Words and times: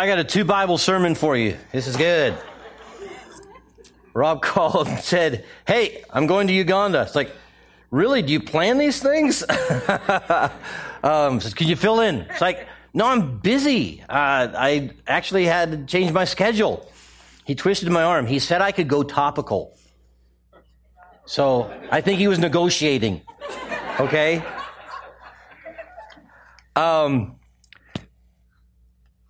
I 0.00 0.06
got 0.06 0.18
a 0.18 0.24
two 0.24 0.46
Bible 0.46 0.78
sermon 0.78 1.14
for 1.14 1.36
you. 1.36 1.58
This 1.72 1.86
is 1.86 1.94
good. 1.94 2.34
Rob 4.14 4.40
called 4.52 4.88
and 4.88 4.98
said, 4.98 5.44
Hey, 5.66 6.02
I'm 6.08 6.26
going 6.26 6.46
to 6.46 6.54
Uganda. 6.54 7.02
It's 7.02 7.14
like, 7.14 7.30
Really? 7.90 8.22
Do 8.22 8.32
you 8.32 8.40
plan 8.40 8.78
these 8.78 9.02
things? 9.02 9.42
um, 11.02 11.38
says, 11.38 11.52
Can 11.52 11.68
you 11.68 11.76
fill 11.76 12.00
in? 12.00 12.20
It's 12.20 12.40
like, 12.40 12.66
No, 12.94 13.08
I'm 13.08 13.40
busy. 13.40 14.00
Uh, 14.08 14.48
I 14.56 14.92
actually 15.06 15.44
had 15.44 15.70
to 15.72 15.84
change 15.84 16.12
my 16.12 16.24
schedule. 16.24 16.90
He 17.44 17.54
twisted 17.54 17.90
my 17.90 18.02
arm. 18.02 18.26
He 18.26 18.38
said 18.38 18.62
I 18.62 18.72
could 18.72 18.88
go 18.88 19.02
topical. 19.02 19.76
So 21.26 21.70
I 21.90 22.00
think 22.00 22.18
he 22.18 22.26
was 22.26 22.38
negotiating. 22.38 23.20
Okay? 24.00 24.42
Um, 26.74 27.36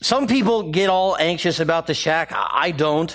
some 0.02 0.26
people 0.26 0.70
get 0.70 0.88
all 0.88 1.16
anxious 1.16 1.60
about 1.60 1.86
the 1.86 1.94
shack. 1.94 2.32
I 2.32 2.70
don't. 2.70 3.14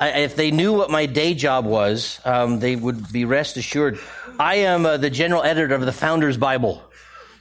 I, 0.00 0.20
if 0.20 0.36
they 0.36 0.50
knew 0.50 0.72
what 0.72 0.90
my 0.90 1.06
day 1.06 1.34
job 1.34 1.64
was, 1.64 2.20
um, 2.24 2.60
they 2.60 2.76
would 2.76 3.12
be 3.12 3.24
rest 3.24 3.56
assured. 3.56 3.98
I 4.38 4.56
am 4.56 4.86
uh, 4.86 4.96
the 4.96 5.10
general 5.10 5.42
editor 5.42 5.74
of 5.74 5.80
the 5.80 5.92
Founders 5.92 6.36
Bible. 6.36 6.82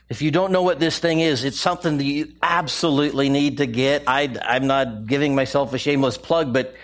If 0.09 0.21
you 0.21 0.31
don't 0.31 0.51
know 0.51 0.61
what 0.61 0.79
this 0.79 0.99
thing 0.99 1.19
is, 1.19 1.43
it's 1.43 1.59
something 1.59 1.97
that 1.97 2.03
you 2.03 2.33
absolutely 2.41 3.29
need 3.29 3.57
to 3.57 3.65
get. 3.65 4.03
I, 4.07 4.29
am 4.41 4.67
not 4.67 5.05
giving 5.05 5.35
myself 5.35 5.73
a 5.73 5.77
shameless 5.77 6.17
plug, 6.17 6.53
but 6.53 6.75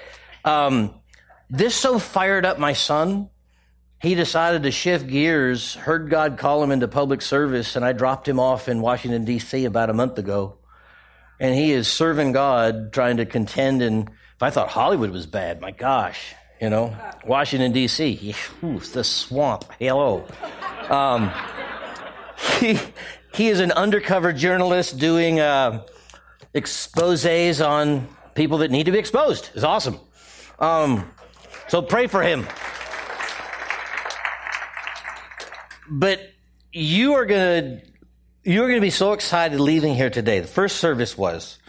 um, 0.43 0.93
this 1.49 1.75
so 1.75 1.99
fired 1.99 2.45
up 2.45 2.59
my 2.59 2.73
son. 2.73 3.29
He 4.01 4.15
decided 4.15 4.63
to 4.63 4.71
shift 4.71 5.07
gears, 5.07 5.75
heard 5.75 6.09
God 6.09 6.37
call 6.37 6.61
him 6.61 6.71
into 6.71 6.89
public 6.89 7.21
service, 7.21 7.77
and 7.77 7.85
I 7.85 7.93
dropped 7.93 8.27
him 8.27 8.39
off 8.39 8.67
in 8.67 8.81
Washington, 8.81 9.23
D.C. 9.23 9.63
about 9.63 9.89
a 9.89 9.93
month 9.93 10.17
ago 10.17 10.57
and 11.43 11.53
he 11.53 11.73
is 11.73 11.89
serving 11.89 12.31
God, 12.31 12.93
trying 12.93 13.17
to 13.17 13.25
contend. 13.25 13.81
And 13.81 14.09
if 14.09 14.41
I 14.41 14.49
thought 14.49 14.69
Hollywood 14.69 15.11
was 15.11 15.25
bad, 15.25 15.59
my 15.59 15.71
gosh, 15.71 16.33
you 16.61 16.69
know, 16.69 16.95
Washington 17.25 17.73
D.C., 17.73 18.33
the 18.61 19.03
swamp. 19.03 19.65
Hello. 19.77 20.25
Um, 20.89 21.31
he 22.59 22.79
he 23.35 23.49
is 23.49 23.59
an 23.59 23.73
undercover 23.73 24.31
journalist 24.31 24.97
doing 24.97 25.41
uh, 25.41 25.85
exposes 26.53 27.59
on 27.59 28.07
people 28.35 28.59
that 28.59 28.71
need 28.71 28.85
to 28.85 28.93
be 28.93 28.99
exposed. 28.99 29.49
It's 29.53 29.65
awesome. 29.65 29.99
Um, 30.59 31.11
so 31.67 31.81
pray 31.81 32.07
for 32.07 32.23
him. 32.23 32.47
But 35.89 36.21
you 36.71 37.15
are 37.15 37.25
going 37.25 37.81
to 37.81 37.92
you're 38.43 38.67
going 38.67 38.79
to 38.79 38.81
be 38.81 38.89
so 38.89 39.13
excited 39.13 39.59
leaving 39.59 39.95
here 39.95 40.09
today. 40.09 40.39
The 40.41 40.47
first 40.47 40.77
service 40.77 41.17
was, 41.17 41.59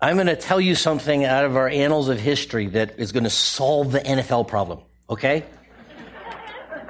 I'm 0.00 0.16
going 0.16 0.26
to 0.26 0.36
tell 0.36 0.60
you 0.60 0.74
something 0.74 1.24
out 1.24 1.44
of 1.44 1.56
our 1.56 1.68
annals 1.68 2.08
of 2.08 2.18
history 2.18 2.66
that 2.68 2.98
is 2.98 3.12
going 3.12 3.24
to 3.24 3.30
solve 3.30 3.92
the 3.92 4.00
NFL 4.00 4.48
problem. 4.48 4.80
Okay? 5.08 5.44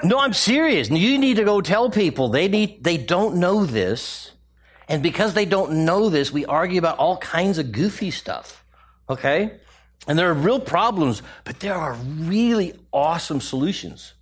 no, 0.02 0.18
I'm 0.18 0.32
serious. 0.32 0.88
You 0.90 1.18
need 1.18 1.36
to 1.36 1.44
go 1.44 1.60
tell 1.60 1.90
people 1.90 2.30
they 2.30 2.48
need, 2.48 2.82
they 2.82 2.96
don't 2.96 3.36
know 3.36 3.66
this. 3.66 4.30
And 4.88 5.02
because 5.02 5.34
they 5.34 5.44
don't 5.44 5.84
know 5.84 6.08
this, 6.08 6.32
we 6.32 6.46
argue 6.46 6.78
about 6.78 6.98
all 6.98 7.18
kinds 7.18 7.58
of 7.58 7.72
goofy 7.72 8.10
stuff. 8.10 8.64
Okay? 9.08 9.58
And 10.08 10.18
there 10.18 10.30
are 10.30 10.34
real 10.34 10.60
problems, 10.60 11.22
but 11.44 11.60
there 11.60 11.74
are 11.74 11.94
really 11.94 12.72
awesome 12.92 13.40
solutions. 13.40 14.14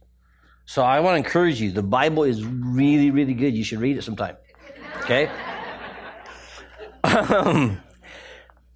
So 0.67 0.83
I 0.83 1.01
want 1.01 1.15
to 1.15 1.19
encourage 1.19 1.61
you. 1.61 1.71
The 1.71 1.83
Bible 1.83 2.25
is 2.25 2.45
really, 2.45 3.11
really 3.11 3.35
good. 3.35 3.55
You 3.55 3.63
should 3.63 3.81
read 3.81 3.97
it 3.97 4.03
sometime. 4.03 4.37
Okay? 5.03 5.31
Um, 7.03 7.81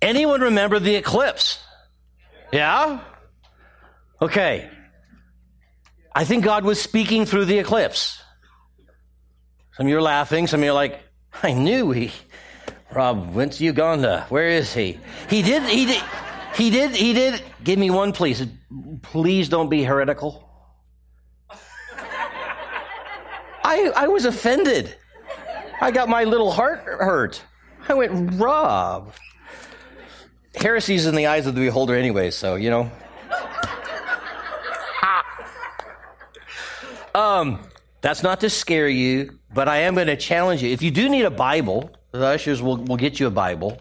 anyone 0.02 0.40
remember 0.42 0.78
the 0.78 0.94
eclipse? 0.96 1.58
Yeah? 2.52 3.00
Okay. 4.20 4.68
I 6.14 6.24
think 6.24 6.44
God 6.44 6.64
was 6.64 6.80
speaking 6.80 7.26
through 7.26 7.46
the 7.46 7.58
eclipse. 7.58 8.20
Some 9.72 9.86
of 9.86 9.90
you 9.90 9.98
are 9.98 10.02
laughing. 10.02 10.46
Some 10.46 10.60
of 10.60 10.64
you 10.64 10.70
are 10.70 10.74
like, 10.74 11.00
I 11.42 11.52
knew 11.52 11.92
he, 11.92 12.10
Rob 12.92 13.34
went 13.34 13.52
to 13.54 13.64
Uganda. 13.64 14.26
Where 14.28 14.48
is 14.48 14.74
he? 14.74 14.98
He 15.30 15.42
did, 15.42 15.62
he 15.62 15.86
did, 15.86 16.02
he 16.54 16.70
did, 16.70 16.90
he 16.90 17.12
did. 17.12 17.42
Give 17.62 17.78
me 17.78 17.90
one, 17.90 18.12
please. 18.12 18.44
Please 19.02 19.48
don't 19.48 19.68
be 19.68 19.84
heretical. 19.84 20.44
I, 23.62 23.92
I 23.94 24.08
was 24.08 24.24
offended. 24.24 24.96
I 25.80 25.90
got 25.90 26.08
my 26.08 26.24
little 26.24 26.50
heart 26.50 26.80
hurt. 26.84 27.42
I 27.88 27.94
went, 27.94 28.34
Rob. 28.34 29.12
Heresy's 30.54 31.06
in 31.06 31.14
the 31.14 31.26
eyes 31.26 31.46
of 31.46 31.54
the 31.54 31.60
beholder 31.60 31.94
anyway, 31.94 32.30
so, 32.30 32.56
you 32.56 32.70
know. 32.70 32.90
um, 37.14 37.60
that's 38.00 38.22
not 38.22 38.40
to 38.40 38.50
scare 38.50 38.88
you, 38.88 39.38
but 39.54 39.68
I 39.68 39.78
am 39.78 39.94
going 39.94 40.08
to 40.08 40.16
challenge 40.16 40.62
you. 40.62 40.70
If 40.70 40.82
you 40.82 40.90
do 40.90 41.08
need 41.08 41.24
a 41.24 41.30
Bible, 41.30 41.90
the 42.10 42.26
ushers 42.26 42.60
will, 42.60 42.78
will 42.78 42.96
get 42.96 43.20
you 43.20 43.28
a 43.28 43.30
Bible. 43.30 43.80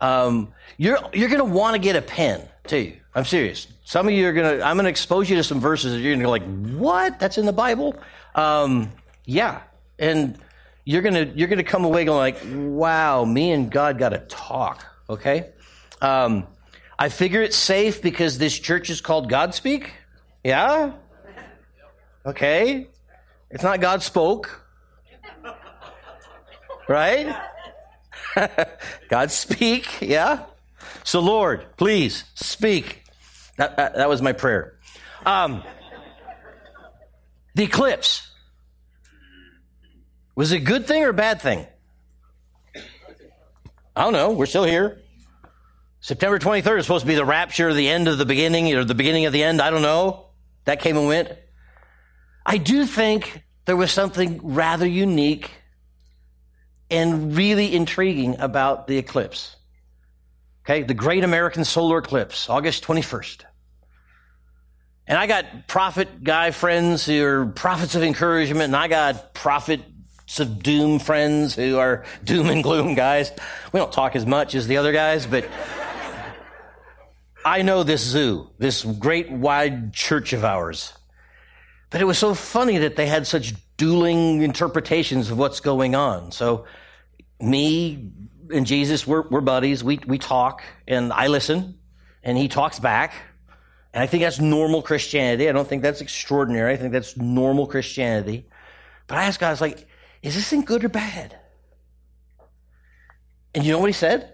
Um, 0.00 0.52
you're, 0.78 0.98
you're 1.12 1.28
going 1.28 1.40
to 1.40 1.44
want 1.44 1.74
to 1.74 1.78
get 1.78 1.94
a 1.94 2.02
pen, 2.02 2.48
too. 2.66 2.94
I'm 3.14 3.24
serious. 3.24 3.68
Some 3.84 4.08
of 4.08 4.14
you 4.14 4.26
are 4.26 4.32
going 4.32 4.58
to, 4.58 4.64
I'm 4.64 4.76
going 4.76 4.84
to 4.84 4.90
expose 4.90 5.28
you 5.28 5.36
to 5.36 5.44
some 5.44 5.60
verses 5.60 5.92
that 5.92 6.00
you're 6.00 6.16
going 6.16 6.20
to 6.20 6.24
go 6.24 6.30
like, 6.30 6.74
what? 6.78 7.20
That's 7.20 7.36
in 7.36 7.44
the 7.44 7.52
Bible? 7.52 7.94
Um, 8.34 8.90
yeah. 9.26 9.60
And 9.98 10.38
you're 10.84 11.02
gonna 11.02 11.30
you're 11.34 11.48
gonna 11.48 11.64
come 11.64 11.84
away 11.84 12.04
going 12.04 12.18
like, 12.18 12.38
wow, 12.44 13.24
me 13.24 13.52
and 13.52 13.70
God 13.70 13.98
got 13.98 14.10
to 14.10 14.18
talk. 14.18 14.84
Okay, 15.08 15.50
um, 16.00 16.46
I 16.98 17.08
figure 17.08 17.42
it's 17.42 17.56
safe 17.56 18.02
because 18.02 18.38
this 18.38 18.58
church 18.58 18.90
is 18.90 19.00
called 19.00 19.28
God 19.28 19.54
Speak. 19.54 19.92
Yeah. 20.42 20.92
Okay, 22.26 22.88
it's 23.50 23.62
not 23.62 23.80
God 23.80 24.02
spoke, 24.02 24.64
right? 26.88 27.34
God 29.08 29.30
speak. 29.30 30.00
Yeah. 30.00 30.44
So 31.02 31.20
Lord, 31.20 31.66
please 31.76 32.24
speak. 32.34 33.04
That, 33.56 33.76
that, 33.76 33.94
that 33.96 34.08
was 34.08 34.20
my 34.20 34.32
prayer. 34.32 34.78
Um, 35.24 35.62
the 37.54 37.64
eclipse. 37.64 38.30
Was 40.34 40.52
it 40.52 40.56
a 40.56 40.64
good 40.64 40.86
thing 40.86 41.04
or 41.04 41.10
a 41.10 41.14
bad 41.14 41.40
thing? 41.40 41.66
I 43.96 44.02
don't 44.02 44.12
know. 44.12 44.32
We're 44.32 44.46
still 44.46 44.64
here. 44.64 45.00
September 46.00 46.38
23rd 46.38 46.80
is 46.80 46.86
supposed 46.86 47.04
to 47.04 47.08
be 47.08 47.14
the 47.14 47.24
rapture, 47.24 47.72
the 47.72 47.88
end 47.88 48.08
of 48.08 48.18
the 48.18 48.26
beginning, 48.26 48.74
or 48.74 48.84
the 48.84 48.94
beginning 48.94 49.26
of 49.26 49.32
the 49.32 49.42
end. 49.42 49.62
I 49.62 49.70
don't 49.70 49.82
know. 49.82 50.26
That 50.64 50.80
came 50.80 50.96
and 50.96 51.06
went. 51.06 51.30
I 52.44 52.58
do 52.58 52.84
think 52.84 53.42
there 53.64 53.76
was 53.76 53.90
something 53.90 54.40
rather 54.42 54.86
unique 54.86 55.50
and 56.90 57.36
really 57.36 57.74
intriguing 57.74 58.38
about 58.40 58.86
the 58.86 58.98
eclipse. 58.98 59.56
Okay, 60.64 60.82
the 60.82 60.94
Great 60.94 61.24
American 61.24 61.64
Solar 61.64 61.98
Eclipse, 61.98 62.50
August 62.50 62.84
21st. 62.84 63.44
And 65.06 65.18
I 65.18 65.26
got 65.26 65.68
prophet 65.68 66.24
guy 66.24 66.50
friends 66.50 67.04
who 67.04 67.22
are 67.24 67.46
prophets 67.46 67.94
of 67.94 68.02
encouragement, 68.02 68.64
and 68.64 68.76
I 68.76 68.88
got 68.88 69.34
prophet 69.34 69.80
of 70.38 70.62
doom 70.62 70.98
friends 70.98 71.54
who 71.54 71.78
are 71.78 72.04
doom 72.24 72.48
and 72.48 72.62
gloom 72.62 72.94
guys. 72.94 73.30
We 73.72 73.78
don't 73.78 73.92
talk 73.92 74.16
as 74.16 74.26
much 74.26 74.54
as 74.54 74.66
the 74.66 74.78
other 74.78 74.92
guys, 74.92 75.26
but 75.26 75.48
I 77.44 77.62
know 77.62 77.82
this 77.82 78.02
zoo, 78.02 78.48
this 78.58 78.84
great 78.84 79.30
wide 79.30 79.92
church 79.92 80.32
of 80.32 80.44
ours. 80.44 80.94
But 81.90 82.00
it 82.00 82.04
was 82.04 82.18
so 82.18 82.34
funny 82.34 82.78
that 82.78 82.96
they 82.96 83.06
had 83.06 83.26
such 83.26 83.54
dueling 83.76 84.42
interpretations 84.42 85.30
of 85.30 85.38
what's 85.38 85.60
going 85.60 85.94
on. 85.94 86.32
So 86.32 86.64
me 87.40 88.10
and 88.52 88.66
Jesus, 88.66 89.06
we're, 89.06 89.28
we're 89.28 89.40
buddies. 89.42 89.84
We, 89.84 90.00
we 90.06 90.18
talk 90.18 90.62
and 90.88 91.12
I 91.12 91.26
listen 91.26 91.78
and 92.22 92.38
he 92.38 92.48
talks 92.48 92.78
back. 92.78 93.12
And 93.92 94.02
I 94.02 94.06
think 94.06 94.22
that's 94.22 94.40
normal 94.40 94.82
Christianity. 94.82 95.48
I 95.48 95.52
don't 95.52 95.68
think 95.68 95.82
that's 95.82 96.00
extraordinary. 96.00 96.72
I 96.72 96.76
think 96.76 96.92
that's 96.92 97.16
normal 97.16 97.66
Christianity. 97.68 98.46
But 99.06 99.18
I 99.18 99.24
ask 99.24 99.38
God, 99.38 99.48
I 99.48 99.50
was 99.50 99.60
like, 99.60 99.86
is 100.24 100.34
this 100.34 100.48
thing 100.48 100.62
good 100.62 100.82
or 100.82 100.88
bad? 100.88 101.38
And 103.54 103.62
you 103.62 103.72
know 103.72 103.78
what 103.78 103.90
he 103.90 103.92
said? 103.92 104.32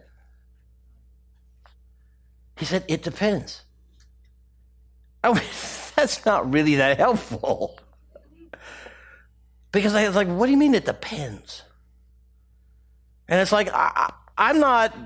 He 2.57 2.65
said, 2.65 2.85
It 2.87 3.03
depends. 3.03 3.63
I 5.25 5.33
mean, 5.33 5.43
that's 5.97 6.25
not 6.25 6.51
really 6.53 6.77
that 6.77 6.97
helpful. 6.97 7.77
Because 9.73 9.95
I 9.95 10.07
was 10.07 10.15
like, 10.15 10.29
What 10.29 10.47
do 10.47 10.53
you 10.53 10.59
mean 10.59 10.75
it 10.75 10.87
depends? 10.87 11.65
And 13.29 13.41
it's 13.41 13.53
like, 13.53 13.69
I, 13.73 14.13
am 14.39 14.61
not, 14.61 14.97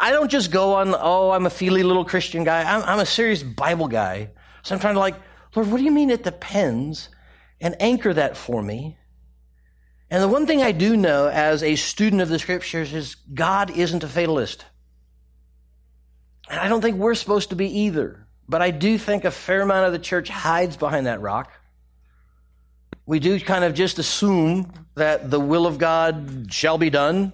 I 0.00 0.12
don't 0.12 0.30
just 0.30 0.50
go 0.50 0.74
on, 0.74 0.94
oh, 0.98 1.30
I'm 1.30 1.44
a 1.44 1.50
feely 1.50 1.82
little 1.82 2.04
Christian 2.06 2.42
guy. 2.42 2.62
I'm, 2.62 2.82
I'm 2.82 3.00
a 3.00 3.06
serious 3.06 3.42
Bible 3.42 3.88
guy. 3.88 4.30
So 4.62 4.74
I'm 4.74 4.80
trying 4.80 4.94
to 4.94 5.00
like, 5.00 5.16
Lord, 5.54 5.70
what 5.70 5.78
do 5.78 5.84
you 5.84 5.90
mean 5.90 6.10
it 6.10 6.22
depends? 6.22 7.10
And 7.60 7.74
anchor 7.80 8.12
that 8.12 8.36
for 8.36 8.62
me. 8.62 8.98
And 10.10 10.22
the 10.22 10.28
one 10.28 10.46
thing 10.46 10.62
I 10.62 10.72
do 10.72 10.96
know 10.96 11.28
as 11.28 11.62
a 11.62 11.74
student 11.76 12.22
of 12.22 12.28
the 12.28 12.38
scriptures 12.38 12.92
is 12.92 13.16
God 13.16 13.70
isn't 13.70 14.04
a 14.04 14.08
fatalist. 14.08 14.64
And 16.48 16.60
I 16.60 16.68
don't 16.68 16.80
think 16.80 16.96
we're 16.96 17.14
supposed 17.14 17.50
to 17.50 17.56
be 17.56 17.80
either. 17.80 18.26
But 18.48 18.62
I 18.62 18.70
do 18.70 18.98
think 18.98 19.24
a 19.24 19.30
fair 19.30 19.62
amount 19.62 19.86
of 19.86 19.92
the 19.92 19.98
church 19.98 20.28
hides 20.28 20.76
behind 20.76 21.06
that 21.06 21.20
rock. 21.20 21.50
We 23.04 23.18
do 23.18 23.38
kind 23.40 23.64
of 23.64 23.74
just 23.74 23.98
assume 23.98 24.72
that 24.94 25.30
the 25.30 25.40
will 25.40 25.66
of 25.66 25.78
God 25.78 26.46
shall 26.50 26.78
be 26.78 26.90
done. 26.90 27.32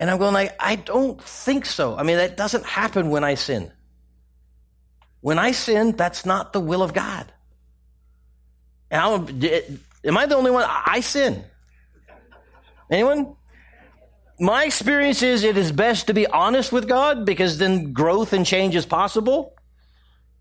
And 0.00 0.10
I'm 0.10 0.18
going 0.18 0.34
like, 0.34 0.56
I 0.58 0.76
don't 0.76 1.22
think 1.22 1.64
so. 1.64 1.96
I 1.96 2.02
mean, 2.02 2.16
that 2.16 2.36
doesn't 2.36 2.64
happen 2.64 3.10
when 3.10 3.22
I 3.22 3.34
sin. 3.34 3.70
When 5.20 5.38
I 5.38 5.52
sin, 5.52 5.92
that's 5.92 6.26
not 6.26 6.52
the 6.52 6.60
will 6.60 6.82
of 6.82 6.92
God. 6.92 7.32
And 8.90 9.00
I'm, 9.00 9.80
am 10.04 10.18
I 10.18 10.26
the 10.26 10.34
only 10.34 10.50
one? 10.50 10.66
I 10.68 11.00
sin. 11.00 11.44
Anyone? 12.90 13.36
My 14.38 14.64
experience 14.64 15.22
is 15.22 15.44
it 15.44 15.56
is 15.56 15.70
best 15.72 16.08
to 16.08 16.14
be 16.14 16.26
honest 16.26 16.72
with 16.72 16.88
God 16.88 17.24
because 17.24 17.58
then 17.58 17.92
growth 17.92 18.32
and 18.32 18.44
change 18.44 18.74
is 18.74 18.86
possible. 18.86 19.54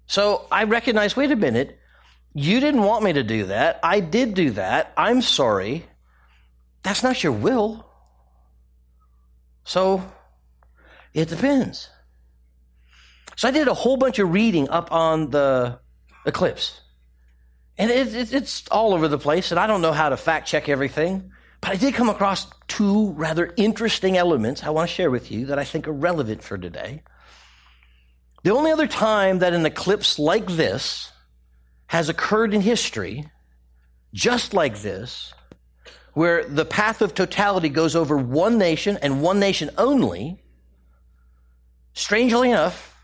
So 0.07 0.47
I 0.51 0.63
recognize, 0.63 1.15
wait 1.15 1.31
a 1.31 1.35
minute, 1.35 1.77
you 2.33 2.59
didn't 2.59 2.83
want 2.83 3.03
me 3.03 3.13
to 3.13 3.23
do 3.23 3.45
that. 3.45 3.79
I 3.83 3.99
did 3.99 4.33
do 4.33 4.51
that. 4.51 4.93
I'm 4.97 5.21
sorry. 5.21 5.85
That's 6.83 7.03
not 7.03 7.23
your 7.23 7.33
will. 7.33 7.85
So 9.63 10.03
it 11.13 11.29
depends. 11.29 11.89
So 13.35 13.47
I 13.47 13.51
did 13.51 13.67
a 13.67 13.73
whole 13.73 13.97
bunch 13.97 14.19
of 14.19 14.31
reading 14.31 14.69
up 14.69 14.91
on 14.91 15.29
the 15.29 15.79
eclipse. 16.25 16.81
And 17.77 17.89
it, 17.89 18.13
it, 18.13 18.33
it's 18.33 18.67
all 18.69 18.94
over 18.94 19.07
the 19.07 19.17
place, 19.17 19.51
and 19.51 19.59
I 19.59 19.65
don't 19.67 19.81
know 19.81 19.94
how 19.94 20.09
to 20.09 20.17
fact 20.17 20.47
check 20.47 20.69
everything. 20.69 21.31
But 21.61 21.71
I 21.71 21.75
did 21.75 21.93
come 21.93 22.09
across 22.09 22.47
two 22.67 23.11
rather 23.11 23.53
interesting 23.55 24.17
elements 24.17 24.63
I 24.63 24.71
want 24.71 24.89
to 24.89 24.95
share 24.95 25.11
with 25.11 25.31
you 25.31 25.45
that 25.45 25.59
I 25.59 25.63
think 25.63 25.87
are 25.87 25.93
relevant 25.93 26.43
for 26.43 26.57
today. 26.57 27.03
The 28.43 28.53
only 28.53 28.71
other 28.71 28.87
time 28.87 29.39
that 29.39 29.53
an 29.53 29.65
eclipse 29.65 30.17
like 30.17 30.47
this 30.47 31.11
has 31.87 32.09
occurred 32.09 32.55
in 32.55 32.61
history, 32.61 33.29
just 34.13 34.53
like 34.55 34.81
this, 34.81 35.33
where 36.13 36.43
the 36.45 36.65
path 36.65 37.01
of 37.01 37.13
totality 37.13 37.69
goes 37.69 37.95
over 37.95 38.17
one 38.17 38.57
nation 38.57 38.97
and 39.01 39.21
one 39.21 39.39
nation 39.39 39.69
only, 39.77 40.41
strangely 41.93 42.49
enough, 42.49 42.95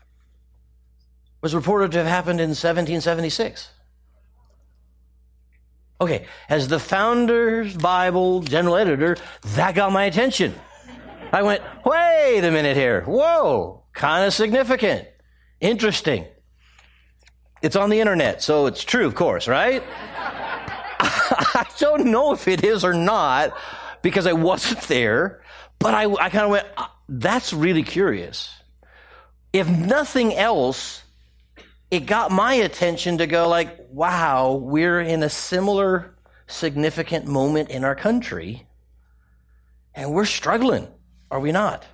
was 1.40 1.54
reported 1.54 1.92
to 1.92 1.98
have 1.98 2.06
happened 2.06 2.40
in 2.40 2.50
1776. 2.50 3.70
Okay, 6.00 6.26
as 6.48 6.68
the 6.68 6.78
Founders 6.78 7.76
Bible 7.76 8.42
general 8.42 8.76
editor, 8.76 9.16
that 9.56 9.74
got 9.74 9.92
my 9.92 10.04
attention. 10.04 10.54
I 11.32 11.42
went, 11.42 11.62
wait 11.84 12.40
a 12.44 12.50
minute 12.50 12.76
here. 12.76 13.02
Whoa, 13.02 13.82
kind 13.92 14.24
of 14.24 14.32
significant. 14.32 15.08
Interesting. 15.60 16.26
It's 17.62 17.74
on 17.74 17.90
the 17.90 17.98
internet, 17.98 18.42
so 18.42 18.66
it's 18.66 18.84
true, 18.84 19.06
of 19.06 19.16
course, 19.16 19.48
right? 19.48 19.82
I 21.00 21.66
don't 21.78 22.06
know 22.06 22.32
if 22.32 22.46
it 22.46 22.62
is 22.64 22.84
or 22.84 22.94
not 22.94 23.56
because 24.02 24.26
I 24.26 24.32
wasn't 24.32 24.80
there, 24.82 25.42
but 25.80 25.94
I, 25.94 26.04
I 26.04 26.30
kind 26.30 26.44
of 26.44 26.50
went, 26.50 26.66
uh, 26.76 26.86
that's 27.08 27.52
really 27.52 27.82
curious. 27.82 28.54
If 29.52 29.68
nothing 29.68 30.34
else, 30.34 31.02
it 31.90 32.00
got 32.00 32.30
my 32.30 32.54
attention 32.54 33.18
to 33.18 33.26
go 33.26 33.48
like, 33.48 33.78
wow, 33.90 34.54
we're 34.54 35.00
in 35.00 35.22
a 35.22 35.28
similar 35.28 36.14
significant 36.46 37.26
moment 37.26 37.70
in 37.70 37.84
our 37.84 37.94
country 37.94 38.66
and 39.94 40.12
we're 40.12 40.26
struggling, 40.26 40.86
are 41.30 41.40
we 41.40 41.50
not? 41.50 41.84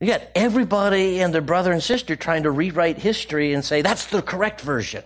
You 0.00 0.06
got 0.06 0.22
everybody 0.34 1.20
and 1.20 1.34
their 1.34 1.42
brother 1.42 1.72
and 1.72 1.82
sister 1.82 2.16
trying 2.16 2.44
to 2.44 2.50
rewrite 2.50 2.98
history 2.98 3.52
and 3.52 3.64
say 3.64 3.82
that's 3.82 4.06
the 4.06 4.22
correct 4.22 4.60
version. 4.60 5.02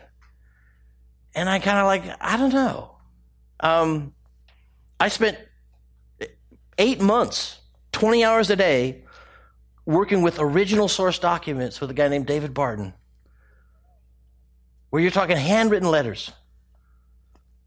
And 1.34 1.48
I 1.48 1.58
kind 1.58 1.78
of 1.78 1.86
like, 1.86 2.16
I 2.20 2.36
don't 2.36 2.52
know. 2.52 2.96
Um, 3.60 4.12
I 5.00 5.08
spent 5.08 5.38
eight 6.78 7.00
months, 7.00 7.58
20 7.92 8.24
hours 8.24 8.50
a 8.50 8.56
day 8.56 9.04
working 9.84 10.22
with 10.22 10.38
original 10.38 10.88
source 10.88 11.18
documents 11.18 11.80
with 11.80 11.90
a 11.90 11.94
guy 11.94 12.08
named 12.08 12.26
David 12.26 12.54
Barton, 12.54 12.94
where 14.90 15.02
you're 15.02 15.10
talking 15.10 15.36
handwritten 15.36 15.90
letters 15.90 16.30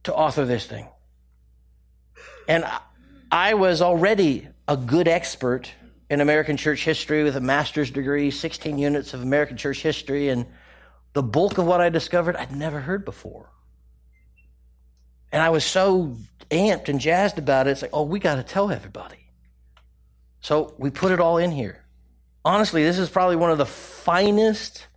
to 0.04 0.14
author 0.14 0.46
this 0.46 0.66
thing. 0.66 0.88
And 2.48 2.66
I 3.32 3.56
was 3.56 3.82
already 3.82 4.48
a 4.68 4.78
good 4.78 5.08
expert 5.08 5.72
in 6.10 6.22
American 6.22 6.58
church 6.58 6.86
history 6.86 7.24
with 7.24 7.36
a 7.36 7.42
master's 7.42 7.90
degree, 7.90 8.32
16 8.32 8.78
units 8.78 9.14
of 9.14 9.22
American 9.22 9.58
church 9.58 9.82
history, 9.82 10.30
and 10.30 10.46
the 11.14 11.24
bulk 11.24 11.58
of 11.58 11.66
what 11.66 11.82
I 11.82 11.90
discovered 11.90 12.36
I'd 12.36 12.56
never 12.56 12.80
heard 12.80 13.04
before. 13.04 13.50
And 15.32 15.42
I 15.42 15.50
was 15.50 15.66
so 15.66 16.16
amped 16.52 16.88
and 16.88 17.00
jazzed 17.00 17.40
about 17.40 17.68
it. 17.68 17.72
It's 17.72 17.82
like, 17.82 17.92
oh, 17.94 18.04
we 18.04 18.20
got 18.20 18.36
to 18.36 18.44
tell 18.44 18.72
everybody. 18.72 19.18
So 20.42 20.76
we 20.78 20.92
put 20.92 21.12
it 21.12 21.20
all 21.20 21.38
in 21.38 21.52
here 21.52 21.85
honestly, 22.46 22.84
this 22.84 23.00
is 23.00 23.10
probably 23.10 23.36
one 23.36 23.52
of 23.52 23.58
the 23.58 23.66
finest 23.66 24.88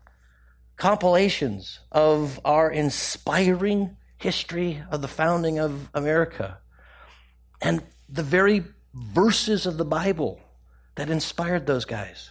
compilations 0.77 1.81
of 1.91 2.39
our 2.45 2.71
inspiring 2.71 3.97
history 4.19 4.83
of 4.91 5.01
the 5.03 5.09
founding 5.09 5.59
of 5.59 5.89
America 5.95 6.59
and 7.61 7.83
the 8.09 8.23
very 8.23 8.63
verses 8.95 9.67
of 9.67 9.77
the 9.77 9.85
Bible 9.85 10.41
that 10.95 11.11
inspired 11.11 11.67
those 11.67 11.85
guys. 11.85 12.31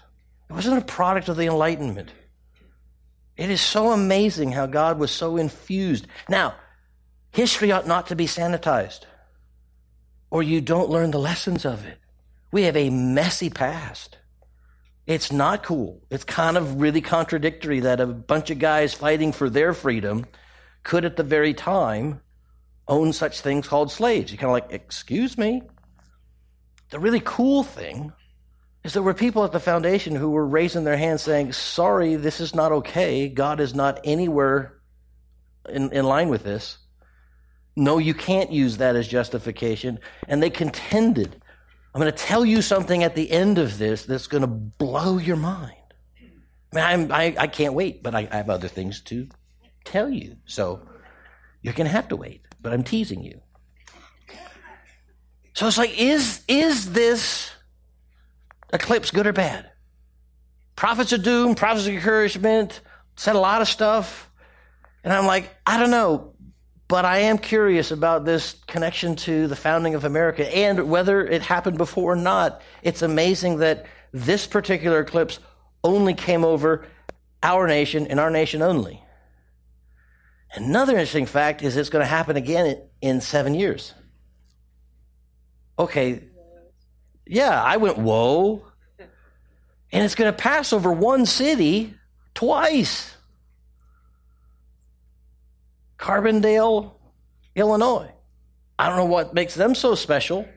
It 0.49 0.53
wasn't 0.53 0.77
a 0.77 0.85
product 0.85 1.27
of 1.27 1.35
the 1.35 1.47
Enlightenment. 1.47 2.11
It 3.35 3.49
is 3.49 3.61
so 3.61 3.91
amazing 3.91 4.51
how 4.51 4.65
God 4.65 4.97
was 4.97 5.11
so 5.11 5.37
infused. 5.37 6.07
Now, 6.29 6.55
history 7.31 7.71
ought 7.71 7.87
not 7.87 8.07
to 8.07 8.15
be 8.15 8.25
sanitized, 8.25 9.01
or 10.29 10.41
you 10.41 10.61
don't 10.61 10.89
learn 10.89 11.11
the 11.11 11.19
lessons 11.19 11.65
of 11.65 11.85
it. 11.85 11.97
We 12.51 12.63
have 12.63 12.75
a 12.77 12.89
messy 12.89 13.49
past. 13.49 14.17
It's 15.07 15.31
not 15.31 15.63
cool. 15.63 16.01
It's 16.11 16.25
kind 16.25 16.57
of 16.57 16.81
really 16.81 16.99
contradictory 16.99 17.79
that 17.79 18.01
a 18.01 18.05
bunch 18.05 18.51
of 18.51 18.59
guys 18.59 18.93
fighting 18.93 19.31
for 19.31 19.49
their 19.49 19.73
freedom 19.73 20.25
could 20.83 21.05
at 21.05 21.15
the 21.15 21.23
very 21.23 21.53
time 21.53 22.21
own 22.89 23.13
such 23.13 23.39
things 23.39 23.67
called 23.67 23.89
slaves. 23.89 24.31
You're 24.31 24.37
kind 24.37 24.49
of 24.49 24.53
like, 24.53 24.73
excuse 24.81 25.37
me? 25.37 25.61
The 26.89 26.99
really 26.99 27.21
cool 27.23 27.63
thing 27.63 28.11
is 28.83 28.93
there 28.93 29.01
were 29.01 29.13
people 29.13 29.45
at 29.45 29.53
the 29.53 29.59
foundation 29.61 30.13
who 30.15 30.29
were 30.29 30.45
raising 30.45 30.83
their 30.83 30.97
hands 30.97 31.21
saying, 31.21 31.53
sorry, 31.53 32.15
this 32.15 32.41
is 32.41 32.53
not 32.53 32.71
okay. 32.71 33.29
God 33.29 33.61
is 33.61 33.73
not 33.73 34.01
anywhere 34.03 34.77
in, 35.69 35.91
in 35.91 36.05
line 36.05 36.27
with 36.27 36.43
this. 36.43 36.77
No, 37.77 37.97
you 37.97 38.13
can't 38.13 38.51
use 38.51 38.77
that 38.77 38.95
as 38.95 39.07
justification. 39.07 39.99
And 40.27 40.43
they 40.43 40.49
contended 40.49 41.41
I'm 41.97 42.01
going 42.01 42.13
to 42.13 42.23
tell 42.23 42.45
you 42.45 42.61
something 42.61 43.03
at 43.03 43.15
the 43.15 43.31
end 43.31 43.57
of 43.57 43.79
this 43.79 44.05
that's 44.05 44.27
going 44.27 44.41
to 44.41 44.47
blow 44.47 45.17
your 45.17 45.35
mind. 45.35 45.73
I 46.71 46.95
mean, 46.95 47.11
I, 47.11 47.35
I 47.35 47.47
can't 47.47 47.73
wait, 47.73 48.03
but 48.03 48.13
I, 48.13 48.27
I 48.31 48.35
have 48.35 48.51
other 48.51 48.67
things 48.67 49.01
to 49.05 49.27
tell 49.83 50.07
you. 50.07 50.35
So 50.45 50.87
you're 51.63 51.73
going 51.73 51.87
to 51.87 51.91
have 51.91 52.09
to 52.09 52.15
wait, 52.15 52.43
but 52.61 52.71
I'm 52.71 52.83
teasing 52.83 53.23
you. 53.23 53.41
So 55.55 55.65
it's 55.65 55.79
like, 55.79 55.99
is, 55.99 56.43
is 56.47 56.93
this 56.93 57.49
eclipse 58.71 59.09
good 59.09 59.25
or 59.25 59.33
bad? 59.33 59.71
Prophets 60.75 61.13
of 61.13 61.23
doom, 61.23 61.55
prophets 61.55 61.87
of 61.87 61.95
encouragement, 61.95 62.79
said 63.15 63.35
a 63.35 63.39
lot 63.39 63.63
of 63.63 63.67
stuff. 63.67 64.29
And 65.03 65.11
I'm 65.11 65.25
like, 65.25 65.49
I 65.65 65.79
don't 65.79 65.89
know. 65.89 66.35
But 66.87 67.03
I 67.03 67.19
am 67.19 67.37
curious 67.37 67.91
about 67.91 68.23
this 68.23 68.55
connection 68.65 69.17
to 69.17 69.47
the 69.47 69.55
founding 69.55 69.93
of 69.95 70.05
America 70.05 70.55
and 70.55 70.89
whether 70.89 71.25
it 71.25 71.41
happened 71.41 71.77
before 71.77 72.13
or 72.13 72.15
not. 72.15 72.61
It's 72.81 73.01
amazing 73.01 73.57
that 73.57 73.85
this 74.13 74.47
particular 74.47 75.01
eclipse 75.01 75.39
only 75.83 76.13
came 76.13 76.45
over 76.45 76.85
our 77.43 77.67
nation 77.67 78.07
and 78.07 78.19
our 78.19 78.29
nation 78.29 78.61
only. 78.61 79.03
Another 80.53 80.93
interesting 80.93 81.25
fact 81.25 81.61
is 81.61 81.75
it's 81.75 81.89
going 81.89 82.03
to 82.03 82.09
happen 82.09 82.37
again 82.37 82.81
in 83.01 83.19
seven 83.19 83.53
years. 83.53 83.93
Okay. 85.77 86.23
Yeah, 87.25 87.61
I 87.61 87.77
went, 87.77 87.97
whoa. 87.97 88.63
And 89.91 90.05
it's 90.05 90.15
going 90.15 90.31
to 90.31 90.37
pass 90.37 90.71
over 90.71 90.91
one 90.91 91.25
city 91.25 91.93
twice. 92.33 93.16
Carbondale, 95.97 96.93
Illinois. 97.55 98.11
I 98.79 98.87
don't 98.87 98.97
know 98.97 99.05
what 99.05 99.33
makes 99.33 99.55
them 99.55 99.73
so 99.73 99.95
special. 99.95 100.47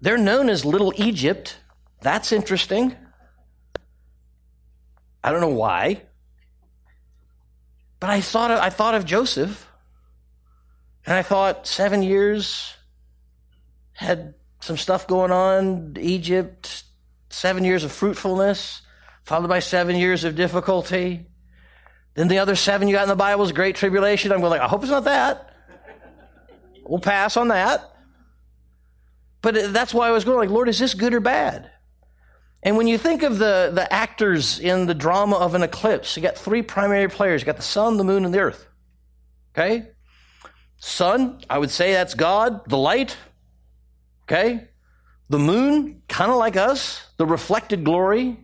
They're 0.00 0.18
known 0.18 0.48
as 0.50 0.64
Little 0.64 0.92
Egypt. 0.96 1.58
That's 2.02 2.32
interesting. 2.32 2.94
I 5.24 5.32
don't 5.32 5.40
know 5.40 5.48
why. 5.48 6.02
But 7.98 8.10
I 8.10 8.20
thought 8.20 8.50
of, 8.50 8.60
I 8.60 8.70
thought 8.70 8.94
of 8.94 9.06
Joseph, 9.06 9.66
and 11.06 11.14
I 11.14 11.22
thought 11.22 11.66
seven 11.66 12.02
years 12.02 12.74
had 13.92 14.34
some 14.60 14.76
stuff 14.76 15.06
going 15.06 15.32
on. 15.32 15.96
Egypt, 15.98 16.84
seven 17.30 17.64
years 17.64 17.84
of 17.84 17.92
fruitfulness, 17.92 18.82
followed 19.24 19.48
by 19.48 19.60
seven 19.60 19.96
years 19.96 20.24
of 20.24 20.36
difficulty. 20.36 21.26
Then 22.16 22.28
the 22.28 22.38
other 22.38 22.56
seven 22.56 22.88
you 22.88 22.94
got 22.94 23.02
in 23.02 23.08
the 23.08 23.14
Bible 23.14 23.44
is 23.44 23.52
great 23.52 23.76
tribulation. 23.76 24.32
I'm 24.32 24.40
going 24.40 24.50
like, 24.50 24.62
I 24.62 24.68
hope 24.68 24.82
it's 24.82 24.90
not 24.90 25.04
that. 25.04 25.52
We'll 26.82 26.98
pass 26.98 27.36
on 27.36 27.48
that. 27.48 27.92
But 29.42 29.72
that's 29.72 29.92
why 29.92 30.08
I 30.08 30.12
was 30.12 30.24
going 30.24 30.38
like, 30.38 30.50
Lord, 30.50 30.68
is 30.68 30.78
this 30.78 30.94
good 30.94 31.12
or 31.12 31.20
bad? 31.20 31.70
And 32.62 32.76
when 32.76 32.86
you 32.86 32.96
think 32.96 33.22
of 33.22 33.38
the, 33.38 33.70
the 33.72 33.92
actors 33.92 34.58
in 34.58 34.86
the 34.86 34.94
drama 34.94 35.36
of 35.36 35.54
an 35.54 35.62
eclipse, 35.62 36.16
you 36.16 36.22
got 36.22 36.36
three 36.36 36.62
primary 36.62 37.08
players. 37.08 37.42
You 37.42 37.46
got 37.46 37.56
the 37.56 37.62
sun, 37.62 37.96
the 37.98 38.04
moon, 38.04 38.24
and 38.24 38.32
the 38.32 38.40
earth. 38.40 38.66
Okay? 39.54 39.88
Sun, 40.78 41.42
I 41.50 41.58
would 41.58 41.70
say 41.70 41.92
that's 41.92 42.14
God, 42.14 42.68
the 42.68 42.78
light. 42.78 43.16
Okay? 44.24 44.68
The 45.28 45.38
moon, 45.38 46.02
kind 46.08 46.30
of 46.30 46.38
like 46.38 46.56
us, 46.56 47.06
the 47.18 47.26
reflected 47.26 47.84
glory. 47.84 48.38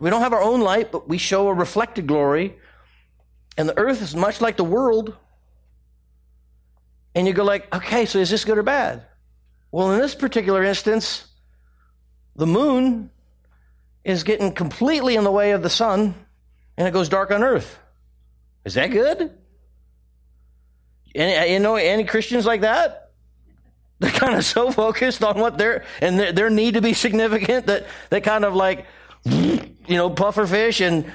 We 0.00 0.10
don't 0.10 0.22
have 0.22 0.32
our 0.32 0.42
own 0.42 0.60
light, 0.60 0.90
but 0.90 1.08
we 1.08 1.18
show 1.18 1.48
a 1.48 1.54
reflected 1.54 2.06
glory. 2.06 2.56
And 3.56 3.68
the 3.68 3.78
earth 3.78 4.02
is 4.02 4.14
much 4.14 4.40
like 4.40 4.56
the 4.56 4.64
world. 4.64 5.16
And 7.14 7.26
you 7.26 7.32
go 7.32 7.44
like, 7.44 7.72
okay, 7.74 8.06
so 8.06 8.18
is 8.18 8.30
this 8.30 8.44
good 8.44 8.58
or 8.58 8.62
bad? 8.62 9.04
Well, 9.70 9.92
in 9.92 10.00
this 10.00 10.14
particular 10.14 10.62
instance, 10.62 11.26
the 12.36 12.46
moon 12.46 13.10
is 14.04 14.24
getting 14.24 14.52
completely 14.52 15.16
in 15.16 15.24
the 15.24 15.30
way 15.30 15.52
of 15.52 15.62
the 15.62 15.70
sun 15.70 16.14
and 16.76 16.88
it 16.88 16.92
goes 16.92 17.08
dark 17.08 17.30
on 17.30 17.42
earth. 17.42 17.78
Is 18.64 18.74
that 18.74 18.88
good? 18.88 19.32
You 21.14 21.60
know 21.60 21.76
any 21.76 22.04
Christians 22.04 22.44
like 22.44 22.62
that? 22.62 23.12
They're 24.00 24.10
kind 24.10 24.34
of 24.34 24.44
so 24.44 24.72
focused 24.72 25.22
on 25.22 25.38
what 25.38 25.56
their 25.56 25.84
and 26.00 26.18
their, 26.18 26.32
their 26.32 26.50
need 26.50 26.74
to 26.74 26.80
be 26.80 26.92
significant 26.92 27.66
that 27.66 27.86
they 28.10 28.20
kind 28.20 28.44
of 28.44 28.54
like 28.54 28.86
you 29.24 29.76
know 29.88 30.10
puffer 30.10 30.46
fish 30.46 30.80
and 30.80 31.10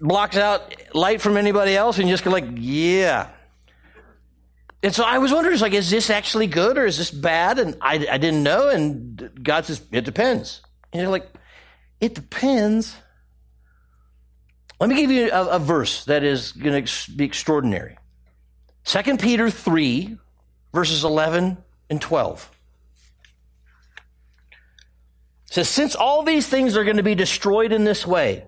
blocks 0.00 0.36
out 0.36 0.74
light 0.94 1.20
from 1.20 1.36
anybody 1.36 1.76
else 1.76 1.98
and 1.98 2.08
you 2.08 2.12
just 2.12 2.24
go 2.24 2.30
like 2.30 2.46
yeah. 2.54 3.30
And 4.82 4.94
so 4.94 5.04
I 5.04 5.18
was 5.18 5.32
wondering, 5.32 5.58
like, 5.58 5.72
is 5.72 5.90
this 5.90 6.08
actually 6.08 6.46
good 6.46 6.78
or 6.78 6.86
is 6.86 6.98
this 6.98 7.10
bad? 7.10 7.58
And 7.58 7.76
I, 7.80 7.94
I 8.10 8.18
didn't 8.18 8.44
know. 8.44 8.68
And 8.68 9.30
God 9.42 9.64
says, 9.64 9.82
it 9.90 10.04
depends. 10.04 10.62
And 10.92 11.02
you're 11.02 11.10
like, 11.10 11.28
it 12.00 12.14
depends. 12.14 12.96
Let 14.80 14.88
me 14.88 14.94
give 14.94 15.10
you 15.10 15.30
a, 15.32 15.56
a 15.56 15.58
verse 15.58 16.04
that 16.04 16.22
is 16.22 16.52
going 16.52 16.84
to 16.84 17.10
be 17.10 17.24
extraordinary. 17.24 17.98
2 18.84 19.16
Peter 19.16 19.50
3, 19.50 20.16
verses 20.72 21.02
11 21.02 21.58
and 21.90 22.00
12. 22.00 22.50
It 25.48 25.54
says, 25.54 25.68
Since 25.68 25.96
all 25.96 26.22
these 26.22 26.46
things 26.46 26.76
are 26.76 26.84
going 26.84 26.98
to 26.98 27.02
be 27.02 27.16
destroyed 27.16 27.72
in 27.72 27.82
this 27.82 28.06
way, 28.06 28.44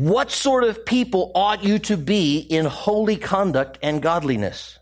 what 0.00 0.30
sort 0.30 0.64
of 0.64 0.84
people 0.84 1.32
ought 1.34 1.62
you 1.62 1.78
to 1.80 1.96
be 1.96 2.38
in 2.38 2.64
holy 2.64 3.16
conduct 3.16 3.78
and 3.82 4.02
godliness? 4.02 4.78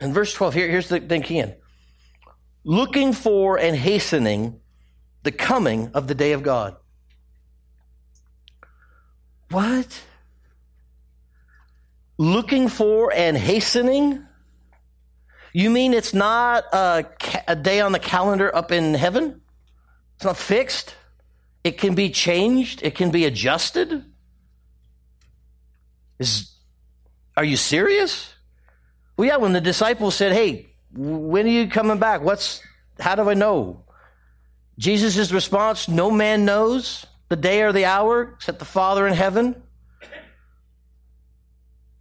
In 0.00 0.12
verse 0.12 0.32
12, 0.32 0.54
here, 0.54 0.68
here's 0.68 0.88
the 0.88 1.00
thing 1.00 1.22
again. 1.22 1.54
Looking 2.64 3.12
for 3.12 3.58
and 3.58 3.76
hastening 3.76 4.60
the 5.22 5.32
coming 5.32 5.90
of 5.94 6.06
the 6.06 6.14
day 6.14 6.32
of 6.32 6.42
God. 6.42 6.76
What? 9.50 10.02
looking 12.18 12.68
for 12.68 13.12
and 13.12 13.36
hastening? 13.36 14.24
You 15.52 15.70
mean 15.70 15.94
it's 15.94 16.14
not 16.14 16.64
a, 16.72 17.06
a, 17.46 17.56
day 17.56 17.80
on 17.80 17.92
the 17.92 17.98
calendar 17.98 18.54
up 18.54 18.72
in 18.72 18.94
heaven? 18.94 19.40
It's 20.16 20.24
not 20.24 20.36
fixed? 20.36 20.94
It 21.64 21.78
can 21.78 21.94
be 21.94 22.10
changed? 22.10 22.82
It 22.82 22.94
can 22.94 23.10
be 23.10 23.24
adjusted? 23.24 24.04
Is, 26.18 26.52
are 27.36 27.44
you 27.44 27.56
serious? 27.56 28.34
Well, 29.16 29.26
yeah, 29.26 29.38
when 29.38 29.54
the 29.54 29.60
disciples 29.62 30.14
said, 30.14 30.32
Hey, 30.32 30.74
when 30.92 31.46
are 31.46 31.50
you 31.50 31.68
coming 31.68 31.98
back? 31.98 32.20
What's, 32.20 32.60
how 33.00 33.14
do 33.14 33.28
I 33.28 33.34
know? 33.34 33.84
Jesus' 34.78 35.32
response, 35.32 35.88
No 35.88 36.10
man 36.10 36.44
knows 36.44 37.06
the 37.30 37.36
day 37.36 37.62
or 37.62 37.72
the 37.72 37.86
hour 37.86 38.34
except 38.34 38.58
the 38.58 38.64
Father 38.66 39.06
in 39.06 39.14
heaven. 39.14 39.62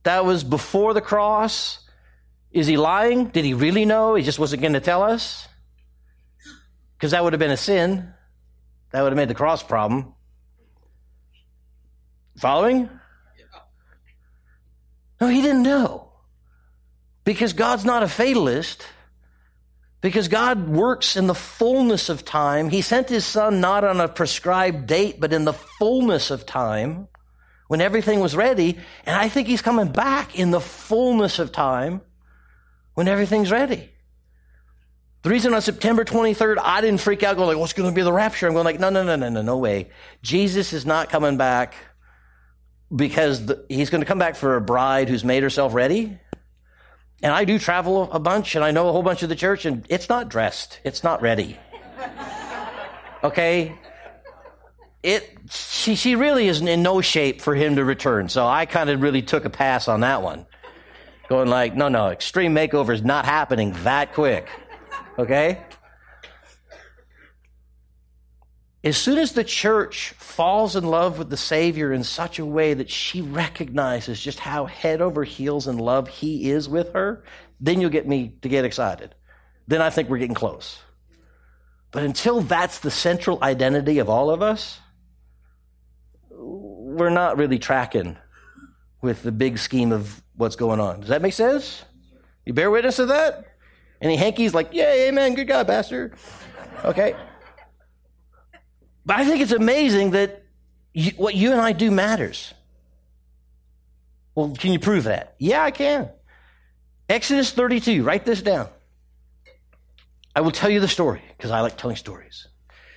That 0.03 0.25
was 0.25 0.43
before 0.43 0.93
the 0.93 1.01
cross. 1.01 1.79
Is 2.51 2.67
he 2.67 2.75
lying? 2.75 3.27
Did 3.27 3.45
he 3.45 3.53
really 3.53 3.85
know? 3.85 4.15
He 4.15 4.23
just 4.23 4.37
wasn't 4.37 4.61
going 4.61 4.73
to 4.73 4.81
tell 4.81 5.01
us? 5.01 5.47
Because 6.97 7.11
that 7.11 7.23
would 7.23 7.31
have 7.31 7.39
been 7.39 7.51
a 7.51 7.57
sin. 7.57 8.13
That 8.93 9.01
would 9.01 9.11
have 9.11 9.17
made 9.17 9.27
the 9.27 9.35
cross 9.35 9.63
problem. 9.63 10.13
Following? 12.37 12.89
No, 15.19 15.27
he 15.27 15.41
didn't 15.41 15.63
know. 15.63 16.11
Because 17.23 17.53
God's 17.53 17.85
not 17.85 18.03
a 18.03 18.07
fatalist. 18.07 18.85
Because 20.01 20.27
God 20.27 20.67
works 20.69 21.17
in 21.17 21.25
the 21.25 21.33
fullness 21.33 22.09
of 22.09 22.23
time. 22.23 22.69
He 22.69 22.81
sent 22.81 23.09
his 23.09 23.25
son 23.25 23.61
not 23.61 23.83
on 23.83 23.99
a 23.99 24.07
prescribed 24.07 24.85
date, 24.85 25.19
but 25.19 25.33
in 25.33 25.45
the 25.45 25.53
fullness 25.53 26.29
of 26.29 26.45
time 26.45 27.07
when 27.69 27.81
everything 27.81 28.19
was 28.19 28.35
ready. 28.35 28.77
And 29.05 29.15
I 29.15 29.27
think 29.27 29.47
he's 29.47 29.61
coming 29.61 29.91
back 29.91 30.37
in 30.37 30.51
the 30.51 30.61
fullness 30.61 31.39
of 31.39 31.51
time 31.51 32.01
when 32.93 33.07
everything's 33.07 33.49
ready. 33.49 33.92
The 35.23 35.29
reason 35.29 35.53
on 35.53 35.61
September 35.61 36.03
23rd, 36.03 36.57
I 36.61 36.81
didn't 36.81 36.99
freak 36.99 37.23
out, 37.23 37.37
going 37.37 37.47
like, 37.47 37.57
what's 37.57 37.73
going 37.73 37.89
to 37.89 37.95
be 37.95 38.01
the 38.01 38.11
rapture? 38.11 38.45
I'm 38.45 38.53
going 38.53 38.65
like, 38.65 38.79
no, 38.79 38.89
no, 38.89 39.03
no, 39.03 39.15
no, 39.15 39.29
no, 39.29 39.41
no 39.41 39.57
way. 39.57 39.89
Jesus 40.21 40.73
is 40.73 40.85
not 40.85 41.09
coming 41.09 41.37
back 41.37 41.75
because 42.93 43.45
the, 43.45 43.65
he's 43.69 43.89
going 43.89 44.01
to 44.01 44.05
come 44.05 44.19
back 44.19 44.35
for 44.35 44.57
a 44.57 44.61
bride 44.61 45.07
who's 45.09 45.23
made 45.23 45.41
herself 45.41 45.73
ready. 45.73 46.19
And 47.21 47.31
I 47.31 47.45
do 47.45 47.57
travel 47.57 48.11
a 48.11 48.19
bunch 48.19 48.55
and 48.55 48.65
I 48.65 48.71
know 48.71 48.89
a 48.89 48.91
whole 48.91 49.01
bunch 49.01 49.23
of 49.23 49.29
the 49.29 49.35
church 49.35 49.65
and 49.65 49.85
it's 49.89 50.09
not 50.09 50.27
dressed. 50.27 50.79
It's 50.83 51.03
not 51.03 51.21
ready. 51.21 51.57
Okay? 53.23 53.73
it 55.03 55.37
she, 55.49 55.95
she 55.95 56.15
really 56.15 56.47
isn't 56.47 56.67
in 56.67 56.81
no 56.81 57.01
shape 57.01 57.41
for 57.41 57.53
him 57.53 57.75
to 57.75 57.83
return. 57.83 58.29
So 58.29 58.47
I 58.47 58.65
kind 58.65 58.89
of 58.89 59.01
really 59.01 59.21
took 59.21 59.45
a 59.45 59.49
pass 59.49 59.87
on 59.87 59.99
that 59.99 60.21
one. 60.23 60.45
Going 61.29 61.49
like, 61.49 61.75
no, 61.75 61.89
no, 61.89 62.09
extreme 62.09 62.55
makeover 62.55 62.93
is 62.93 63.03
not 63.03 63.25
happening 63.25 63.73
that 63.83 64.13
quick. 64.13 64.49
Okay? 65.17 65.63
As 68.83 68.97
soon 68.97 69.17
as 69.17 69.31
the 69.31 69.45
church 69.45 70.09
falls 70.17 70.75
in 70.75 70.83
love 70.83 71.17
with 71.17 71.29
the 71.29 71.37
Savior 71.37 71.93
in 71.93 72.03
such 72.03 72.37
a 72.37 72.45
way 72.45 72.73
that 72.73 72.89
she 72.89 73.21
recognizes 73.21 74.19
just 74.19 74.39
how 74.39 74.65
head 74.65 75.01
over 75.01 75.23
heels 75.23 75.67
in 75.67 75.77
love 75.77 76.09
he 76.09 76.49
is 76.49 76.67
with 76.67 76.91
her, 76.91 77.23
then 77.61 77.79
you'll 77.79 77.89
get 77.89 78.07
me 78.07 78.35
to 78.41 78.49
get 78.49 78.65
excited. 78.65 79.15
Then 79.67 79.81
I 79.81 79.89
think 79.89 80.09
we're 80.09 80.17
getting 80.17 80.35
close. 80.35 80.79
But 81.91 82.03
until 82.03 82.41
that's 82.41 82.79
the 82.79 82.91
central 82.91 83.41
identity 83.41 83.99
of 83.99 84.09
all 84.09 84.29
of 84.29 84.41
us, 84.41 84.79
we're 86.29 87.09
not 87.09 87.37
really 87.37 87.59
tracking 87.59 88.17
with 89.01 89.23
the 89.23 89.31
big 89.31 89.59
scheme 89.59 89.93
of 89.93 90.21
what's 90.35 90.57
going 90.57 90.81
on. 90.81 90.99
Does 90.99 91.09
that 91.09 91.21
make 91.21 91.33
sense? 91.33 91.83
You 92.45 92.53
bear 92.53 92.69
witness 92.69 92.97
to 92.97 93.05
that? 93.05 93.45
Any 94.03 94.17
hankies 94.17 94.53
like, 94.53 94.69
yeah, 94.73 94.91
amen, 95.07 95.33
good 95.33 95.47
God, 95.47 95.65
Pastor. 95.65 96.11
Okay. 96.83 97.15
But 99.05 99.15
I 99.15 99.25
think 99.25 99.41
it's 99.41 99.53
amazing 99.53 100.11
that 100.11 100.43
you, 100.93 101.11
what 101.11 101.35
you 101.35 101.53
and 101.53 101.61
I 101.61 101.71
do 101.71 101.89
matters. 101.89 102.53
Well, 104.35 104.53
can 104.57 104.73
you 104.73 104.79
prove 104.79 105.05
that? 105.05 105.35
Yeah, 105.39 105.63
I 105.63 105.71
can. 105.71 106.09
Exodus 107.07 107.51
32, 107.51 108.03
write 108.03 108.25
this 108.25 108.41
down. 108.41 108.67
I 110.35 110.41
will 110.41 110.51
tell 110.51 110.69
you 110.69 110.81
the 110.81 110.87
story 110.89 111.21
because 111.37 111.51
I 111.51 111.61
like 111.61 111.77
telling 111.77 111.95
stories. 111.95 112.47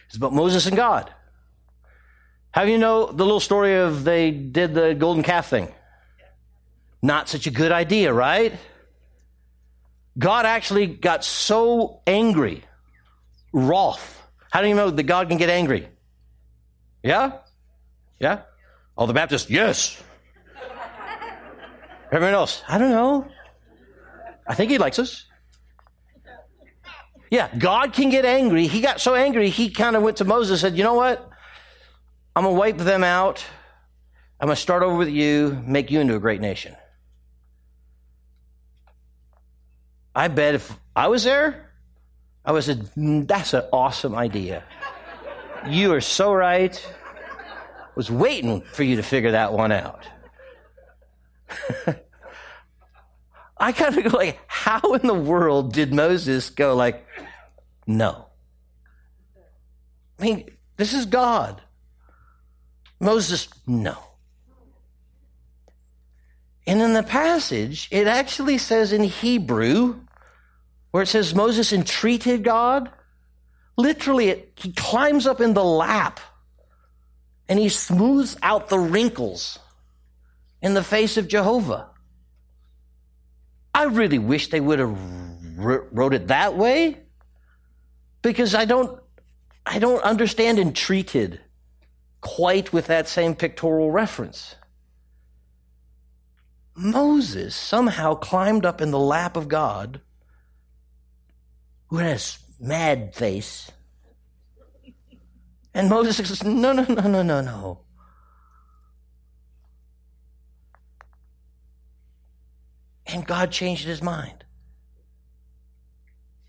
It's 0.09 0.17
about 0.17 0.33
Moses 0.33 0.67
and 0.67 0.77
God. 0.77 1.13
How 2.51 2.65
do 2.65 2.71
you 2.73 2.79
know 2.79 3.07
the 3.07 3.25
little 3.25 3.39
story 3.39 3.77
of 3.77 4.03
they 4.03 4.33
did 4.33 4.75
the 4.75 4.95
golden 4.95 5.23
calf 5.23 5.49
thing? 5.49 5.69
Not 7.01 7.29
such 7.29 7.47
a 7.47 7.51
good 7.51 7.71
idea, 7.71 8.13
right? 8.13 8.55
God 10.19 10.47
actually 10.47 10.87
got 10.87 11.25
so 11.25 12.01
angry, 12.07 12.65
wroth. 13.53 14.23
How 14.51 14.63
do 14.63 14.69
you 14.69 14.75
know 14.75 14.91
that 14.91 15.03
God 15.03 15.29
can 15.29 15.39
get 15.39 15.51
angry? 15.51 15.89
Yeah? 17.03 17.39
Yeah? 18.19 18.43
All 18.97 19.07
the 19.07 19.13
Baptists, 19.13 19.51
yes. 19.51 20.03
Everyone 22.11 22.35
else, 22.35 22.63
I 22.69 22.79
don't 22.79 22.91
know. 22.91 23.29
I 24.47 24.55
think 24.55 24.71
he 24.71 24.79
likes 24.79 24.99
us. 24.99 25.27
Yeah, 27.31 27.51
God 27.59 27.93
can 27.93 28.11
get 28.11 28.25
angry. 28.25 28.69
He 28.69 28.81
got 28.81 29.01
so 29.01 29.15
angry, 29.15 29.51
he 29.51 29.71
kind 29.71 29.97
of 29.97 30.03
went 30.03 30.19
to 30.19 30.25
Moses 30.25 30.53
and 30.53 30.61
said, 30.61 30.79
You 30.79 30.85
know 30.85 30.95
what? 30.95 31.29
I'm 32.35 32.45
going 32.45 32.55
to 32.55 32.59
wipe 32.59 32.79
them 32.79 33.03
out. 33.03 33.45
I'm 34.39 34.47
going 34.47 34.57
to 34.57 34.61
start 34.61 34.83
over 34.83 34.97
with 34.97 35.09
you, 35.09 35.61
make 35.65 35.91
you 35.91 36.01
into 36.01 36.15
a 36.15 36.19
great 36.19 36.41
nation. 36.41 36.77
I 40.17 40.29
bet 40.29 40.55
if 40.55 40.73
I 40.97 41.09
was 41.09 41.25
there, 41.25 41.71
I 42.43 42.55
have 42.55 42.65
said, 42.65 42.89
mm, 42.97 43.29
that's 43.29 43.53
an 43.53 43.65
awesome 43.71 44.15
idea. 44.15 44.65
You 45.69 45.93
are 45.93 46.01
so 46.01 46.33
right. 46.33 46.75
I 47.79 47.91
was 47.95 48.11
waiting 48.11 48.63
for 48.63 48.83
you 48.83 48.97
to 48.97 49.03
figure 49.03 49.33
that 49.33 49.53
one 49.53 49.73
out. 49.73 50.09
I 53.59 53.73
kind 53.73 53.99
of 53.99 54.11
go 54.11 54.17
like, 54.17 54.39
how 54.47 54.95
in 54.95 55.07
the 55.07 55.13
world 55.13 55.75
did 55.75 55.93
Moses 55.93 56.49
go 56.49 56.75
like, 56.75 57.07
no? 57.87 58.29
I 60.19 60.23
mean, 60.23 60.49
this 60.79 60.95
is 60.95 61.05
God. 61.05 61.61
Moses, 63.01 63.49
no. 63.67 63.99
And 66.67 66.81
in 66.81 66.95
the 66.95 67.03
passage, 67.03 67.89
it 67.91 68.07
actually 68.07 68.57
says 68.57 68.95
in 68.95 69.05
Hebrew, 69.05 70.01
where 70.91 71.03
it 71.03 71.09
says 71.09 71.35
Moses 71.35 71.73
entreated 71.73 72.43
God, 72.43 72.91
literally, 73.77 74.29
it, 74.29 74.53
he 74.57 74.73
climbs 74.73 75.27
up 75.27 75.41
in 75.41 75.55
the 75.55 75.65
lap 75.65 76.21
and 77.49 77.59
he 77.59 77.69
smooths 77.69 78.37
out 78.43 78.69
the 78.69 78.79
wrinkles 78.79 79.59
in 80.63 80.75
the 80.75 80.83
face 80.83 81.17
of 81.17 81.29
Jehovah. 81.29 81.89
I 83.75 83.85
really 83.85 84.19
wish 84.19 84.49
they 84.49 84.61
would 84.61 84.79
have 84.79 84.99
wrote 85.57 86.15
it 86.15 86.29
that 86.29 86.57
way 86.57 86.99
because 88.23 88.55
I 88.55 88.65
don't 88.65 89.01
I 89.65 89.79
don't 89.79 90.03
understand 90.03 90.59
entreated 90.59 91.41
quite 92.21 92.73
with 92.73 92.87
that 92.87 93.09
same 93.09 93.35
pictorial 93.35 93.91
reference. 93.91 94.55
Moses 96.75 97.55
somehow 97.55 98.15
climbed 98.15 98.65
up 98.65 98.81
in 98.81 98.91
the 98.91 98.99
lap 98.99 99.37
of 99.37 99.49
God 99.49 100.01
who 101.89 101.99
has 101.99 102.39
mad 102.61 103.15
face. 103.15 103.71
And 105.75 105.89
Moses 105.89 106.17
says, 106.17 106.43
No, 106.43 106.73
no, 106.73 106.85
no, 106.89 107.09
no, 107.09 107.23
no, 107.23 107.41
no. 107.41 107.81
And 113.07 113.27
God 113.27 113.53
changed 113.53 113.85
his 113.85 114.03
mind. 114.03 114.45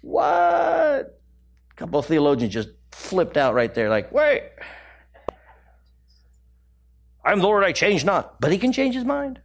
What? 0.01 0.23
A 0.23 1.75
couple 1.75 1.99
of 1.99 2.05
theologians 2.05 2.53
just 2.53 2.69
flipped 2.91 3.37
out 3.37 3.53
right 3.53 3.73
there, 3.73 3.89
like, 3.89 4.11
wait. 4.11 4.43
I'm 7.23 7.39
Lord, 7.39 7.63
I 7.63 7.73
change 7.73 8.05
not. 8.05 8.39
But 8.39 8.51
he 8.51 8.57
can 8.57 8.71
change 8.71 8.95
his 8.95 9.03
mind. 9.03 9.41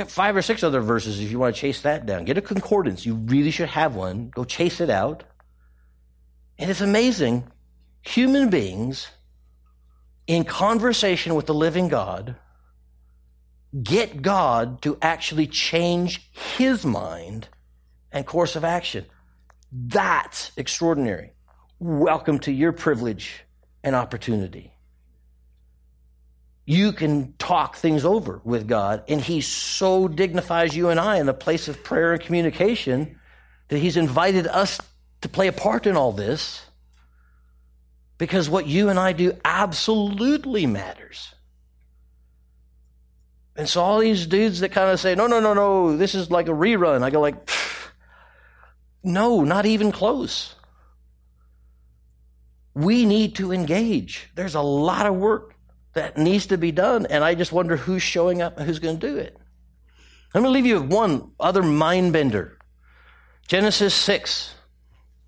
Have 0.00 0.10
five 0.10 0.36
or 0.36 0.42
six 0.42 0.62
other 0.62 0.80
verses 0.80 1.20
if 1.20 1.30
you 1.30 1.38
want 1.38 1.54
to 1.54 1.60
chase 1.60 1.82
that 1.82 2.06
down. 2.06 2.24
Get 2.24 2.38
a 2.38 2.42
concordance. 2.42 3.04
You 3.04 3.14
really 3.14 3.50
should 3.50 3.68
have 3.68 3.94
one. 3.94 4.30
Go 4.30 4.44
chase 4.44 4.80
it 4.80 4.90
out. 4.90 5.24
And 6.58 6.70
it's 6.70 6.80
amazing. 6.80 7.50
Human 8.02 8.50
beings 8.50 9.08
in 10.26 10.44
conversation 10.44 11.34
with 11.34 11.46
the 11.46 11.54
living 11.54 11.88
God 11.88 12.36
get 13.82 14.20
God 14.20 14.82
to 14.82 14.98
actually 15.00 15.46
change 15.46 16.30
his 16.56 16.84
mind 16.84 17.48
and 18.10 18.26
course 18.26 18.56
of 18.56 18.64
action. 18.64 19.06
That's 19.72 20.52
extraordinary. 20.56 21.32
Welcome 21.78 22.38
to 22.40 22.52
your 22.52 22.72
privilege 22.72 23.44
and 23.82 23.96
opportunity. 23.96 24.71
You 26.64 26.92
can 26.92 27.34
talk 27.38 27.76
things 27.76 28.04
over 28.04 28.40
with 28.44 28.68
God, 28.68 29.04
and 29.08 29.20
He 29.20 29.40
so 29.40 30.06
dignifies 30.08 30.76
you 30.76 30.90
and 30.90 31.00
I 31.00 31.18
in 31.18 31.28
a 31.28 31.34
place 31.34 31.68
of 31.68 31.82
prayer 31.82 32.12
and 32.12 32.22
communication 32.22 33.18
that 33.68 33.78
He's 33.78 33.96
invited 33.96 34.46
us 34.46 34.80
to 35.22 35.28
play 35.28 35.48
a 35.48 35.52
part 35.52 35.86
in 35.86 35.96
all 35.96 36.12
this 36.12 36.62
because 38.18 38.48
what 38.48 38.66
you 38.66 38.88
and 38.88 38.98
I 38.98 39.12
do 39.12 39.36
absolutely 39.44 40.66
matters. 40.66 41.34
And 43.56 43.68
so 43.68 43.82
all 43.82 43.98
these 43.98 44.26
dudes 44.26 44.60
that 44.60 44.70
kind 44.70 44.90
of 44.90 45.00
say, 45.00 45.14
no, 45.14 45.26
no, 45.26 45.40
no, 45.40 45.54
no, 45.54 45.96
this 45.96 46.14
is 46.14 46.30
like 46.30 46.48
a 46.48 46.52
rerun. 46.52 47.02
I 47.02 47.10
go 47.10 47.20
like, 47.20 47.50
no, 49.02 49.42
not 49.44 49.66
even 49.66 49.92
close. 49.92 50.54
We 52.74 53.04
need 53.04 53.34
to 53.36 53.52
engage. 53.52 54.30
There's 54.34 54.54
a 54.54 54.62
lot 54.62 55.06
of 55.06 55.16
work 55.16 55.51
that 55.94 56.16
needs 56.16 56.46
to 56.46 56.58
be 56.58 56.72
done. 56.72 57.06
And 57.06 57.22
I 57.22 57.34
just 57.34 57.52
wonder 57.52 57.76
who's 57.76 58.02
showing 58.02 58.42
up 58.42 58.56
and 58.56 58.66
who's 58.66 58.78
going 58.78 58.98
to 58.98 59.06
do 59.06 59.16
it. 59.16 59.36
I'm 60.34 60.42
going 60.42 60.44
to 60.44 60.50
leave 60.50 60.66
you 60.66 60.80
with 60.80 60.90
one 60.90 61.32
other 61.38 61.62
mind 61.62 62.12
bender. 62.12 62.58
Genesis 63.48 63.94
6. 63.94 64.54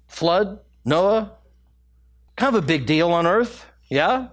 Flood, 0.07 0.61
Noah. 0.85 1.33
Kind 2.37 2.57
of 2.57 2.65
a 2.65 2.67
big 2.67 2.87
deal 2.87 3.13
on 3.13 3.27
earth. 3.27 3.67
Yeah? 3.91 4.29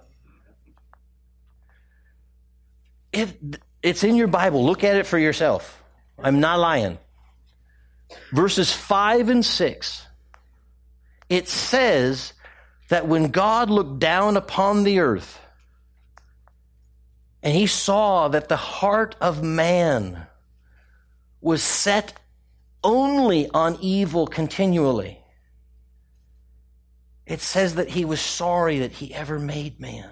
It, 3.12 3.60
it's 3.82 4.02
in 4.02 4.16
your 4.16 4.28
Bible. 4.28 4.64
Look 4.64 4.82
at 4.84 4.96
it 4.96 5.06
for 5.06 5.18
yourself. 5.18 5.82
I'm 6.18 6.40
not 6.40 6.58
lying. 6.58 6.98
Verses 8.32 8.72
5 8.72 9.28
and 9.28 9.44
6. 9.44 10.06
It 11.28 11.48
says 11.48 12.32
that 12.88 13.06
when 13.06 13.30
God 13.30 13.70
looked 13.70 13.98
down 13.98 14.36
upon 14.36 14.84
the 14.84 15.00
earth 15.00 15.38
and 17.42 17.54
he 17.54 17.66
saw 17.66 18.28
that 18.28 18.48
the 18.48 18.56
heart 18.56 19.16
of 19.20 19.42
man 19.42 20.26
was 21.40 21.62
set 21.62 22.14
only 22.84 23.48
on 23.50 23.76
evil 23.80 24.26
continually, 24.26 25.18
it 27.26 27.40
says 27.40 27.76
that 27.76 27.88
he 27.88 28.04
was 28.04 28.20
sorry 28.20 28.80
that 28.80 28.92
he 28.92 29.14
ever 29.14 29.38
made 29.38 29.80
man. 29.80 30.10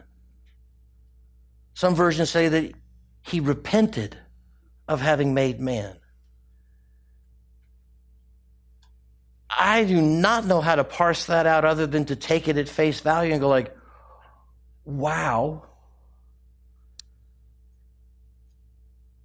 Some 1.75 1.95
versions 1.95 2.31
say 2.31 2.49
that 2.49 2.73
he 3.23 3.41
repented 3.41 4.17
of 4.89 5.01
having 5.01 5.35
made 5.35 5.61
man. 5.61 5.97
I 9.49 9.85
do 9.85 10.01
not 10.01 10.47
know 10.47 10.61
how 10.61 10.77
to 10.77 10.85
parse 10.85 11.27
that 11.27 11.47
out 11.47 11.65
other 11.65 11.87
than 11.87 12.07
to 12.07 12.17
take 12.17 12.49
it 12.49 12.57
at 12.57 12.69
face 12.69 13.01
value 13.01 13.33
and 13.33 13.41
go 13.41 13.49
like, 13.49 13.77
wow. 14.85 15.65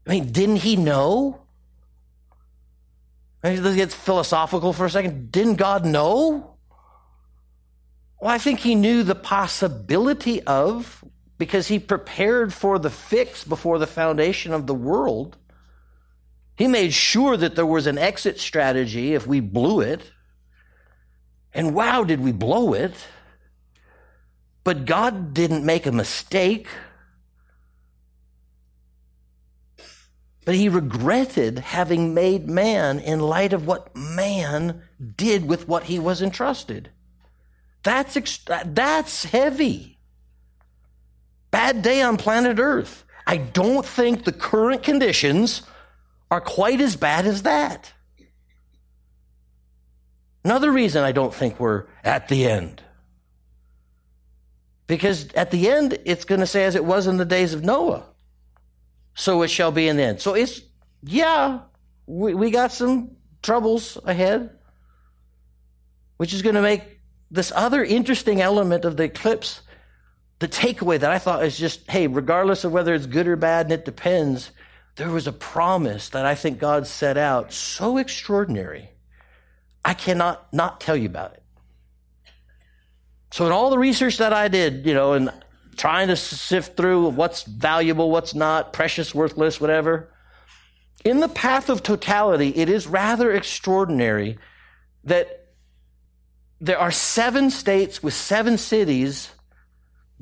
I 0.06 0.12
mean, 0.12 0.32
didn't 0.32 0.58
he 0.58 0.76
know? 0.76 1.42
I 3.44 3.52
mean, 3.52 3.64
let's 3.64 3.76
get 3.76 3.92
philosophical 3.92 4.74
for 4.74 4.86
a 4.86 4.90
second. 4.90 5.32
Didn't 5.32 5.56
God 5.56 5.86
know? 5.86 6.56
Well, 8.20 8.32
I 8.32 8.38
think 8.38 8.60
he 8.60 8.76
knew 8.76 9.04
the 9.04 9.16
possibility 9.16 10.42
of 10.44 11.04
because 11.38 11.68
he 11.68 11.80
prepared 11.80 12.54
for 12.54 12.80
the 12.80 12.90
fix 12.90 13.44
before 13.44 13.78
the 13.78 13.88
foundation 13.88 14.54
of 14.54 14.68
the 14.68 14.74
world. 14.74 15.38
He 16.56 16.68
made 16.68 16.94
sure 16.94 17.36
that 17.36 17.56
there 17.56 17.66
was 17.66 17.88
an 17.88 17.98
exit 17.98 18.40
strategy 18.40 19.14
if 19.14 19.28
we 19.28 19.42
blew 19.42 19.82
it. 19.82 20.12
And 21.54 21.76
wow, 21.76 22.04
did 22.04 22.22
we 22.22 22.32
blow 22.32 22.74
it. 22.74 22.94
But 24.64 24.86
God 24.86 25.34
didn't 25.34 25.66
make 25.66 25.86
a 25.86 25.92
mistake. 25.92 26.68
But 30.46 30.56
he 30.56 30.70
regretted 30.70 31.60
having 31.60 32.14
made 32.14 32.48
man 32.48 33.00
in 33.00 33.20
light 33.20 33.52
of 33.52 33.66
what 33.66 33.96
man 33.96 34.84
did 35.18 35.48
with 35.48 35.68
what 35.68 35.84
he 35.84 35.98
was 35.98 36.22
entrusted. 36.22 36.92
That's, 37.84 38.40
that's 38.66 39.26
heavy. 39.26 39.98
Bad 41.50 41.82
day 41.82 42.02
on 42.02 42.18
planet 42.18 42.60
Earth. 42.60 43.04
I 43.26 43.38
don't 43.38 43.86
think 43.86 44.24
the 44.24 44.32
current 44.32 44.84
conditions 44.84 45.64
are 46.30 46.42
quite 46.42 46.80
as 46.80 46.96
bad 46.96 47.26
as 47.26 47.44
that. 47.44 47.92
Another 50.44 50.72
reason 50.72 51.04
I 51.04 51.12
don't 51.12 51.34
think 51.34 51.60
we're 51.60 51.86
at 52.04 52.28
the 52.28 52.46
end. 52.46 52.84
Because 54.86 55.34
at 55.34 55.50
the 55.50 55.70
end, 55.70 55.98
it's 56.06 56.26
going 56.26 56.42
to 56.42 56.48
say, 56.48 56.66
as 56.66 56.76
it 56.76 56.86
was 56.86 57.08
in 57.08 57.18
the 57.18 57.26
days 57.26 57.56
of 57.56 57.64
Noah, 57.64 58.06
so 59.16 59.42
it 59.42 59.50
shall 59.50 59.72
be 59.72 59.90
the 59.90 60.04
end. 60.04 60.22
So 60.22 60.36
it's, 60.36 60.62
yeah, 61.04 61.62
we, 62.06 62.36
we 62.36 62.52
got 62.52 62.72
some 62.72 63.16
troubles 63.42 63.98
ahead, 64.06 64.52
which 66.18 66.34
is 66.34 66.42
going 66.42 66.56
to 66.56 66.62
make 66.62 66.84
this 67.32 67.52
other 67.56 67.84
interesting 67.84 68.42
element 68.42 68.86
of 68.86 68.98
the 68.98 69.04
eclipse 69.04 69.62
the 70.40 70.48
takeaway 70.48 71.00
that 71.00 71.12
I 71.12 71.20
thought 71.20 71.44
is 71.44 71.58
just, 71.58 71.90
hey, 71.90 72.08
regardless 72.08 72.64
of 72.64 72.72
whether 72.72 72.94
it's 72.94 73.06
good 73.06 73.28
or 73.28 73.36
bad, 73.36 73.68
and 73.68 73.74
it 73.74 73.86
depends, 73.86 74.52
there 74.96 75.10
was 75.10 75.28
a 75.28 75.32
promise 75.32 76.10
that 76.10 76.26
I 76.26 76.36
think 76.36 76.60
God 76.60 76.88
set 76.88 77.18
out 77.18 77.54
so 77.54 77.98
extraordinary. 77.98 78.90
I 79.84 79.94
cannot 79.94 80.52
not 80.54 80.82
tell 80.82 80.96
you 80.96 81.06
about 81.06 81.34
it. 81.34 81.44
So 83.32 83.46
in 83.46 83.52
all 83.52 83.70
the 83.70 83.78
research 83.78 84.18
that 84.18 84.34
I 84.34 84.48
did, 84.48 84.86
you 84.86 84.94
know, 84.94 85.14
and 85.14 85.32
trying 85.78 86.08
to 86.08 86.16
sift 86.16 86.78
through 86.78 87.10
what's 87.10 87.44
valuable, 87.44 88.10
what's 88.10 88.34
not, 88.34 88.74
precious, 88.74 89.14
worthless, 89.14 89.60
whatever, 89.60 90.12
in 91.04 91.20
the 91.20 91.30
path 91.30 91.70
of 91.70 91.84
totality, 91.84 92.50
it 92.56 92.68
is 92.68 92.88
rather 92.88 93.32
extraordinary 93.32 94.38
that 95.04 95.50
there 96.60 96.80
are 96.80 96.92
seven 96.92 97.52
states 97.52 98.02
with 98.02 98.14
seven 98.14 98.58
cities 98.58 99.30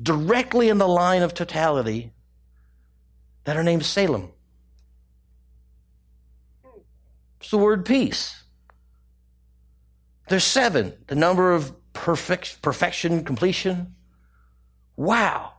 directly 0.02 0.68
in 0.68 0.78
the 0.78 0.88
line 0.88 1.22
of 1.22 1.32
totality 1.32 2.12
that 3.44 3.56
are 3.56 3.62
named 3.62 3.84
Salem. 3.84 4.30
It's 7.40 7.50
the 7.50 7.58
word 7.58 7.84
peace. 7.84 8.42
There's 10.28 10.44
seven, 10.44 10.94
the 11.06 11.14
number 11.14 11.52
of 11.52 11.72
perfect, 11.92 12.60
perfection, 12.62 13.24
completion. 13.24 13.94
Wow, 14.96 15.52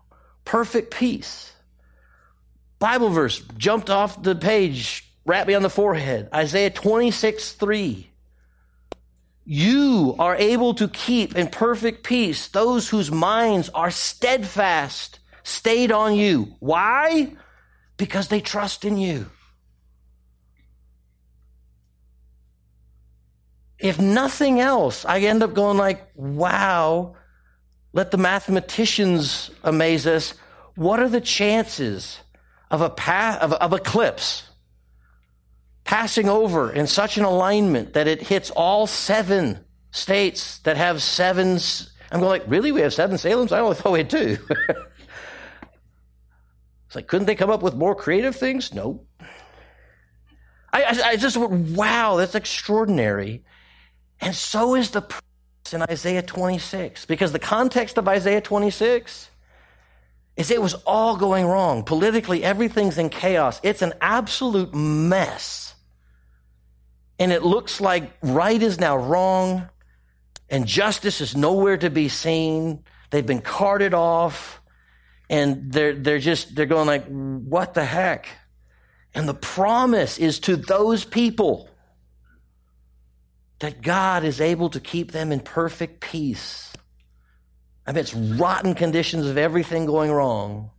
perfect 0.43 0.93
peace. 0.93 1.52
Bible 2.80 3.10
verse 3.10 3.41
jumped 3.58 3.89
off 3.89 4.21
the 4.21 4.36
page, 4.36 5.10
wrapped 5.26 5.48
me 5.48 5.54
on 5.54 5.62
the 5.62 5.69
forehead. 5.69 6.30
Isaiah 6.34 6.69
26, 6.69 7.54
3. 7.54 8.10
You 9.45 10.15
are 10.17 10.36
able 10.36 10.74
to 10.76 10.88
keep 10.88 11.36
in 11.36 11.48
perfect 11.48 12.04
peace 12.04 12.48
those 12.48 12.89
whose 12.89 13.12
minds 13.12 13.69
are 13.69 13.91
steadfast, 13.91 15.19
stayed 15.43 15.91
on 15.91 16.15
you. 16.15 16.56
Why? 16.60 17.34
Because 17.98 18.28
they 18.28 18.41
trust 18.41 18.86
in 18.86 18.98
you. 18.98 19.30
If 23.78 24.00
nothing 24.00 24.60
else, 24.60 25.06
I 25.06 25.19
end 25.19 25.43
up 25.43 25.54
going 25.54 25.78
like, 25.78 26.10
wow, 26.15 27.15
let 27.96 28.12
the 28.12 28.18
mathematicians 28.18 29.50
amaze 29.64 30.06
us. 30.06 30.34
What 30.76 31.00
are 31.00 31.08
the 31.08 31.22
chances 31.22 32.20
of 32.70 32.82
a 32.82 32.90
path, 32.90 33.42
of, 33.42 33.54
of 33.54 33.72
eclipse 33.72 34.44
passing 35.86 36.28
over 36.28 36.72
in 36.72 36.88
such 36.88 37.18
an 37.18 37.24
alignment 37.24 37.94
that 37.94 38.08
it 38.08 38.22
hits 38.22 38.52
all 38.52 38.86
seven 38.86 39.64
states 39.92 40.60
that 40.60 40.76
have 40.76 41.02
seven? 41.02 41.58
I'm 42.12 42.20
going 42.20 42.30
like, 42.30 42.44
really? 42.48 42.74
We 42.74 42.82
have 42.82 42.94
seven 42.94 43.16
Salems? 43.16 43.54
I 43.54 43.60
only 43.60 43.76
thought 43.76 43.94
we 43.94 44.00
had 44.00 44.10
two. 44.10 44.38
it's 46.88 46.96
like, 46.96 47.08
couldn't 47.08 47.28
they 47.28 47.36
come 47.36 47.50
up 47.50 47.64
with 47.64 47.76
more 47.76 47.96
creative 47.96 48.36
things? 48.36 48.74
No. 48.74 49.06
I, 50.74 50.84
I, 50.84 51.02
I 51.12 51.16
just, 51.16 51.38
wow, 51.38 52.18
that's 52.18 52.36
extraordinary. 52.36 53.46
And 54.20 54.36
so 54.36 54.76
is 54.76 54.92
the 54.92 55.02
in 55.73 55.82
Isaiah 55.84 56.21
26, 56.21 57.06
because 57.06 57.32
the 57.32 57.39
context 57.39 57.97
of 57.97 58.08
Isaiah 58.08 58.41
26 58.41 59.30
is 60.38 60.51
it 60.51 60.62
was 60.62 60.73
all 60.86 61.17
going 61.17 61.45
wrong. 61.45 61.84
Politically, 61.84 62.43
everything's 62.43 62.97
in 62.97 63.10
chaos. 63.10 63.60
It's 63.63 63.82
an 63.82 63.93
absolute 64.01 64.73
mess. 64.73 65.75
And 67.17 67.32
it 67.32 67.43
looks 67.43 67.80
like 67.80 68.12
right 68.21 68.62
is 68.62 68.80
now 68.80 68.97
wrong 68.97 69.69
and 70.49 70.67
justice 70.67 71.21
is 71.21 71.36
nowhere 71.36 71.78
to 71.78 71.89
be 71.89 72.10
seen. 72.10 72.84
They've 73.10 73.25
been 73.25 73.41
carted 73.41 73.93
off 73.93 74.62
and 75.30 75.71
they're, 75.71 75.93
they're 75.93 76.19
just, 76.19 76.56
they're 76.56 76.65
going 76.65 76.88
like, 76.88 77.06
what 77.08 77.73
the 77.73 77.86
heck? 77.86 78.28
And 79.13 79.30
the 79.30 79.34
promise 79.34 80.17
is 80.17 80.39
to 80.41 80.58
those 80.58 81.06
people 81.06 81.69
that 83.60 83.82
God 83.82 84.24
is 84.24 84.41
able 84.41 84.70
to 84.70 84.80
keep 84.80 85.12
them 85.12 85.32
in 85.32 85.39
perfect 85.39 86.02
peace 86.02 86.74
amidst 87.88 88.15
rotten 88.18 88.74
conditions 88.74 89.26
of 89.28 89.38
everything 89.38 89.86
going 89.86 90.12
wrong, 90.12 90.72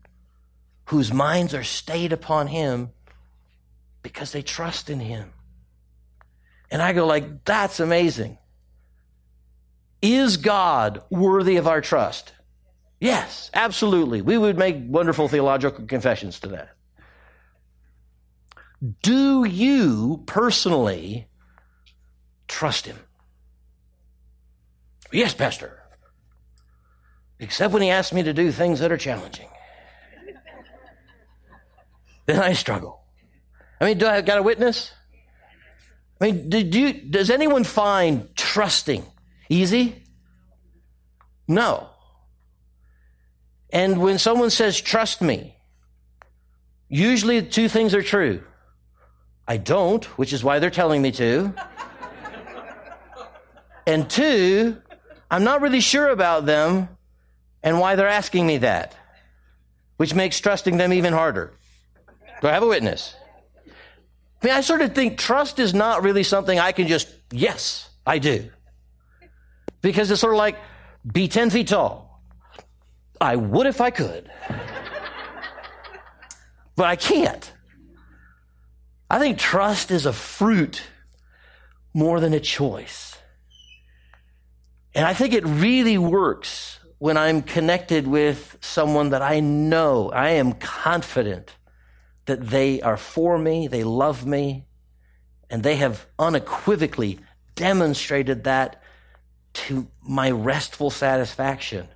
whose 0.87 1.12
minds 1.12 1.55
are 1.55 1.65
stayed 1.65 2.12
upon 2.12 2.49
Him 2.49 2.91
because 4.03 4.33
they 4.33 4.43
trust 4.43 4.91
in 4.91 5.01
Him. 5.01 5.33
And 6.71 6.83
I 6.83 6.93
go 6.93 7.07
like, 7.07 7.45
that's 7.45 7.81
amazing. 7.81 8.39
Is 10.03 10.37
God 10.37 11.03
worthy 11.11 11.57
of 11.57 11.67
our 11.67 11.81
trust? 11.81 12.33
Yes, 13.01 13.51
absolutely. 13.55 14.23
We 14.23 14.39
would 14.39 14.59
make 14.59 14.77
wonderful 14.81 15.29
theological 15.29 15.85
confessions 15.87 16.41
to 16.41 16.49
that. 16.49 16.71
Do 19.03 19.45
you 19.45 20.23
personally 20.27 21.29
trust 22.49 22.87
him. 22.87 22.99
Yes, 25.13 25.35
Pastor. 25.35 25.79
Except 27.39 27.73
when 27.73 27.83
he 27.83 27.91
asks 27.91 28.13
me 28.13 28.23
to 28.23 28.33
do 28.33 28.51
things 28.51 28.81
that 28.81 28.91
are 28.91 28.97
challenging. 28.97 29.49
then 32.27 32.41
I 32.41 32.55
struggle. 32.55 33.01
I 33.81 33.85
mean, 33.85 33.99
do 33.99 34.07
I 34.07 34.21
got 34.23 34.39
a 34.39 34.43
witness? 34.43 34.93
I 36.21 36.27
mean, 36.27 36.49
did 36.49 36.75
you, 36.75 36.93
does 36.93 37.31
anyone 37.31 37.65
find 37.65 38.35
trusting 38.37 39.05
easy? 39.49 40.03
No. 41.47 41.91
And 43.71 44.01
when 44.01 44.19
someone 44.19 44.51
says, 44.51 44.81
trust 44.81 45.21
me, 45.21 45.57
usually 46.89 47.43
two 47.43 47.69
things 47.69 47.95
are 47.95 48.03
true. 48.03 48.43
I 49.47 49.59
don't, 49.59 50.05
which 50.19 50.33
is 50.33 50.43
why 50.43 50.59
they're 50.59 50.71
telling 50.71 51.03
me 51.03 51.13
to. 51.13 51.55
And 53.87 54.11
two, 54.11 54.77
I'm 55.31 55.44
not 55.44 55.61
really 55.61 55.81
sure 55.81 56.09
about 56.09 56.46
them 56.46 56.88
and 57.62 57.79
why 57.79 57.94
they're 57.96 58.09
asking 58.09 58.46
me 58.46 58.59
that, 58.59 58.96
which 59.96 60.14
makes 60.14 60.40
trusting 60.40 60.77
them 60.77 60.92
even 60.92 61.12
harder. 61.12 61.53
Do 62.40 62.49
I 62.49 62.53
have 62.53 62.62
a 62.62 62.66
witness? 62.66 63.14
I 64.42 64.46
mean, 64.46 64.55
I 64.55 64.61
sort 64.61 64.83
of 64.83 64.94
think 64.94 65.18
trust 65.18 65.59
is 65.59 65.72
not 65.72 66.03
really 66.03 66.22
something 66.22 66.59
I 66.59 66.72
can 66.72 66.87
just, 66.88 67.09
yes, 67.31 67.88
I 68.07 68.18
do. 68.18 68.51
Because 69.81 70.11
it's 70.11 70.20
sort 70.20 70.35
of 70.35 70.38
like, 70.38 70.59
be 71.11 71.29
10 71.29 71.51
feet 71.51 71.68
tall. 71.68 72.22
I 73.20 73.37
would 73.37 73.66
if 73.66 73.81
I 73.81 73.90
could. 73.90 74.31
but 76.77 76.87
I 76.87 76.96
can't. 76.96 77.53
I 79.09 79.18
think 79.18 79.38
trust 79.38 79.90
is 79.90 80.07
a 80.07 80.12
fruit 80.12 80.83
more 81.94 82.20
than 82.20 82.35
a 82.35 82.40
choice. 82.40 83.16
And 84.97 85.05
I 85.05 85.13
think 85.13 85.35
it 85.35 85.45
really 85.45 85.99
works 85.99 86.81
when 86.97 87.19
I'm 87.19 87.43
connected 87.43 88.07
with 88.07 88.57
someone 88.63 89.11
that 89.11 89.21
I 89.21 89.41
know, 89.41 90.11
I 90.11 90.31
am 90.31 90.55
confident 90.55 91.55
that 92.25 92.49
they 92.49 92.81
are 92.81 92.97
for 92.97 93.37
me, 93.37 93.69
they 93.69 93.85
love 93.85 94.25
me, 94.25 94.65
and 95.51 95.63
they 95.63 95.77
have 95.77 96.07
unequivocally 96.19 97.19
demonstrated 97.55 98.45
that 98.45 98.83
to 99.53 99.87
my 100.03 100.31
restful 100.31 100.89
satisfaction. 100.89 101.89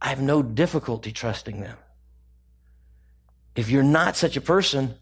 I 0.00 0.08
have 0.08 0.22
no 0.22 0.42
difficulty 0.42 1.12
trusting 1.12 1.60
them. 1.60 1.76
If 3.54 3.68
you're 3.68 3.82
not 3.82 4.16
such 4.16 4.38
a 4.38 4.40
person, 4.40 4.94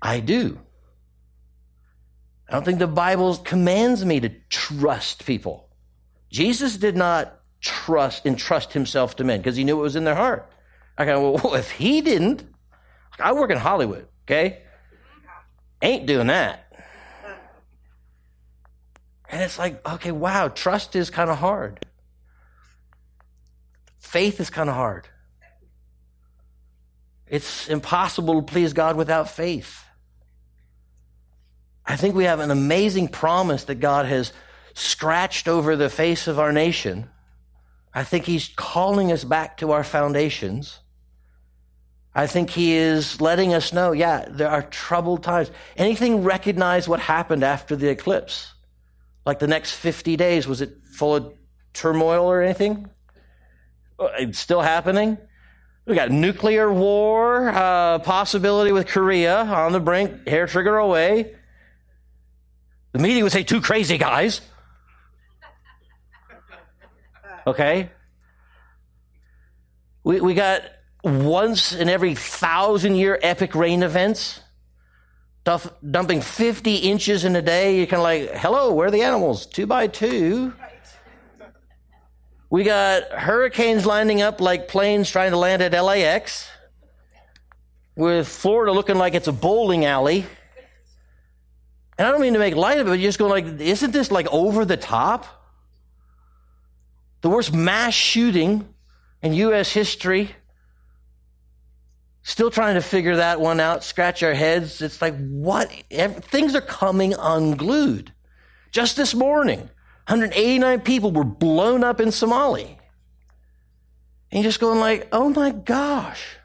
I 0.00 0.20
do. 0.20 0.60
I 2.48 2.52
don't 2.52 2.64
think 2.64 2.78
the 2.78 2.86
Bible 2.86 3.36
commands 3.36 4.04
me 4.04 4.20
to 4.20 4.28
trust 4.48 5.26
people. 5.26 5.68
Jesus 6.30 6.76
did 6.76 6.96
not 6.96 7.40
trust 7.60 8.26
entrust 8.26 8.72
himself 8.72 9.16
to 9.16 9.24
men 9.24 9.40
because 9.40 9.56
he 9.56 9.64
knew 9.64 9.76
what 9.76 9.82
was 9.82 9.96
in 9.96 10.04
their 10.04 10.14
heart. 10.14 10.50
I 10.96 11.04
go, 11.04 11.30
well, 11.42 11.54
if 11.54 11.70
he 11.70 12.00
didn't, 12.00 12.44
I 13.18 13.32
work 13.32 13.50
in 13.50 13.58
Hollywood, 13.58 14.06
okay? 14.24 14.62
Ain't 15.82 16.06
doing 16.06 16.28
that. 16.28 16.62
And 19.28 19.42
it's 19.42 19.58
like, 19.58 19.86
okay, 19.88 20.12
wow, 20.12 20.48
trust 20.48 20.94
is 20.94 21.10
kind 21.10 21.30
of 21.30 21.38
hard. 21.38 21.84
Faith 23.96 24.40
is 24.40 24.50
kind 24.50 24.68
of 24.68 24.76
hard. 24.76 25.08
It's 27.26 27.68
impossible 27.68 28.40
to 28.40 28.42
please 28.42 28.72
God 28.72 28.96
without 28.96 29.28
faith. 29.28 29.85
I 31.86 31.96
think 31.96 32.14
we 32.14 32.24
have 32.24 32.40
an 32.40 32.50
amazing 32.50 33.08
promise 33.08 33.64
that 33.64 33.76
God 33.76 34.06
has 34.06 34.32
scratched 34.74 35.48
over 35.48 35.76
the 35.76 35.88
face 35.88 36.26
of 36.26 36.38
our 36.38 36.52
nation. 36.52 37.08
I 37.94 38.04
think 38.04 38.24
He's 38.24 38.50
calling 38.56 39.12
us 39.12 39.24
back 39.24 39.58
to 39.58 39.72
our 39.72 39.84
foundations. 39.84 40.80
I 42.14 42.26
think 42.26 42.50
He 42.50 42.74
is 42.74 43.20
letting 43.20 43.54
us 43.54 43.72
know, 43.72 43.92
yeah, 43.92 44.26
there 44.28 44.50
are 44.50 44.62
troubled 44.62 45.22
times. 45.22 45.50
Anything 45.76 46.24
recognize 46.24 46.88
what 46.88 47.00
happened 47.00 47.44
after 47.44 47.76
the 47.76 47.88
eclipse? 47.88 48.52
Like 49.24 49.38
the 49.38 49.46
next 49.46 49.72
50 49.72 50.16
days, 50.16 50.46
was 50.46 50.60
it 50.60 50.76
full 50.92 51.14
of 51.14 51.34
turmoil 51.72 52.26
or 52.26 52.42
anything? 52.42 52.88
It's 54.18 54.38
still 54.38 54.60
happening. 54.60 55.18
We 55.86 55.94
got 55.94 56.10
nuclear 56.10 56.72
war, 56.72 57.48
uh, 57.48 58.00
possibility 58.00 58.72
with 58.72 58.88
Korea 58.88 59.44
on 59.44 59.72
the 59.72 59.80
brink, 59.80 60.26
hair 60.26 60.46
trigger 60.46 60.76
away. 60.78 61.36
The 62.96 63.02
media 63.02 63.22
would 63.24 63.32
say, 63.32 63.42
two 63.42 63.60
crazy 63.60 63.98
guys. 63.98 64.40
Okay? 67.46 67.90
We, 70.02 70.22
we 70.22 70.32
got 70.32 70.62
once 71.04 71.74
in 71.74 71.90
every 71.90 72.14
thousand 72.14 72.94
year 72.94 73.18
epic 73.22 73.54
rain 73.54 73.82
events. 73.82 74.40
Duff, 75.44 75.70
dumping 75.88 76.22
50 76.22 76.76
inches 76.76 77.26
in 77.26 77.36
a 77.36 77.42
day. 77.42 77.76
You're 77.76 77.86
kind 77.86 78.00
of 78.00 78.04
like, 78.04 78.40
hello, 78.40 78.72
where 78.72 78.88
are 78.88 78.90
the 78.90 79.02
animals? 79.02 79.44
Two 79.44 79.66
by 79.66 79.88
two. 79.88 80.54
We 82.48 82.64
got 82.64 83.12
hurricanes 83.12 83.84
lining 83.84 84.22
up 84.22 84.40
like 84.40 84.68
planes 84.68 85.10
trying 85.10 85.32
to 85.32 85.36
land 85.36 85.60
at 85.60 85.72
LAX, 85.72 86.48
with 87.94 88.26
Florida 88.26 88.72
looking 88.72 88.96
like 88.96 89.14
it's 89.14 89.28
a 89.28 89.32
bowling 89.32 89.84
alley. 89.84 90.24
And 91.98 92.06
I 92.06 92.10
don't 92.10 92.20
mean 92.20 92.34
to 92.34 92.38
make 92.38 92.54
light 92.54 92.78
of 92.78 92.86
it, 92.86 92.90
but 92.90 92.98
you're 92.98 93.08
just 93.08 93.18
going 93.18 93.30
like, 93.30 93.60
isn't 93.60 93.90
this 93.90 94.10
like 94.10 94.26
over 94.32 94.64
the 94.64 94.76
top? 94.76 95.26
The 97.22 97.30
worst 97.30 97.54
mass 97.54 97.94
shooting 97.94 98.68
in 99.22 99.32
U.S. 99.32 99.72
history. 99.72 100.34
Still 102.22 102.50
trying 102.50 102.74
to 102.74 102.82
figure 102.82 103.16
that 103.16 103.40
one 103.40 103.60
out, 103.60 103.84
scratch 103.84 104.22
our 104.22 104.34
heads. 104.34 104.82
It's 104.82 105.00
like, 105.00 105.16
what? 105.16 105.70
Things 105.90 106.54
are 106.54 106.60
coming 106.60 107.14
unglued. 107.18 108.12
Just 108.72 108.96
this 108.96 109.14
morning, 109.14 109.60
189 110.08 110.80
people 110.80 111.12
were 111.12 111.24
blown 111.24 111.82
up 111.82 112.00
in 112.00 112.12
Somali. 112.12 112.78
And 114.30 114.42
you're 114.42 114.50
just 114.50 114.60
going 114.60 114.80
like, 114.80 115.08
oh 115.12 115.30
my 115.30 115.50
gosh. 115.50 116.36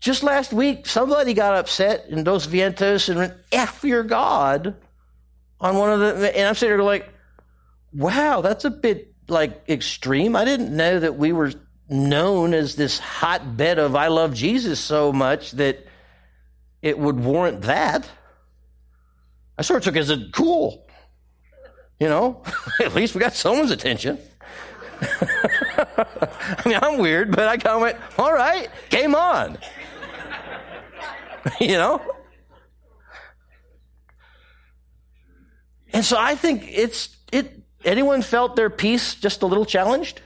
Just 0.00 0.22
last 0.22 0.52
week, 0.52 0.86
somebody 0.86 1.34
got 1.34 1.54
upset 1.54 2.06
in 2.08 2.22
Dos 2.22 2.46
Vientos 2.46 3.08
and 3.08 3.18
went, 3.18 3.34
F 3.50 3.82
your 3.82 4.04
God 4.04 4.76
on 5.60 5.76
one 5.76 5.90
of 5.90 6.00
the, 6.00 6.36
and 6.36 6.48
I'm 6.48 6.54
sitting 6.54 6.76
there 6.76 6.84
like, 6.84 7.12
wow, 7.92 8.40
that's 8.40 8.64
a 8.64 8.70
bit 8.70 9.12
like 9.28 9.68
extreme. 9.68 10.36
I 10.36 10.44
didn't 10.44 10.74
know 10.74 11.00
that 11.00 11.16
we 11.16 11.32
were 11.32 11.52
known 11.88 12.54
as 12.54 12.76
this 12.76 12.98
hotbed 12.98 13.78
of 13.78 13.96
I 13.96 14.08
love 14.08 14.34
Jesus 14.34 14.78
so 14.78 15.12
much 15.12 15.52
that 15.52 15.86
it 16.82 16.98
would 16.98 17.18
warrant 17.18 17.62
that. 17.62 18.08
I 19.56 19.62
sort 19.62 19.78
of 19.78 19.84
took 19.84 19.96
it 19.96 20.00
as 20.00 20.10
a 20.10 20.28
cool, 20.32 20.86
you 21.98 22.08
know, 22.08 22.42
at 22.80 22.94
least 22.94 23.14
we 23.14 23.20
got 23.20 23.34
someone's 23.34 23.72
attention. 23.72 24.18
I 25.00 26.62
mean, 26.64 26.78
I'm 26.80 26.98
weird, 26.98 27.34
but 27.34 27.48
I 27.48 27.56
kind 27.56 27.76
of 27.76 27.80
went, 27.80 27.98
all 28.18 28.32
right, 28.32 28.68
game 28.90 29.14
on. 29.14 29.58
you 31.60 31.74
know? 31.74 32.00
And 35.92 36.04
so 36.04 36.16
I 36.18 36.34
think 36.34 36.64
it's, 36.68 37.16
it, 37.32 37.62
anyone 37.84 38.22
felt 38.22 38.56
their 38.56 38.70
peace 38.70 39.14
just 39.14 39.42
a 39.42 39.46
little 39.46 39.64
challenged? 39.64 40.20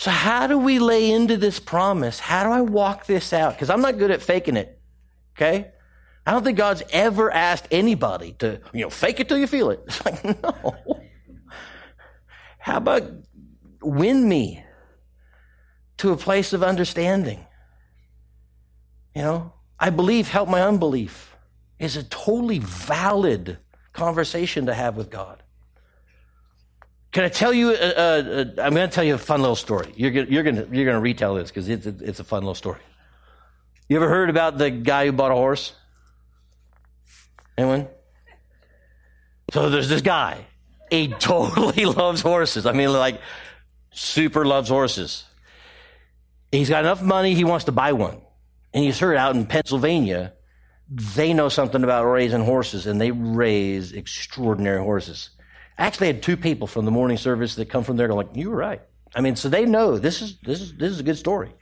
So, 0.00 0.10
how 0.10 0.46
do 0.46 0.56
we 0.56 0.78
lay 0.78 1.10
into 1.10 1.36
this 1.36 1.60
promise? 1.60 2.18
How 2.18 2.44
do 2.44 2.50
I 2.50 2.62
walk 2.62 3.04
this 3.04 3.34
out? 3.34 3.52
Because 3.52 3.68
I'm 3.68 3.82
not 3.82 3.98
good 3.98 4.10
at 4.10 4.22
faking 4.22 4.56
it. 4.56 4.80
Okay? 5.36 5.72
I 6.26 6.32
don't 6.32 6.42
think 6.42 6.56
God's 6.56 6.82
ever 6.90 7.30
asked 7.30 7.68
anybody 7.70 8.32
to, 8.38 8.60
you 8.72 8.80
know, 8.80 8.90
fake 8.90 9.20
it 9.20 9.28
till 9.28 9.36
you 9.36 9.46
feel 9.46 9.70
it. 9.70 9.80
It's 9.86 10.04
like, 10.04 10.24
no. 10.24 11.02
How 12.58 12.76
about 12.76 13.02
win 13.82 14.28
me 14.28 14.64
to 15.98 16.12
a 16.12 16.16
place 16.16 16.52
of 16.52 16.62
understanding? 16.62 17.44
You 19.14 19.22
know, 19.22 19.52
I 19.78 19.90
believe 19.90 20.28
help 20.28 20.48
my 20.48 20.62
unbelief 20.62 21.34
is 21.78 21.96
a 21.96 22.02
totally 22.04 22.58
valid 22.58 23.58
conversation 23.92 24.66
to 24.66 24.74
have 24.74 24.96
with 24.96 25.10
God. 25.10 25.42
Can 27.12 27.24
I 27.24 27.28
tell 27.28 27.52
you? 27.52 27.70
Uh, 27.70 27.72
uh, 27.72 28.44
I'm 28.62 28.74
going 28.74 28.88
to 28.88 28.94
tell 28.94 29.02
you 29.02 29.14
a 29.14 29.18
fun 29.18 29.40
little 29.40 29.56
story. 29.56 29.92
You're 29.96 30.12
going 30.12 30.30
you're 30.30 30.44
to 30.44 30.68
you're 30.70 30.84
going 30.84 30.96
to 30.96 31.00
retell 31.00 31.34
this 31.34 31.50
because 31.50 31.68
it's 31.68 31.86
it's 31.86 32.20
a 32.20 32.24
fun 32.24 32.42
little 32.42 32.54
story. 32.54 32.80
You 33.88 33.96
ever 33.96 34.08
heard 34.08 34.30
about 34.30 34.58
the 34.58 34.70
guy 34.70 35.06
who 35.06 35.12
bought 35.12 35.32
a 35.32 35.34
horse? 35.34 35.72
Anyone? 37.58 37.88
So 39.52 39.68
there's 39.68 39.88
this 39.88 40.02
guy. 40.02 40.46
He 40.90 41.08
totally 41.18 41.84
loves 41.84 42.20
horses. 42.20 42.66
I 42.66 42.72
mean, 42.72 42.92
like, 42.92 43.20
super 43.90 44.44
loves 44.44 44.68
horses. 44.68 45.24
He's 46.52 46.68
got 46.68 46.84
enough 46.84 47.02
money, 47.02 47.34
he 47.34 47.44
wants 47.44 47.64
to 47.64 47.72
buy 47.72 47.92
one. 47.92 48.20
And 48.72 48.84
he's 48.84 48.98
heard 48.98 49.16
out 49.16 49.34
in 49.34 49.46
Pennsylvania, 49.46 50.32
they 50.88 51.32
know 51.32 51.48
something 51.48 51.82
about 51.82 52.04
raising 52.04 52.44
horses, 52.44 52.86
and 52.86 53.00
they 53.00 53.10
raise 53.10 53.92
extraordinary 53.92 54.80
horses. 54.80 55.30
I 55.78 55.86
actually 55.86 56.08
had 56.08 56.22
two 56.22 56.36
people 56.36 56.66
from 56.66 56.84
the 56.84 56.90
morning 56.90 57.16
service 57.16 57.54
that 57.54 57.70
come 57.70 57.84
from 57.84 57.96
there 57.96 58.08
going 58.08 58.26
like, 58.26 58.36
you 58.36 58.50
were 58.50 58.56
right. 58.56 58.82
I 59.14 59.20
mean, 59.22 59.36
so 59.36 59.48
they 59.48 59.64
know 59.64 59.98
this 59.98 60.22
is, 60.22 60.38
this 60.42 60.60
is, 60.60 60.74
this 60.74 60.92
is 60.92 61.00
a 61.00 61.02
good 61.02 61.16
story. 61.16 61.52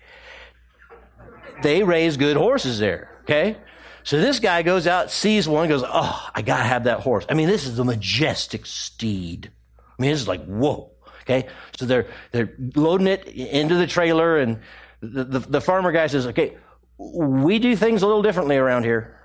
They 1.62 1.82
raise 1.82 2.16
good 2.16 2.36
horses 2.36 2.78
there. 2.78 3.16
Okay. 3.22 3.56
So 4.04 4.20
this 4.20 4.40
guy 4.40 4.62
goes 4.62 4.86
out, 4.86 5.10
sees 5.10 5.48
one, 5.48 5.68
goes, 5.68 5.84
Oh, 5.86 6.28
I 6.34 6.42
gotta 6.42 6.62
have 6.62 6.84
that 6.84 7.00
horse. 7.00 7.26
I 7.28 7.34
mean, 7.34 7.48
this 7.48 7.66
is 7.66 7.78
a 7.78 7.84
majestic 7.84 8.64
steed. 8.66 9.50
I 9.78 10.02
mean, 10.02 10.10
this 10.10 10.20
is 10.20 10.28
like, 10.28 10.44
whoa. 10.46 10.92
Okay. 11.22 11.46
So 11.78 11.86
they're, 11.86 12.06
they're 12.32 12.54
loading 12.74 13.06
it 13.06 13.26
into 13.26 13.74
the 13.74 13.86
trailer 13.86 14.38
and 14.38 14.60
the, 15.00 15.24
the, 15.24 15.38
the 15.40 15.60
farmer 15.60 15.92
guy 15.92 16.06
says, 16.06 16.26
okay, 16.28 16.56
we 16.98 17.58
do 17.60 17.76
things 17.76 18.02
a 18.02 18.06
little 18.06 18.22
differently 18.22 18.56
around 18.56 18.84
here. 18.84 19.16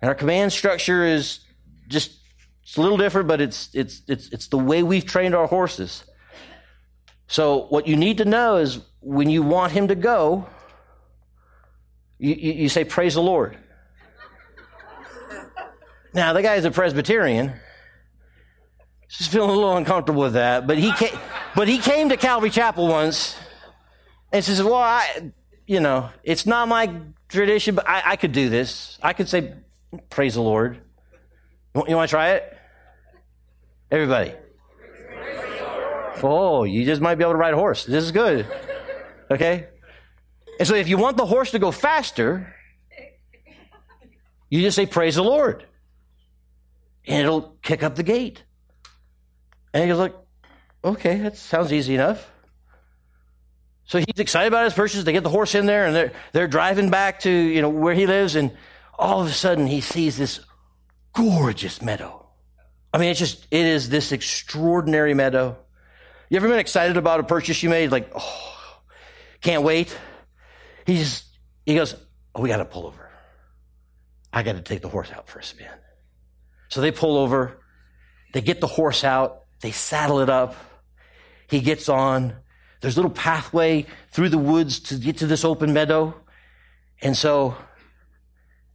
And 0.00 0.08
our 0.08 0.14
command 0.14 0.52
structure 0.52 1.04
is 1.04 1.40
just 1.88 2.18
it's 2.62 2.76
a 2.76 2.80
little 2.80 2.96
different, 2.96 3.28
but 3.28 3.40
it's 3.40 3.70
it's 3.74 4.02
it's 4.06 4.28
it's 4.28 4.46
the 4.48 4.58
way 4.58 4.82
we've 4.82 5.04
trained 5.04 5.34
our 5.34 5.46
horses. 5.46 6.04
So 7.26 7.66
what 7.68 7.86
you 7.86 7.96
need 7.96 8.18
to 8.18 8.24
know 8.24 8.56
is 8.56 8.80
when 9.00 9.28
you 9.30 9.42
want 9.42 9.72
him 9.72 9.88
to 9.88 9.94
go, 9.94 10.46
you, 12.18 12.34
you, 12.34 12.52
you 12.52 12.68
say, 12.68 12.84
Praise 12.84 13.14
the 13.14 13.22
Lord. 13.22 13.56
now 16.14 16.32
the 16.32 16.42
guy's 16.42 16.64
a 16.64 16.70
Presbyterian. 16.70 17.52
Just 19.08 19.30
feeling 19.30 19.50
a 19.50 19.52
little 19.52 19.76
uncomfortable 19.76 20.22
with 20.22 20.34
that, 20.34 20.66
but 20.66 20.78
he 20.78 20.92
came, 20.94 21.18
but 21.54 21.68
he 21.68 21.78
came 21.78 22.08
to 22.08 22.16
Calvary 22.16 22.48
Chapel 22.48 22.88
once 22.88 23.36
and 24.32 24.42
says, 24.42 24.62
"Well, 24.62 24.74
I, 24.76 25.32
you 25.72 25.80
know, 25.80 26.10
it's 26.22 26.44
not 26.44 26.68
my 26.68 27.00
tradition, 27.28 27.74
but 27.74 27.88
I, 27.88 28.02
I 28.12 28.16
could 28.16 28.32
do 28.32 28.50
this. 28.50 28.98
I 29.02 29.14
could 29.14 29.26
say, 29.26 29.54
praise 30.10 30.34
the 30.34 30.42
Lord. 30.42 30.82
You 31.74 31.96
want 31.96 32.10
to 32.10 32.12
try 32.12 32.32
it? 32.32 32.58
Everybody. 33.90 34.34
Oh, 36.22 36.64
you 36.64 36.84
just 36.84 37.00
might 37.00 37.14
be 37.14 37.24
able 37.24 37.32
to 37.32 37.38
ride 37.38 37.54
a 37.54 37.56
horse. 37.56 37.86
This 37.86 38.04
is 38.04 38.12
good. 38.12 38.46
Okay? 39.30 39.68
And 40.58 40.68
so 40.68 40.74
if 40.74 40.88
you 40.88 40.98
want 40.98 41.16
the 41.16 41.24
horse 41.24 41.52
to 41.52 41.58
go 41.58 41.70
faster, 41.70 42.54
you 44.50 44.60
just 44.60 44.76
say, 44.76 44.84
Praise 44.84 45.14
the 45.14 45.24
Lord. 45.24 45.64
And 47.06 47.22
it'll 47.22 47.56
kick 47.62 47.82
up 47.82 47.94
the 47.96 48.02
gate. 48.02 48.44
And 49.72 49.82
he 49.82 49.88
goes 49.88 49.98
like, 49.98 50.14
okay, 50.84 51.16
that 51.20 51.38
sounds 51.38 51.72
easy 51.72 51.94
enough. 51.94 52.30
So 53.92 53.98
he's 53.98 54.18
excited 54.18 54.46
about 54.46 54.64
his 54.64 54.72
purchase. 54.72 55.04
They 55.04 55.12
get 55.12 55.22
the 55.22 55.28
horse 55.28 55.54
in 55.54 55.66
there 55.66 55.84
and 55.84 55.94
they're, 55.94 56.12
they're 56.32 56.48
driving 56.48 56.88
back 56.88 57.20
to, 57.20 57.30
you 57.30 57.60
know, 57.60 57.68
where 57.68 57.92
he 57.92 58.06
lives. 58.06 58.36
And 58.36 58.50
all 58.98 59.20
of 59.20 59.26
a 59.26 59.32
sudden 59.32 59.66
he 59.66 59.82
sees 59.82 60.16
this 60.16 60.40
gorgeous 61.12 61.82
meadow. 61.82 62.26
I 62.90 62.96
mean, 62.96 63.10
it's 63.10 63.18
just, 63.20 63.46
it 63.50 63.66
is 63.66 63.90
this 63.90 64.12
extraordinary 64.12 65.12
meadow. 65.12 65.58
You 66.30 66.38
ever 66.38 66.48
been 66.48 66.58
excited 66.58 66.96
about 66.96 67.20
a 67.20 67.22
purchase 67.22 67.62
you 67.62 67.68
made? 67.68 67.92
Like, 67.92 68.10
oh, 68.16 68.80
can't 69.42 69.62
wait. 69.62 69.94
He 70.86 70.96
just, 70.96 71.26
he 71.66 71.74
goes, 71.74 71.94
oh, 72.34 72.40
we 72.40 72.48
got 72.48 72.56
to 72.56 72.64
pull 72.64 72.86
over. 72.86 73.10
I 74.32 74.42
got 74.42 74.54
to 74.54 74.62
take 74.62 74.80
the 74.80 74.88
horse 74.88 75.12
out 75.12 75.28
for 75.28 75.40
a 75.40 75.44
spin. 75.44 75.66
So 76.70 76.80
they 76.80 76.92
pull 76.92 77.18
over. 77.18 77.60
They 78.32 78.40
get 78.40 78.62
the 78.62 78.68
horse 78.68 79.04
out. 79.04 79.42
They 79.60 79.70
saddle 79.70 80.20
it 80.20 80.30
up. 80.30 80.56
He 81.46 81.60
gets 81.60 81.90
on. 81.90 82.36
There's 82.82 82.96
a 82.96 82.98
little 82.98 83.12
pathway 83.12 83.86
through 84.10 84.28
the 84.28 84.38
woods 84.38 84.80
to 84.80 84.96
get 84.96 85.18
to 85.18 85.26
this 85.26 85.44
open 85.44 85.72
meadow. 85.72 86.14
And 87.00 87.16
so, 87.16 87.54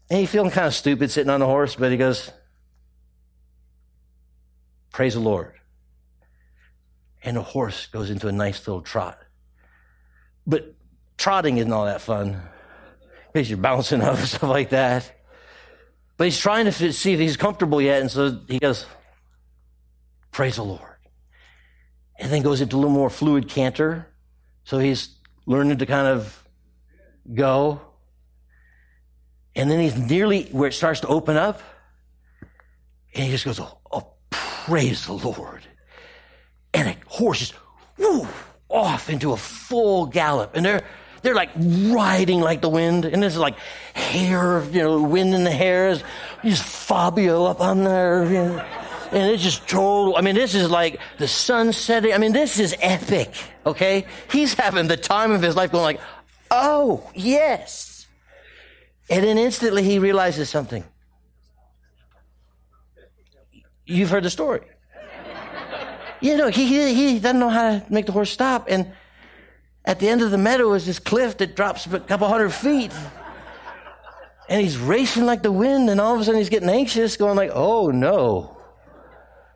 and 0.09 0.21
he's 0.21 0.29
feeling 0.29 0.49
kind 0.49 0.65
of 0.65 0.73
stupid 0.73 1.11
sitting 1.11 1.29
on 1.29 1.41
the 1.41 1.45
horse, 1.45 1.75
but 1.75 1.91
he 1.91 1.97
goes, 1.97 2.31
Praise 4.93 5.13
the 5.13 5.19
Lord. 5.19 5.53
And 7.21 7.35
the 7.35 7.41
horse 7.41 7.87
goes 7.87 8.09
into 8.09 8.29
a 8.29 8.31
nice 8.31 8.65
little 8.65 8.81
trot. 8.81 9.19
But 10.47 10.73
trotting 11.17 11.57
isn't 11.57 11.71
all 11.71 11.85
that 11.85 11.99
fun 11.99 12.41
because 13.33 13.49
you're 13.49 13.57
bouncing 13.57 14.01
up 14.01 14.17
and 14.17 14.27
stuff 14.27 14.43
like 14.43 14.69
that. 14.69 15.11
But 16.15 16.23
he's 16.23 16.39
trying 16.39 16.65
to 16.65 16.93
see 16.93 17.13
if 17.13 17.19
he's 17.19 17.35
comfortable 17.35 17.81
yet. 17.81 18.01
And 18.01 18.09
so 18.09 18.39
he 18.47 18.57
goes, 18.57 18.85
Praise 20.31 20.55
the 20.55 20.63
Lord 20.63 20.96
and 22.17 22.31
then 22.31 22.41
goes 22.41 22.61
into 22.61 22.75
a 22.75 22.77
little 22.77 22.91
more 22.91 23.09
fluid 23.09 23.47
canter. 23.47 24.07
So 24.63 24.79
he's 24.79 25.15
learning 25.45 25.77
to 25.77 25.85
kind 25.85 26.07
of 26.07 26.43
go. 27.33 27.81
And 29.55 29.69
then 29.69 29.79
he's 29.79 29.97
nearly 29.97 30.45
where 30.45 30.69
it 30.69 30.73
starts 30.73 31.01
to 31.01 31.07
open 31.07 31.37
up. 31.37 31.61
And 33.13 33.25
he 33.25 33.31
just 33.31 33.45
goes, 33.45 33.59
Oh, 33.59 33.79
oh 33.91 34.13
praise 34.29 35.05
the 35.05 35.13
Lord. 35.13 35.63
And 36.73 36.89
a 36.89 36.95
horse 37.07 37.39
just 37.39 37.53
whoo, 37.97 38.27
off 38.69 39.09
into 39.09 39.31
a 39.31 39.37
full 39.37 40.05
gallop. 40.05 40.55
And 40.55 40.65
they're 40.65 40.83
they're 41.23 41.35
like 41.35 41.49
riding 41.55 42.41
like 42.41 42.61
the 42.61 42.69
wind. 42.69 43.05
And 43.05 43.21
there's 43.21 43.37
like 43.37 43.57
hair, 43.93 44.63
you 44.65 44.81
know, 44.83 45.01
wind 45.01 45.33
in 45.33 45.43
the 45.43 45.51
hair. 45.51 45.99
Just 46.43 46.63
Fabio 46.63 47.45
up 47.45 47.59
on 47.59 47.83
there. 47.83 48.25
You 48.25 48.33
know 48.33 48.86
And 49.11 49.31
it's 49.31 49.43
just 49.43 49.67
total, 49.67 50.17
I 50.17 50.21
mean, 50.21 50.35
this 50.35 50.53
is 50.53 50.69
like 50.69 50.99
the 51.17 51.27
sun 51.27 51.71
setting. 51.71 52.13
I 52.13 52.17
mean, 52.17 52.33
this 52.33 52.59
is 52.59 52.75
epic, 52.81 53.31
okay? 53.65 54.05
He's 54.31 54.53
having 54.53 54.87
the 54.87 54.97
time 54.97 55.31
of 55.31 55.41
his 55.41 55.55
life 55.55 55.71
going 55.71 55.83
like, 55.83 56.01
oh, 56.51 57.09
yes. 57.15 58.05
And 59.09 59.23
then 59.23 59.37
instantly 59.37 59.83
he 59.83 59.99
realizes 59.99 60.49
something. 60.49 60.83
You've 63.85 64.09
heard 64.09 64.23
the 64.23 64.29
story. 64.29 64.61
You 66.19 66.35
know, 66.35 66.49
he, 66.49 66.65
he, 66.65 66.93
he 66.93 67.19
doesn't 67.19 67.39
know 67.39 67.49
how 67.49 67.79
to 67.79 67.85
make 67.89 68.07
the 68.07 68.11
horse 68.11 68.31
stop. 68.31 68.65
And 68.69 68.91
at 69.85 69.99
the 69.99 70.09
end 70.09 70.21
of 70.21 70.31
the 70.31 70.37
meadow 70.37 70.73
is 70.73 70.85
this 70.85 70.99
cliff 70.99 71.37
that 71.37 71.55
drops 71.55 71.85
a 71.85 71.99
couple 72.01 72.27
hundred 72.27 72.49
feet. 72.49 72.91
And 74.49 74.61
he's 74.61 74.77
racing 74.77 75.25
like 75.25 75.43
the 75.43 75.51
wind, 75.51 75.89
and 75.89 76.01
all 76.01 76.15
of 76.15 76.21
a 76.21 76.23
sudden 76.25 76.39
he's 76.39 76.49
getting 76.49 76.69
anxious, 76.69 77.15
going 77.15 77.35
like, 77.35 77.51
oh 77.53 77.87
no. 77.91 78.56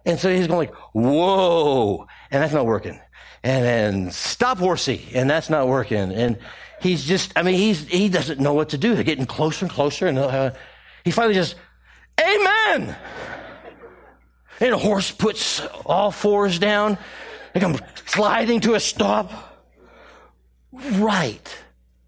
And 0.06 0.20
so 0.20 0.34
he's 0.34 0.48
going 0.48 0.70
like, 0.70 0.76
whoa, 0.94 2.08
and 2.32 2.42
that's 2.42 2.54
not 2.54 2.66
working. 2.66 3.00
And 3.44 3.66
then 3.66 4.12
stop 4.12 4.58
horsey, 4.58 5.10
and 5.14 5.30
that's 5.30 5.50
not 5.50 5.68
working. 5.68 6.12
And 6.12 6.38
he's 6.82 7.06
just, 7.06 7.34
I 7.36 7.44
mean, 7.44 7.56
he's, 7.56 7.88
he 7.88 8.10
doesn't 8.10 8.40
know 8.40 8.54
what 8.54 8.70
to 8.70 8.78
do. 8.78 8.96
They're 8.96 9.04
getting 9.04 9.26
closer 9.26 9.66
and 9.66 9.72
closer, 9.72 10.08
and 10.08 10.18
uh, 10.18 10.52
he 11.04 11.12
finally 11.12 11.36
just, 11.36 11.56
amen! 12.20 12.96
And 14.60 14.74
the 14.74 14.78
horse 14.78 15.12
puts 15.12 15.60
all 15.86 16.12
fours 16.12 16.60
down. 16.60 17.00
They 17.54 17.60
come 17.60 17.80
sliding 18.06 18.62
to 18.62 18.76
a 18.76 18.80
stop. 18.80 19.32
Right. 20.72 21.58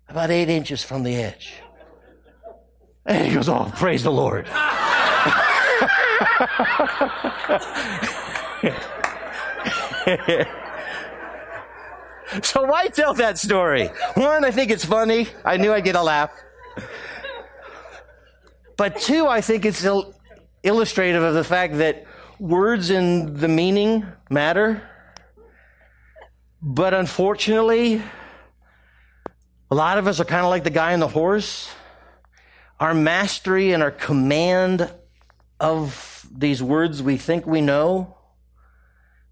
About 0.07 0.29
eight 0.29 0.49
inches 0.49 0.83
from 0.83 1.01
the 1.03 1.15
edge. 1.15 1.53
And 3.05 3.27
he 3.27 3.33
goes, 3.33 3.49
Oh, 3.49 3.71
praise 3.75 4.03
the 4.03 4.11
Lord. 4.11 4.47
so 12.43 12.63
why 12.63 12.87
tell 12.87 13.15
that 13.15 13.39
story? 13.39 13.87
One, 14.13 14.45
I 14.45 14.51
think 14.51 14.69
it's 14.69 14.85
funny. 14.85 15.29
I 15.43 15.57
knew 15.57 15.73
I'd 15.73 15.83
get 15.83 15.95
a 15.95 16.03
laugh. 16.03 16.31
But 18.77 18.99
two, 18.99 19.27
I 19.27 19.41
think 19.41 19.65
it's 19.65 19.83
il- 19.83 20.13
illustrative 20.61 21.23
of 21.23 21.33
the 21.33 21.43
fact 21.43 21.77
that 21.77 22.05
words 22.39 22.91
and 22.91 23.35
the 23.37 23.47
meaning 23.47 24.05
matter. 24.29 24.87
But 26.61 26.93
unfortunately, 26.93 28.03
a 29.71 29.75
lot 29.75 29.97
of 29.97 30.07
us 30.07 30.19
are 30.19 30.25
kind 30.25 30.45
of 30.45 30.51
like 30.51 30.63
the 30.63 30.69
guy 30.69 30.93
on 30.93 30.99
the 30.99 31.07
horse. 31.07 31.67
Our 32.79 32.93
mastery 32.93 33.73
and 33.73 33.81
our 33.81 33.91
command 33.91 34.91
of 35.59 36.12
these 36.35 36.61
words 36.63 37.01
we 37.01 37.17
think 37.17 37.45
we 37.45 37.61
know 37.61 38.17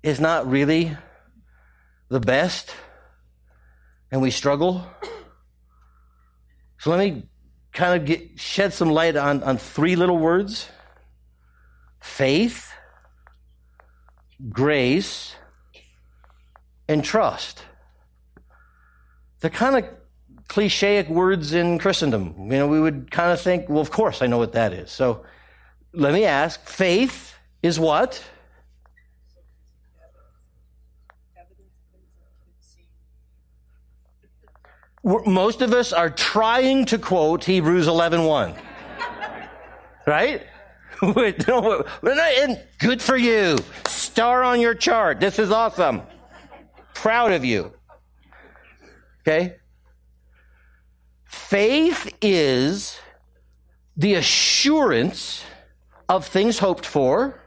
is 0.04 0.20
not 0.20 0.50
really 0.50 0.96
the 2.10 2.20
best, 2.20 2.74
and 4.12 4.22
we 4.22 4.32
struggle. 4.32 4.86
So 6.80 6.90
let 6.90 7.00
me 7.00 7.24
kind 7.72 8.00
of 8.00 8.08
get, 8.08 8.40
shed 8.40 8.74
some 8.74 8.90
light 8.90 9.16
on, 9.16 9.44
on 9.44 9.58
three 9.58 9.96
little 9.96 10.18
words 10.18 10.70
faith, 12.02 12.74
grace, 14.50 15.36
and 16.88 17.04
trust. 17.04 17.64
They're 19.40 19.50
kind 19.50 19.78
of 19.78 19.90
clichéic 20.50 21.10
words 21.10 21.54
in 21.54 21.78
Christendom. 21.80 22.36
You 22.38 22.58
know, 22.58 22.68
we 22.68 22.82
would 22.82 23.10
kind 23.12 23.32
of 23.32 23.40
think, 23.40 23.70
well, 23.70 23.80
of 23.80 23.92
course 23.92 24.22
I 24.22 24.28
know 24.28 24.38
what 24.38 24.54
that 24.54 24.74
is. 24.74 24.92
So 24.92 25.24
let 25.94 26.14
me 26.14 26.26
ask 26.26 26.64
faith 26.68 27.36
is 27.62 27.80
what? 27.80 28.24
Most 35.04 35.62
of 35.62 35.74
us 35.74 35.94
are 35.94 36.12
trying 36.12 36.86
to 36.86 37.00
quote 37.00 37.44
Hebrews 37.44 37.88
11.1. 37.88 38.56
right? 40.06 40.46
no, 41.48 41.84
good 42.78 43.02
for 43.02 43.18
you. 43.18 43.58
Star 43.88 44.44
on 44.44 44.60
your 44.60 44.76
chart. 44.76 45.20
This 45.20 45.40
is 45.40 45.50
awesome. 45.50 46.04
Proud 46.94 47.32
of 47.32 47.44
you. 47.44 47.74
Okay? 49.22 49.56
Faith 51.26 52.14
is 52.22 53.00
the 53.98 54.14
assurance 54.14 55.44
of 56.12 56.28
things 56.28 56.60
hoped 56.60 56.86
for, 56.86 57.40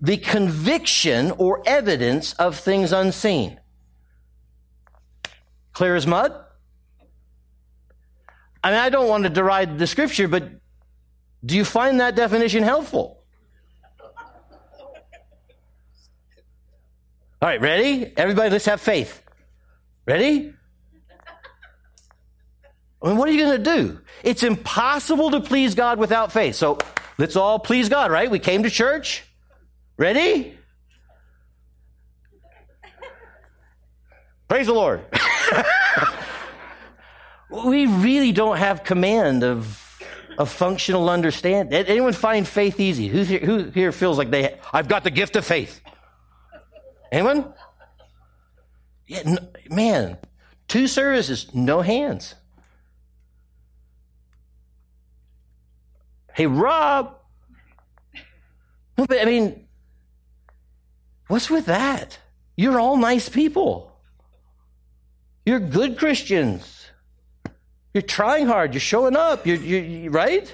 the 0.00 0.16
conviction 0.16 1.30
or 1.38 1.62
evidence 1.64 2.32
of 2.32 2.58
things 2.58 2.92
unseen. 2.92 3.60
Clear 5.72 5.94
as 5.94 6.04
mud? 6.04 6.34
I 8.64 8.70
mean, 8.70 8.80
I 8.80 8.90
don't 8.90 9.06
want 9.06 9.22
to 9.22 9.30
deride 9.30 9.78
the 9.78 9.86
scripture, 9.86 10.26
but 10.26 10.50
do 11.44 11.56
you 11.56 11.64
find 11.64 12.00
that 12.00 12.16
definition 12.16 12.64
helpful? 12.64 13.22
All 17.40 17.48
right, 17.48 17.60
ready? 17.60 18.12
Everybody, 18.16 18.50
let's 18.50 18.66
have 18.66 18.80
faith. 18.80 19.22
Ready? 20.04 20.52
I 23.00 23.08
mean, 23.08 23.16
what 23.16 23.28
are 23.28 23.32
you 23.32 23.44
going 23.44 23.62
to 23.62 23.76
do? 23.76 24.00
It's 24.24 24.42
impossible 24.42 25.30
to 25.30 25.40
please 25.40 25.76
God 25.76 26.00
without 26.00 26.32
faith. 26.32 26.56
So 26.56 26.78
let's 27.22 27.36
all 27.36 27.60
please 27.60 27.88
God, 27.88 28.10
right? 28.10 28.28
We 28.28 28.40
came 28.40 28.64
to 28.64 28.70
church. 28.70 29.22
Ready? 29.96 30.58
Praise 34.48 34.66
the 34.66 34.72
Lord. 34.72 35.04
we 37.64 37.86
really 37.86 38.32
don't 38.32 38.56
have 38.56 38.82
command 38.82 39.44
of 39.44 39.78
a 40.36 40.44
functional 40.44 41.08
understanding. 41.08 41.72
Anyone 41.86 42.12
find 42.12 42.46
faith 42.46 42.80
easy? 42.80 43.06
Who 43.06 43.22
here, 43.22 43.38
who 43.38 43.70
here 43.70 43.92
feels 43.92 44.18
like 44.18 44.32
they, 44.32 44.58
I've 44.72 44.88
got 44.88 45.04
the 45.04 45.10
gift 45.12 45.36
of 45.36 45.44
faith? 45.44 45.80
Anyone? 47.12 47.54
Yeah, 49.06 49.22
no, 49.24 49.38
man, 49.70 50.18
two 50.66 50.88
services, 50.88 51.54
no 51.54 51.82
hands. 51.82 52.34
Hey, 56.34 56.46
Rob. 56.46 57.16
No, 58.96 59.06
but 59.06 59.20
I 59.20 59.24
mean, 59.24 59.66
what's 61.28 61.50
with 61.50 61.66
that? 61.66 62.18
You're 62.56 62.80
all 62.80 62.96
nice 62.96 63.28
people. 63.28 63.92
You're 65.44 65.60
good 65.60 65.98
Christians. 65.98 66.86
You're 67.94 68.02
trying 68.02 68.46
hard. 68.46 68.74
You're 68.74 68.80
showing 68.80 69.16
up. 69.16 69.46
You're, 69.46 69.56
you're 69.56 70.12
right? 70.12 70.52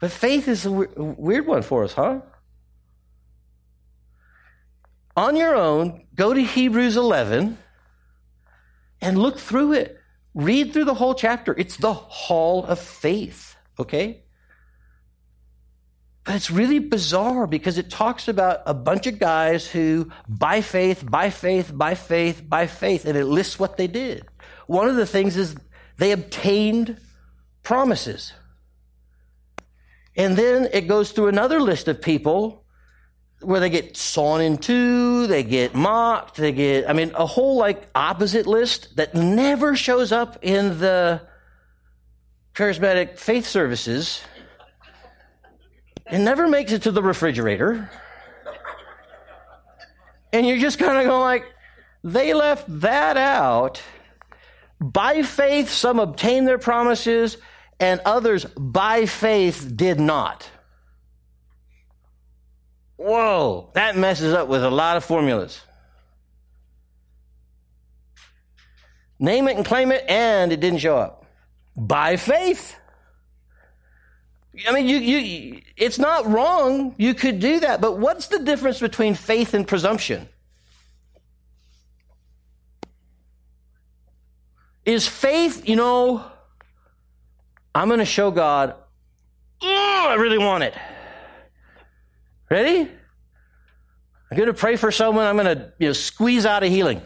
But 0.00 0.10
faith 0.10 0.48
is 0.48 0.66
a 0.66 0.70
weird 0.70 1.46
one 1.46 1.62
for 1.62 1.84
us, 1.84 1.94
huh? 1.94 2.20
On 5.16 5.36
your 5.36 5.54
own, 5.54 6.06
go 6.14 6.32
to 6.34 6.42
Hebrews 6.42 6.96
11 6.96 7.58
and 9.00 9.18
look 9.18 9.38
through 9.38 9.74
it. 9.74 10.01
Read 10.34 10.72
through 10.72 10.84
the 10.84 10.94
whole 10.94 11.14
chapter. 11.14 11.54
It's 11.56 11.76
the 11.76 11.92
hall 11.92 12.64
of 12.64 12.78
faith, 12.78 13.56
okay? 13.78 14.22
But 16.24 16.36
it's 16.36 16.50
really 16.50 16.78
bizarre 16.78 17.46
because 17.46 17.78
it 17.78 17.90
talks 17.90 18.28
about 18.28 18.60
a 18.64 18.74
bunch 18.74 19.06
of 19.06 19.18
guys 19.18 19.66
who, 19.66 20.10
by 20.28 20.60
faith, 20.60 21.04
by 21.08 21.30
faith, 21.30 21.76
by 21.76 21.94
faith, 21.94 22.48
by 22.48 22.66
faith, 22.66 23.04
and 23.04 23.18
it 23.18 23.26
lists 23.26 23.58
what 23.58 23.76
they 23.76 23.88
did. 23.88 24.24
One 24.66 24.88
of 24.88 24.96
the 24.96 25.06
things 25.06 25.36
is 25.36 25.56
they 25.98 26.12
obtained 26.12 26.98
promises. 27.62 28.32
And 30.16 30.36
then 30.36 30.68
it 30.72 30.88
goes 30.88 31.10
through 31.12 31.28
another 31.28 31.60
list 31.60 31.88
of 31.88 32.00
people 32.00 32.61
where 33.42 33.60
they 33.60 33.70
get 33.70 33.96
sawn 33.96 34.40
in 34.40 34.58
two, 34.58 35.26
they 35.26 35.42
get 35.42 35.74
mocked, 35.74 36.36
they 36.36 36.52
get, 36.52 36.88
I 36.88 36.92
mean, 36.92 37.12
a 37.14 37.26
whole 37.26 37.56
like 37.56 37.88
opposite 37.94 38.46
list 38.46 38.96
that 38.96 39.14
never 39.14 39.76
shows 39.76 40.12
up 40.12 40.38
in 40.42 40.78
the 40.78 41.22
charismatic 42.54 43.18
faith 43.18 43.46
services 43.46 44.22
it 46.12 46.18
never 46.18 46.46
makes 46.46 46.72
it 46.72 46.82
to 46.82 46.90
the 46.90 47.02
refrigerator. 47.02 47.88
And 50.32 50.46
you're 50.46 50.58
just 50.58 50.78
kind 50.78 50.98
of 50.98 51.04
going 51.06 51.22
like, 51.22 51.44
they 52.04 52.34
left 52.34 52.66
that 52.80 53.16
out. 53.16 53.82
By 54.78 55.22
faith, 55.22 55.70
some 55.70 55.98
obtained 55.98 56.46
their 56.46 56.58
promises, 56.58 57.38
and 57.80 58.00
others 58.04 58.44
by 58.44 59.06
faith 59.06 59.72
did 59.74 60.00
not. 60.00 60.50
Whoa, 63.02 63.70
that 63.74 63.96
messes 63.96 64.32
up 64.32 64.48
with 64.48 64.62
a 64.62 64.70
lot 64.70 64.96
of 64.96 65.04
formulas. 65.04 65.60
Name 69.18 69.48
it 69.48 69.56
and 69.56 69.64
claim 69.64 69.92
it, 69.92 70.04
and 70.08 70.52
it 70.52 70.60
didn't 70.60 70.78
show 70.78 70.98
up. 70.98 71.26
By 71.76 72.16
faith. 72.16 72.76
I 74.68 74.72
mean, 74.72 74.86
you, 74.86 74.96
you, 74.98 75.62
it's 75.76 75.98
not 75.98 76.26
wrong. 76.26 76.94
You 76.98 77.14
could 77.14 77.40
do 77.40 77.60
that. 77.60 77.80
But 77.80 77.98
what's 77.98 78.26
the 78.26 78.38
difference 78.38 78.80
between 78.80 79.14
faith 79.14 79.54
and 79.54 79.66
presumption? 79.66 80.28
Is 84.84 85.06
faith, 85.06 85.68
you 85.68 85.76
know, 85.76 86.24
I'm 87.74 87.88
going 87.88 88.00
to 88.00 88.04
show 88.04 88.30
God, 88.30 88.74
I 89.62 90.16
really 90.18 90.38
want 90.38 90.64
it. 90.64 90.74
Ready? 92.52 92.86
I'm 94.30 94.36
going 94.36 94.46
to 94.48 94.52
pray 94.52 94.76
for 94.76 94.92
someone. 94.92 95.24
I'm 95.24 95.38
going 95.38 95.56
to 95.56 95.72
you 95.78 95.86
know, 95.86 95.94
squeeze 95.94 96.44
out 96.44 96.62
a 96.62 96.66
healing. 96.66 97.00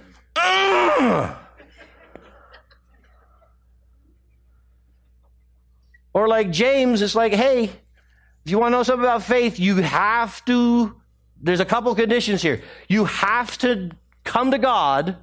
Or 6.12 6.26
like 6.26 6.50
James, 6.50 7.00
it's 7.00 7.14
like, 7.14 7.32
hey, 7.32 7.66
if 7.66 8.50
you 8.50 8.58
want 8.58 8.72
to 8.72 8.78
know 8.78 8.82
something 8.82 9.04
about 9.04 9.22
faith, 9.22 9.60
you 9.60 9.76
have 9.76 10.44
to, 10.46 11.00
there's 11.40 11.60
a 11.60 11.64
couple 11.64 11.94
conditions 11.94 12.42
here. 12.42 12.60
You 12.88 13.04
have 13.04 13.56
to 13.58 13.92
come 14.24 14.50
to 14.50 14.58
God 14.58 15.16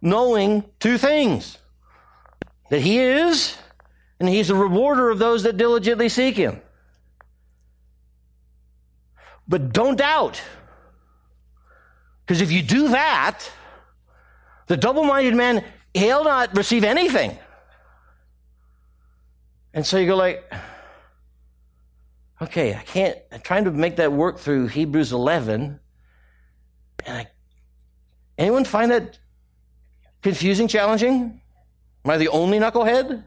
knowing 0.00 0.62
two 0.78 0.96
things 0.96 1.58
that 2.70 2.82
He 2.82 3.00
is, 3.00 3.56
and 4.20 4.28
He's 4.28 4.50
a 4.50 4.54
rewarder 4.54 5.10
of 5.10 5.18
those 5.18 5.42
that 5.42 5.56
diligently 5.56 6.08
seek 6.08 6.36
Him. 6.36 6.60
But 9.46 9.72
don't 9.72 9.96
doubt. 9.96 10.42
Because 12.26 12.40
if 12.40 12.50
you 12.50 12.62
do 12.62 12.88
that, 12.88 13.50
the 14.66 14.76
double 14.76 15.04
minded 15.04 15.34
man, 15.34 15.64
he'll 15.92 16.24
not 16.24 16.56
receive 16.56 16.84
anything. 16.84 17.38
And 19.74 19.84
so 19.84 19.98
you 19.98 20.06
go 20.06 20.16
like, 20.16 20.50
okay, 22.40 22.74
I 22.74 22.82
can't, 22.82 23.18
I'm 23.30 23.40
trying 23.40 23.64
to 23.64 23.70
make 23.70 23.96
that 23.96 24.12
work 24.12 24.38
through 24.38 24.68
Hebrews 24.68 25.12
11. 25.12 25.80
And 27.06 27.16
I, 27.18 27.26
anyone 28.38 28.64
find 28.64 28.90
that 28.90 29.18
confusing, 30.22 30.68
challenging? 30.68 31.40
Am 32.04 32.10
I 32.10 32.16
the 32.16 32.28
only 32.28 32.58
knucklehead? 32.58 33.24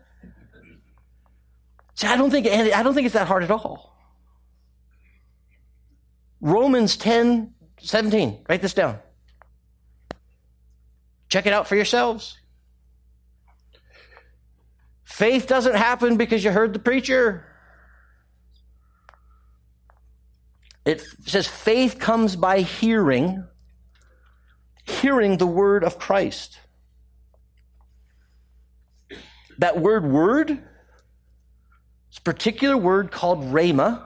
See, 1.96 2.08
I 2.08 2.16
don't 2.16 2.32
think, 2.32 2.48
I 2.48 2.82
don't 2.82 2.94
think 2.94 3.06
it's 3.06 3.14
that 3.14 3.28
hard 3.28 3.44
at 3.44 3.52
all. 3.52 3.97
Romans 6.42 6.98
10, 6.98 7.54
17. 7.80 8.46
Write 8.48 8.62
this 8.62 8.74
down. 8.74 9.00
Check 11.30 11.46
it 11.46 11.54
out 11.54 11.68
for 11.68 11.76
yourselves. 11.76 12.38
Faith 15.04 15.48
doesn't 15.48 15.76
happen 15.76 16.18
because 16.18 16.44
you 16.44 16.52
heard 16.52 16.74
the 16.74 16.80
preacher. 16.80 17.46
It 20.86 21.02
says 21.26 21.48
faith 21.48 22.00
comes 22.00 22.36
by 22.36 22.62
hearing, 22.62 23.44
hearing 24.86 25.38
the 25.38 25.48
word 25.48 25.84
of 25.84 26.00
Christ. 26.00 26.60
That 29.58 29.80
word, 29.80 30.06
word, 30.06 30.52
is 30.52 32.18
a 32.18 32.22
particular 32.22 32.78
word 32.78 33.12
called 33.12 33.44
rhema, 33.46 34.06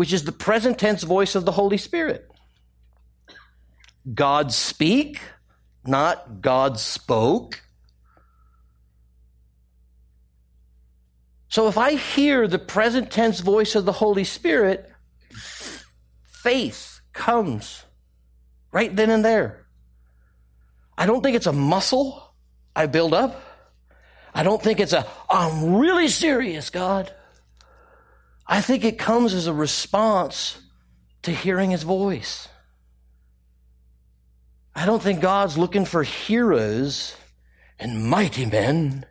which 0.00 0.14
is 0.14 0.24
the 0.24 0.32
present 0.32 0.78
tense 0.78 1.02
voice 1.02 1.34
of 1.34 1.44
the 1.44 1.52
Holy 1.52 1.76
Spirit. 1.76 2.26
God 4.14 4.50
speak, 4.50 5.20
not 5.84 6.40
God 6.40 6.80
spoke. 6.80 7.60
So 11.48 11.68
if 11.68 11.76
I 11.76 11.96
hear 11.96 12.48
the 12.48 12.58
present 12.58 13.10
tense 13.10 13.40
voice 13.40 13.74
of 13.74 13.84
the 13.84 13.92
Holy 13.92 14.24
Spirit, 14.24 14.90
faith 16.24 17.02
comes 17.12 17.84
right 18.72 18.96
then 18.96 19.10
and 19.10 19.22
there. 19.22 19.66
I 20.96 21.04
don't 21.04 21.22
think 21.22 21.36
it's 21.36 21.46
a 21.46 21.52
muscle 21.52 22.32
I 22.74 22.86
build 22.86 23.12
up. 23.12 23.38
I 24.32 24.44
don't 24.44 24.62
think 24.62 24.80
it's 24.80 24.94
a, 24.94 25.06
I'm 25.28 25.74
really 25.74 26.08
serious, 26.08 26.70
God. 26.70 27.12
I 28.50 28.60
think 28.60 28.84
it 28.84 28.98
comes 28.98 29.32
as 29.32 29.46
a 29.46 29.54
response 29.54 30.60
to 31.22 31.30
hearing 31.30 31.70
his 31.70 31.84
voice. 31.84 32.48
I 34.74 34.84
don't 34.84 35.02
think 35.02 35.22
God's 35.22 35.56
looking 35.56 35.86
for 35.86 36.02
heroes 36.02 37.16
and 37.78 38.04
mighty 38.04 38.44
men 38.44 39.06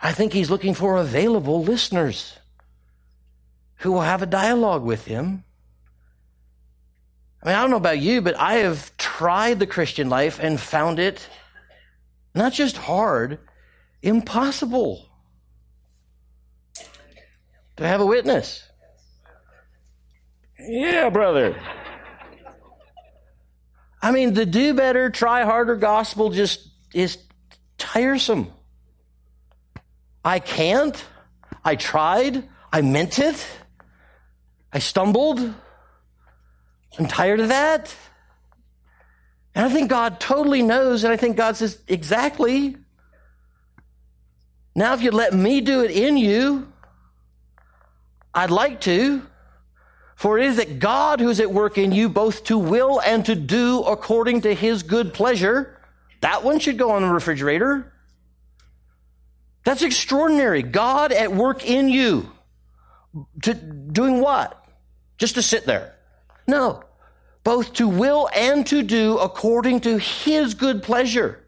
I 0.00 0.12
think 0.12 0.32
he's 0.32 0.50
looking 0.50 0.74
for 0.74 0.96
available 0.96 1.62
listeners 1.62 2.38
who 3.76 3.92
will 3.92 4.02
have 4.02 4.22
a 4.22 4.26
dialogue 4.26 4.82
with 4.82 5.04
him. 5.06 5.44
I 7.42 7.48
mean, 7.48 7.56
I 7.56 7.62
don't 7.62 7.70
know 7.70 7.76
about 7.76 8.00
you, 8.00 8.20
but 8.20 8.36
I 8.38 8.54
have 8.54 8.96
tried 8.96 9.58
the 9.58 9.66
Christian 9.66 10.08
life 10.08 10.38
and 10.40 10.60
found 10.60 10.98
it 10.98 11.28
not 12.34 12.52
just 12.52 12.76
hard, 12.76 13.38
impossible 14.02 15.05
to 17.76 17.86
have 17.86 18.00
a 18.00 18.06
witness. 18.06 18.62
Yeah, 20.58 21.10
brother. 21.10 21.60
I 24.00 24.10
mean, 24.12 24.34
the 24.34 24.46
do 24.46 24.74
better, 24.74 25.10
try 25.10 25.44
harder 25.44 25.76
gospel 25.76 26.30
just 26.30 26.68
is 26.94 27.18
tiresome. 27.78 28.50
I 30.24 30.38
can't. 30.38 31.02
I 31.64 31.76
tried. 31.76 32.48
I 32.72 32.80
meant 32.82 33.18
it. 33.18 33.46
I 34.72 34.78
stumbled. 34.78 35.40
I'm 36.98 37.06
tired 37.06 37.40
of 37.40 37.48
that. 37.48 37.94
And 39.54 39.64
I 39.64 39.68
think 39.70 39.88
God 39.88 40.20
totally 40.20 40.62
knows, 40.62 41.04
and 41.04 41.12
I 41.12 41.16
think 41.16 41.36
God 41.36 41.56
says, 41.56 41.78
exactly. 41.88 42.76
Now, 44.74 44.92
if 44.94 45.02
you'd 45.02 45.14
let 45.14 45.32
me 45.32 45.62
do 45.62 45.82
it 45.82 45.90
in 45.90 46.18
you, 46.18 46.70
I'd 48.36 48.50
like 48.50 48.82
to. 48.82 49.26
For 50.14 50.38
it 50.38 50.46
is 50.46 50.56
that 50.56 50.78
God 50.78 51.20
who's 51.20 51.40
at 51.40 51.50
work 51.50 51.78
in 51.78 51.92
you 51.92 52.08
both 52.08 52.44
to 52.44 52.58
will 52.58 53.00
and 53.00 53.24
to 53.26 53.34
do 53.34 53.82
according 53.82 54.42
to 54.42 54.54
his 54.54 54.82
good 54.82 55.12
pleasure. 55.12 55.78
That 56.20 56.44
one 56.44 56.58
should 56.58 56.78
go 56.78 56.92
on 56.92 57.02
the 57.02 57.08
refrigerator. 57.08 57.92
That's 59.64 59.82
extraordinary. 59.82 60.62
God 60.62 61.12
at 61.12 61.32
work 61.32 61.64
in 61.68 61.88
you. 61.88 62.30
To, 63.42 63.54
doing 63.54 64.20
what? 64.20 64.64
Just 65.18 65.34
to 65.34 65.42
sit 65.42 65.64
there. 65.64 65.94
No. 66.46 66.82
Both 67.42 67.74
to 67.74 67.88
will 67.88 68.28
and 68.34 68.66
to 68.68 68.82
do 68.82 69.18
according 69.18 69.80
to 69.80 69.98
his 69.98 70.54
good 70.54 70.82
pleasure. 70.82 71.42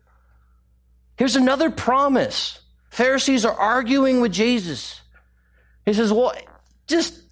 Here's 1.16 1.36
another 1.36 1.70
promise. 1.70 2.60
Pharisees 2.90 3.44
are 3.44 3.54
arguing 3.54 4.20
with 4.20 4.32
Jesus. 4.32 5.00
He 5.84 5.92
says, 5.92 6.12
well, 6.12 6.32
just 6.88 7.22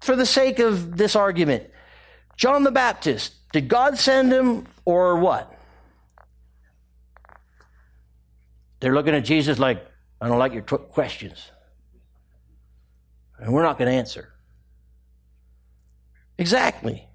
for 0.00 0.16
the 0.16 0.26
sake 0.26 0.58
of 0.58 0.96
this 0.96 1.14
argument, 1.14 1.70
John 2.36 2.64
the 2.64 2.72
Baptist, 2.72 3.34
did 3.52 3.68
God 3.68 3.98
send 3.98 4.32
him 4.32 4.66
or 4.84 5.16
what? 5.16 5.52
They're 8.80 8.94
looking 8.94 9.14
at 9.14 9.24
Jesus 9.24 9.58
like, 9.58 9.86
I 10.20 10.28
don't 10.28 10.38
like 10.38 10.52
your 10.52 10.62
questions. 10.62 11.50
And 13.38 13.52
we're 13.52 13.62
not 13.62 13.78
going 13.78 13.90
to 13.90 13.96
answer. 13.96 14.32
Exactly. 16.38 17.08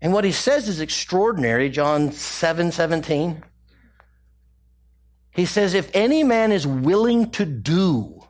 And 0.00 0.12
what 0.12 0.24
he 0.24 0.32
says 0.32 0.68
is 0.68 0.80
extraordinary, 0.80 1.70
John 1.70 2.12
7 2.12 2.72
17. 2.72 3.42
He 5.30 5.46
says, 5.46 5.74
If 5.74 5.90
any 5.94 6.22
man 6.22 6.52
is 6.52 6.66
willing 6.66 7.30
to 7.32 7.44
do 7.44 8.22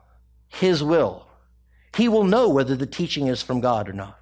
his 0.47 0.83
will, 0.83 1.27
he 1.95 2.09
will 2.09 2.25
know 2.25 2.49
whether 2.49 2.75
the 2.75 2.85
teaching 2.85 3.27
is 3.27 3.41
from 3.41 3.61
God 3.61 3.87
or 3.87 3.93
not. 3.93 4.19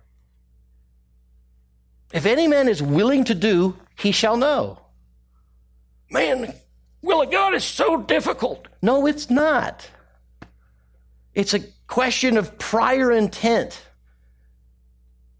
If 2.14 2.28
any 2.28 2.48
man 2.48 2.68
is 2.68 2.84
willing 2.84 3.24
to 3.26 3.34
do, 3.34 3.76
he 3.98 4.12
shall 4.12 4.38
know. 4.38 4.80
Man, 6.12 6.54
will 7.02 7.24
of 7.24 7.32
God 7.32 7.56
is 7.56 7.64
so 7.64 7.98
difficult. 7.98 8.68
No, 8.84 9.08
it's 9.08 9.32
not. 9.32 9.90
It's 11.34 11.56
a 11.56 11.62
question 11.88 12.38
of 12.38 12.60
prior 12.60 13.12
intent. 13.12 13.82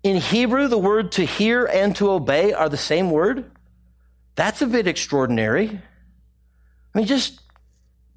In 0.02 0.18
Hebrew, 0.18 0.68
the 0.68 0.78
word 0.78 1.12
to 1.14 1.26
hear 1.26 1.66
and 1.66 1.96
to 1.98 2.10
obey 2.10 2.52
are 2.52 2.68
the 2.68 2.78
same 2.78 3.12
word. 3.12 3.52
That's 4.36 4.64
a 4.64 4.68
bit 4.68 4.88
extraordinary. 4.88 5.70
I 5.70 6.98
mean, 6.98 7.06
just 7.06 7.42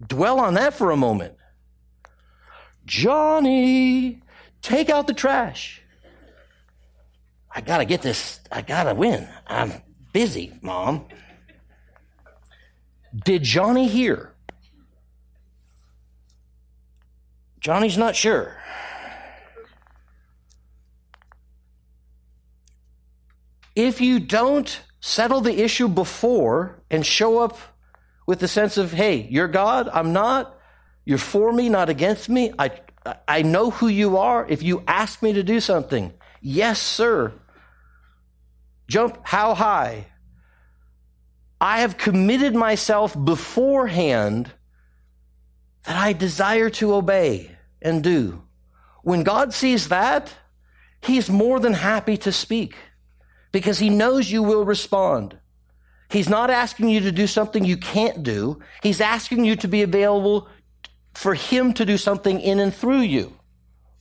dwell 0.05 0.41
on 0.41 0.55
that 0.55 0.73
for 0.73 0.91
a 0.91 0.97
moment. 0.97 1.35
Johnny, 2.87 4.23
take 4.63 4.89
out 4.89 5.07
the 5.07 5.15
trash. 5.15 5.83
I 7.51 7.61
gotta 7.61 7.85
get 7.85 8.03
this, 8.03 8.41
I 8.51 8.63
gotta 8.63 8.95
win. 8.95 9.29
I'm 9.47 9.73
busy, 10.13 10.53
Mom. 10.63 11.07
Did 13.25 13.43
Johnny 13.43 13.89
hear? 13.89 14.33
Johnny's 17.61 17.99
not 17.99 18.15
sure. 18.15 18.57
If 23.75 24.01
you 24.01 24.21
don't 24.21 24.81
settle 25.01 25.41
the 25.41 25.63
issue 25.63 25.89
before 25.89 26.83
and 26.91 27.05
show 27.05 27.41
up 27.41 27.59
with 28.27 28.41
the 28.41 28.49
sense 28.49 28.77
of, 28.77 28.93
hey, 28.93 29.27
you're 29.31 29.49
God, 29.49 29.89
I'm 29.93 30.13
not, 30.13 30.56
you're 31.07 31.19
for 31.19 31.53
me, 31.53 31.71
not 31.71 31.89
against 31.89 32.29
me, 32.29 32.53
I, 32.59 32.73
I 33.27 33.43
know 33.43 33.71
who 33.71 33.87
you 33.87 34.19
are. 34.19 34.45
If 34.47 34.63
you 34.63 34.83
ask 34.87 35.23
me 35.23 35.33
to 35.33 35.43
do 35.43 35.61
something, 35.61 36.13
yes, 36.43 36.83
sir. 36.83 37.33
Jump 38.89 39.19
how 39.23 39.55
high? 39.55 40.09
I 41.61 41.81
have 41.81 41.97
committed 41.97 42.55
myself 42.55 43.17
beforehand 43.25 44.51
that 45.85 45.97
I 45.97 46.13
desire 46.13 46.69
to 46.71 46.95
obey 46.95 47.57
and 47.81 48.03
do. 48.03 48.43
When 49.03 49.23
God 49.23 49.55
sees 49.55 49.89
that, 49.89 50.35
He's 51.01 51.31
more 51.31 51.61
than 51.61 51.75
happy 51.75 52.17
to 52.19 52.33
speak 52.33 52.75
because 53.53 53.79
He 53.79 53.91
knows 53.91 54.31
you 54.31 54.43
will 54.43 54.65
respond. 54.65 55.39
He's 56.11 56.29
not 56.29 56.51
asking 56.51 56.89
you 56.89 57.01
to 57.01 57.13
do 57.13 57.27
something 57.27 57.65
you 57.65 57.77
can't 57.77 58.23
do. 58.23 58.61
He's 58.83 59.01
asking 59.01 59.45
you 59.45 59.57
to 59.57 59.69
be 59.69 59.83
available 59.83 60.49
for 61.17 61.35
Him 61.35 61.73
to 61.75 61.85
do 61.85 61.97
something 61.97 62.41
in 62.41 62.61
and 62.61 62.75
through 62.75 63.01
you, 63.01 63.37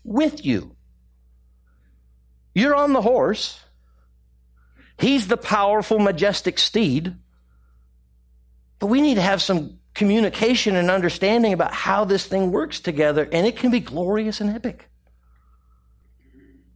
with 0.03 0.45
you. 0.45 0.75
You're 2.53 2.75
on 2.75 2.93
the 2.93 3.01
horse. 3.01 3.59
He's 4.97 5.27
the 5.27 5.37
powerful, 5.37 5.99
majestic 5.99 6.59
steed. 6.59 7.15
But 8.79 8.87
we 8.87 9.01
need 9.01 9.15
to 9.15 9.21
have 9.21 9.41
some 9.41 9.79
communication 9.93 10.75
and 10.75 10.91
understanding 10.91 11.53
about 11.53 11.73
how 11.73 12.05
this 12.05 12.25
thing 12.25 12.51
works 12.51 12.79
together, 12.79 13.27
and 13.31 13.47
it 13.47 13.57
can 13.57 13.71
be 13.71 13.79
glorious 13.79 14.41
and 14.41 14.49
epic. 14.49 14.89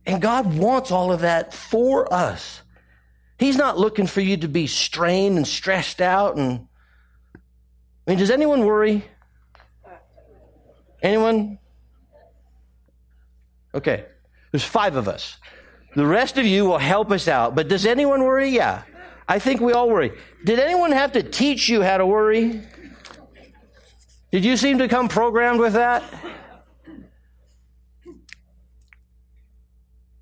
And 0.05 0.21
God 0.21 0.57
wants 0.57 0.89
all 0.89 1.11
of 1.11 1.21
that 1.21 1.53
for 1.53 2.11
us. 2.13 2.61
He's 3.37 3.57
not 3.57 3.77
looking 3.77 4.07
for 4.07 4.21
you 4.21 4.37
to 4.37 4.47
be 4.47 4.67
strained 4.67 5.37
and 5.37 5.47
stressed 5.47 6.01
out 6.01 6.37
and 6.37 6.67
I 8.07 8.13
mean, 8.13 8.19
does 8.19 8.31
anyone 8.31 8.65
worry? 8.65 9.05
Anyone? 11.01 11.59
Okay. 13.73 14.05
There's 14.51 14.63
five 14.63 14.95
of 14.95 15.07
us. 15.07 15.37
The 15.95 16.05
rest 16.05 16.37
of 16.37 16.45
you 16.45 16.65
will 16.65 16.77
help 16.77 17.11
us 17.11 17.27
out. 17.27 17.55
But 17.55 17.67
does 17.67 17.85
anyone 17.85 18.23
worry? 18.23 18.49
Yeah. 18.49 18.83
I 19.27 19.39
think 19.39 19.61
we 19.61 19.73
all 19.73 19.89
worry. 19.89 20.11
Did 20.43 20.59
anyone 20.59 20.91
have 20.91 21.11
to 21.13 21.23
teach 21.23 21.69
you 21.69 21.81
how 21.81 21.97
to 21.97 22.05
worry? 22.05 22.61
Did 24.31 24.45
you 24.45 24.57
seem 24.57 24.79
to 24.79 24.87
come 24.87 25.07
programmed 25.07 25.59
with 25.59 25.73
that? 25.73 26.03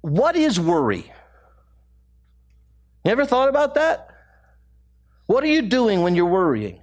What 0.02 0.36
is 0.36 0.60
worry? 0.60 1.12
You 3.04 3.12
ever 3.12 3.26
thought 3.26 3.50
about 3.50 3.76
that? 3.76 4.10
What 5.26 5.44
are 5.44 5.48
you 5.48 5.64
doing 5.64 6.02
when 6.02 6.16
you're 6.16 6.26
worrying? 6.26 6.82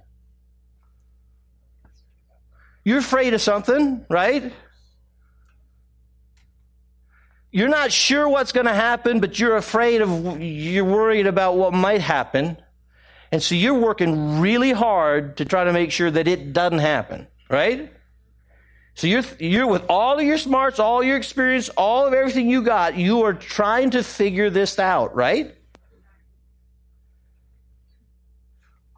You're 2.85 2.99
afraid 2.99 3.33
of 3.33 3.41
something, 3.41 4.05
right? 4.09 4.53
You're 7.51 7.67
not 7.67 7.91
sure 7.91 8.29
what's 8.29 8.51
going 8.51 8.67
to 8.67 8.73
happen, 8.73 9.19
but 9.19 9.39
you're 9.39 9.57
afraid 9.57 10.01
of, 10.01 10.41
you're 10.41 10.85
worried 10.85 11.25
about 11.25 11.57
what 11.57 11.73
might 11.73 12.01
happen. 12.01 12.57
And 13.31 13.41
so 13.41 13.55
you're 13.55 13.79
working 13.79 14.39
really 14.39 14.71
hard 14.71 15.37
to 15.37 15.45
try 15.45 15.63
to 15.63 15.73
make 15.73 15.91
sure 15.91 16.11
that 16.11 16.27
it 16.27 16.53
doesn't 16.53 16.79
happen, 16.79 17.27
right? 17.49 17.91
So 18.93 19.07
you're, 19.07 19.23
you're 19.39 19.67
with 19.67 19.83
all 19.89 20.19
of 20.19 20.23
your 20.23 20.37
smarts, 20.37 20.79
all 20.79 21.03
your 21.03 21.17
experience, 21.17 21.69
all 21.69 22.05
of 22.05 22.13
everything 22.13 22.49
you 22.49 22.61
got, 22.61 22.97
you 22.97 23.23
are 23.23 23.33
trying 23.33 23.89
to 23.91 24.03
figure 24.03 24.49
this 24.51 24.77
out, 24.77 25.15
right? 25.15 25.55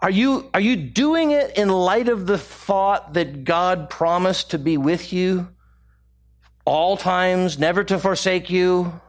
Are 0.01 0.11
you, 0.11 0.49
are 0.53 0.59
you 0.59 0.75
doing 0.75 1.31
it 1.31 1.57
in 1.57 1.69
light 1.69 2.07
of 2.07 2.27
the 2.27 2.37
thought 2.37 3.13
that 3.13 3.43
God 3.43 3.89
promised 3.89 4.51
to 4.51 4.59
be 4.59 4.77
with 4.77 5.11
you 5.11 5.47
all 6.65 6.97
times, 6.97 7.57
never 7.57 7.83
to 7.83 7.97
forsake 7.97 8.49
you? 8.49 9.01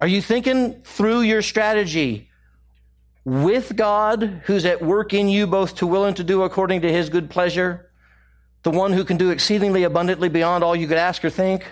Are 0.00 0.06
you 0.06 0.22
thinking 0.22 0.80
through 0.82 1.22
your 1.22 1.42
strategy 1.42 2.30
with 3.24 3.76
God 3.76 4.42
who's 4.44 4.64
at 4.64 4.80
work 4.80 5.12
in 5.12 5.28
you 5.28 5.46
both 5.46 5.76
to 5.76 5.86
will 5.86 6.04
and 6.04 6.16
to 6.16 6.24
do 6.24 6.42
according 6.42 6.82
to 6.82 6.92
his 6.92 7.10
good 7.10 7.28
pleasure? 7.28 7.90
The 8.62 8.70
one 8.70 8.94
who 8.94 9.04
can 9.04 9.18
do 9.18 9.30
exceedingly 9.30 9.82
abundantly 9.82 10.30
beyond 10.30 10.64
all 10.64 10.74
you 10.74 10.88
could 10.88 10.96
ask 10.96 11.22
or 11.24 11.30
think? 11.30 11.66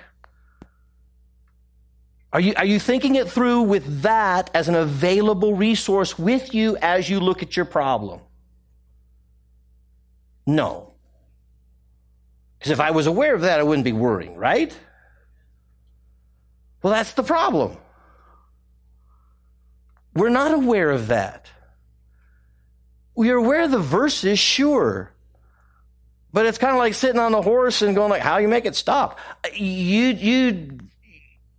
Are 2.35 2.41
you, 2.41 2.53
are 2.57 2.65
you 2.65 2.81
thinking 2.81 3.15
it 3.15 3.31
through 3.31 3.63
with 3.63 4.03
that 4.03 4.51
as 4.55 4.67
an 4.69 4.75
available 4.75 5.55
resource 5.55 6.19
with 6.19 6.53
you 6.53 6.77
as 6.83 7.09
you 7.09 7.21
look 7.21 7.45
at 7.45 7.57
your 7.57 7.65
problem? 7.65 8.21
No. 10.45 10.95
Because 12.59 12.73
if 12.73 12.81
I 12.81 12.91
was 12.91 13.07
aware 13.07 13.37
of 13.37 13.43
that, 13.43 13.61
I 13.61 13.63
wouldn't 13.63 13.85
be 13.85 13.93
worrying, 13.93 14.35
right? 14.35 14.77
Well, 16.83 16.93
that's 16.93 17.13
the 17.13 17.23
problem. 17.23 17.77
We're 20.13 20.29
not 20.29 20.53
aware 20.53 20.91
of 20.91 21.07
that. 21.07 21.49
We 23.15 23.31
are 23.31 23.37
aware 23.37 23.63
of 23.63 23.71
the 23.71 23.79
verses, 23.79 24.41
sure. 24.41 25.13
But 26.33 26.47
it's 26.47 26.59
kind 26.59 26.73
of 26.73 26.79
like 26.79 26.95
sitting 26.95 27.21
on 27.21 27.31
the 27.31 27.43
horse 27.43 27.81
and 27.81 27.95
going 27.95 28.11
like, 28.11 28.23
how 28.23 28.39
you 28.39 28.49
make 28.49 28.67
it 28.67 28.75
stop? 28.75 29.21
You, 29.55 30.09
you 30.09 30.79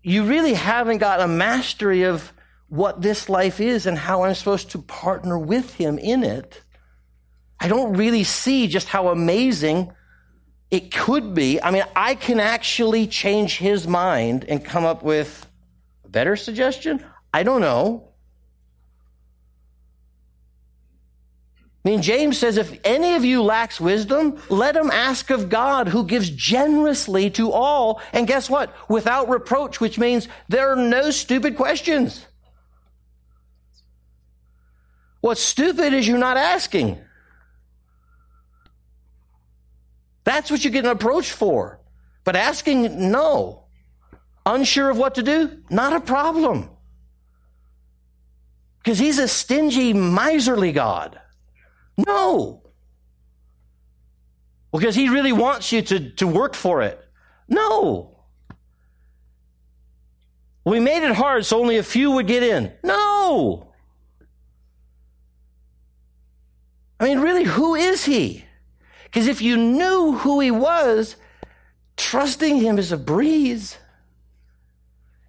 you 0.05 0.23
really 0.23 0.53
haven't 0.53 0.99
got 0.99 1.19
a 1.19 1.27
mastery 1.27 2.03
of 2.03 2.31
what 2.67 3.01
this 3.01 3.27
life 3.27 3.59
is 3.59 3.87
and 3.87 3.97
how 3.97 4.21
I'm 4.21 4.35
supposed 4.35 4.69
to 4.71 4.81
partner 4.83 5.37
with 5.39 5.73
him 5.73 5.97
in 5.97 6.23
it. 6.23 6.61
I 7.59 7.67
don't 7.67 7.93
really 7.97 8.23
see 8.23 8.67
just 8.67 8.87
how 8.87 9.07
amazing 9.07 9.91
it 10.69 10.93
could 10.93 11.33
be. 11.33 11.59
I 11.59 11.71
mean, 11.71 11.85
I 11.95 12.13
can 12.13 12.39
actually 12.39 13.07
change 13.07 13.57
his 13.57 13.87
mind 13.87 14.45
and 14.47 14.63
come 14.63 14.85
up 14.85 15.01
with 15.01 15.47
a 16.03 16.09
better 16.09 16.35
suggestion. 16.35 17.03
I 17.33 17.41
don't 17.41 17.61
know. 17.61 18.09
I 21.85 21.89
mean, 21.89 22.01
James 22.01 22.39
says, 22.39 22.57
if 22.57 22.79
any 22.83 23.13
of 23.13 23.23
you 23.23 23.43
lacks 23.43 23.79
wisdom, 23.79 24.41
let 24.49 24.75
him 24.75 24.89
ask 24.89 25.29
of 25.29 25.49
God 25.49 25.87
who 25.87 26.03
gives 26.03 26.31
generously 26.31 27.29
to 27.31 27.51
all. 27.51 28.01
And 28.11 28.25
guess 28.25 28.49
what? 28.49 28.73
Without 28.89 29.29
reproach, 29.29 29.79
which 29.79 29.99
means 29.99 30.27
there 30.49 30.71
are 30.71 30.75
no 30.75 31.11
stupid 31.11 31.55
questions. 31.55 32.25
What's 35.21 35.41
stupid 35.41 35.93
is 35.93 36.07
you're 36.07 36.17
not 36.17 36.37
asking. 36.37 36.99
That's 40.23 40.49
what 40.49 40.65
you 40.65 40.71
get 40.71 40.85
an 40.85 40.91
approach 40.91 41.31
for. 41.31 41.79
But 42.23 42.35
asking, 42.35 43.11
no. 43.11 43.65
Unsure 44.43 44.89
of 44.89 44.97
what 44.97 45.15
to 45.15 45.23
do? 45.23 45.61
Not 45.69 45.93
a 45.93 45.99
problem. 45.99 46.67
Because 48.79 48.97
he's 48.97 49.19
a 49.19 49.27
stingy, 49.27 49.93
miserly 49.93 50.71
God. 50.71 51.19
No. 51.97 52.61
Because 54.71 54.95
he 54.95 55.09
really 55.09 55.31
wants 55.31 55.71
you 55.71 55.81
to, 55.81 56.09
to 56.11 56.27
work 56.27 56.53
for 56.53 56.81
it. 56.81 56.99
No. 57.47 58.17
We 60.65 60.79
made 60.79 61.03
it 61.03 61.15
hard 61.15 61.45
so 61.45 61.59
only 61.59 61.77
a 61.77 61.83
few 61.83 62.11
would 62.11 62.27
get 62.27 62.43
in. 62.43 62.73
No. 62.83 63.71
I 66.99 67.05
mean, 67.05 67.19
really, 67.19 67.43
who 67.43 67.75
is 67.75 68.05
he? 68.05 68.45
Because 69.03 69.27
if 69.27 69.41
you 69.41 69.57
knew 69.57 70.13
who 70.13 70.39
he 70.39 70.51
was, 70.51 71.15
trusting 71.97 72.57
him 72.57 72.79
is 72.79 72.91
a 72.91 72.97
breeze. 72.97 73.77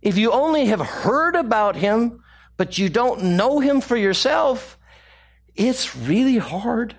If 0.01 0.17
you 0.17 0.33
only 0.33 0.67
have 0.67 0.81
heard 0.81 1.37
about 1.37 1.77
him, 1.77 2.23
but 2.57 2.79
you 2.79 2.89
don't 2.89 3.37
know 3.37 3.61
him 3.61 3.81
for 3.81 3.97
yourself, 3.97 4.76
it's 5.57 5.97
really 5.97 6.39
hard. 6.39 6.95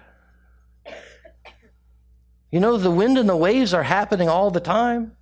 You 2.52 2.60
know, 2.60 2.78
the 2.78 2.92
wind 2.92 3.18
and 3.18 3.28
the 3.28 3.36
waves 3.36 3.74
are 3.74 3.84
happening 3.84 4.30
all 4.30 4.52
the 4.52 4.60
time. 4.60 5.16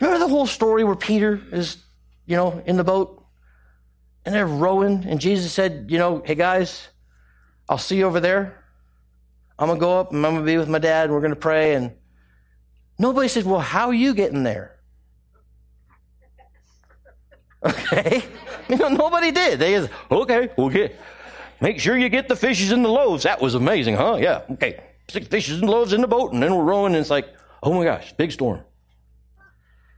Remember 0.00 0.18
the 0.18 0.28
whole 0.28 0.46
story 0.46 0.84
where 0.84 0.96
Peter 0.96 1.40
is, 1.52 1.76
you 2.26 2.36
know, 2.36 2.62
in 2.64 2.76
the 2.76 2.84
boat 2.84 3.22
and 4.24 4.34
they're 4.34 4.46
rowing 4.46 5.04
and 5.06 5.20
Jesus 5.20 5.52
said, 5.52 5.86
you 5.88 5.98
know, 5.98 6.22
hey 6.24 6.34
guys, 6.34 6.88
I'll 7.68 7.78
see 7.78 7.96
you 7.96 8.06
over 8.06 8.20
there. 8.20 8.64
I'm 9.58 9.66
going 9.66 9.78
to 9.78 9.80
go 9.80 10.00
up 10.00 10.12
and 10.12 10.24
I'm 10.24 10.32
going 10.32 10.46
to 10.46 10.50
be 10.50 10.56
with 10.56 10.68
my 10.68 10.78
dad 10.78 11.04
and 11.04 11.12
we're 11.12 11.20
going 11.20 11.34
to 11.34 11.36
pray. 11.36 11.74
And 11.74 11.92
nobody 12.98 13.28
says, 13.28 13.44
well, 13.44 13.60
how 13.60 13.88
are 13.88 13.94
you 13.94 14.14
getting 14.14 14.42
there? 14.42 14.76
Okay. 17.62 18.22
You 18.70 18.76
know, 18.76 18.88
nobody 18.88 19.32
did. 19.32 19.58
They 19.58 19.72
just, 19.72 19.90
okay, 20.12 20.48
okay. 20.56 20.92
Make 21.60 21.78
sure 21.78 21.96
you 21.96 22.08
get 22.08 22.28
the 22.28 22.36
fishes 22.36 22.72
and 22.72 22.84
the 22.84 22.88
loaves. 22.88 23.24
That 23.24 23.40
was 23.40 23.54
amazing, 23.54 23.96
huh? 23.96 24.18
Yeah. 24.20 24.42
Okay. 24.50 24.82
Six 25.08 25.26
fishes 25.26 25.60
and 25.60 25.68
loaves 25.68 25.92
in 25.92 26.00
the 26.00 26.08
boat, 26.08 26.32
and 26.32 26.42
then 26.42 26.54
we're 26.54 26.64
rowing, 26.64 26.94
and 26.94 27.00
it's 27.00 27.10
like, 27.10 27.28
oh 27.62 27.74
my 27.74 27.84
gosh, 27.84 28.12
big 28.14 28.32
storm. 28.32 28.60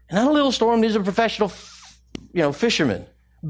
And 0.09 0.19
not 0.19 0.29
a 0.29 0.33
little 0.33 0.53
storm. 0.53 0.81
These 0.81 0.97
are 0.97 1.03
professional, 1.03 1.53
you 2.33 2.43
know, 2.43 2.53
fishermen. 2.53 3.07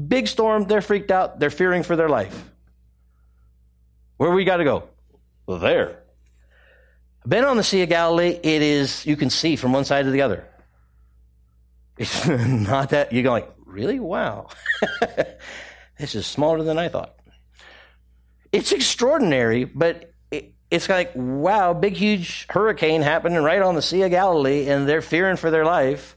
Big 0.07 0.27
storm, 0.27 0.65
they're 0.65 0.81
freaked 0.81 1.11
out, 1.11 1.39
they're 1.39 1.49
fearing 1.49 1.83
for 1.83 1.95
their 1.95 2.09
life. 2.09 2.51
Where 4.17 4.31
we 4.31 4.43
got 4.43 4.57
to 4.57 4.63
go? 4.63 4.89
Well, 5.45 5.59
there. 5.59 5.99
Been 7.27 7.45
on 7.45 7.57
the 7.57 7.63
Sea 7.63 7.83
of 7.83 7.89
Galilee, 7.89 8.39
it 8.41 8.61
is, 8.61 9.05
you 9.05 9.15
can 9.15 9.29
see 9.29 9.55
from 9.55 9.71
one 9.71 9.85
side 9.85 10.05
to 10.05 10.11
the 10.11 10.21
other. 10.21 10.47
It's 11.97 12.27
not 12.27 12.89
that, 12.89 13.13
you're 13.13 13.23
going, 13.23 13.45
really? 13.65 13.99
Wow. 13.99 14.49
this 15.99 16.15
is 16.15 16.25
smaller 16.25 16.63
than 16.63 16.77
I 16.77 16.89
thought. 16.89 17.15
It's 18.53 18.71
extraordinary, 18.71 19.65
but 19.65 20.13
it, 20.29 20.53
it's 20.69 20.87
like, 20.87 21.11
wow, 21.15 21.73
big, 21.73 21.95
huge 21.95 22.45
hurricane 22.49 23.01
happening 23.01 23.41
right 23.41 23.63
on 23.63 23.73
the 23.73 23.81
Sea 23.81 24.03
of 24.03 24.11
Galilee, 24.11 24.69
and 24.69 24.87
they're 24.87 25.01
fearing 25.01 25.37
for 25.37 25.49
their 25.49 25.65
life. 25.65 26.15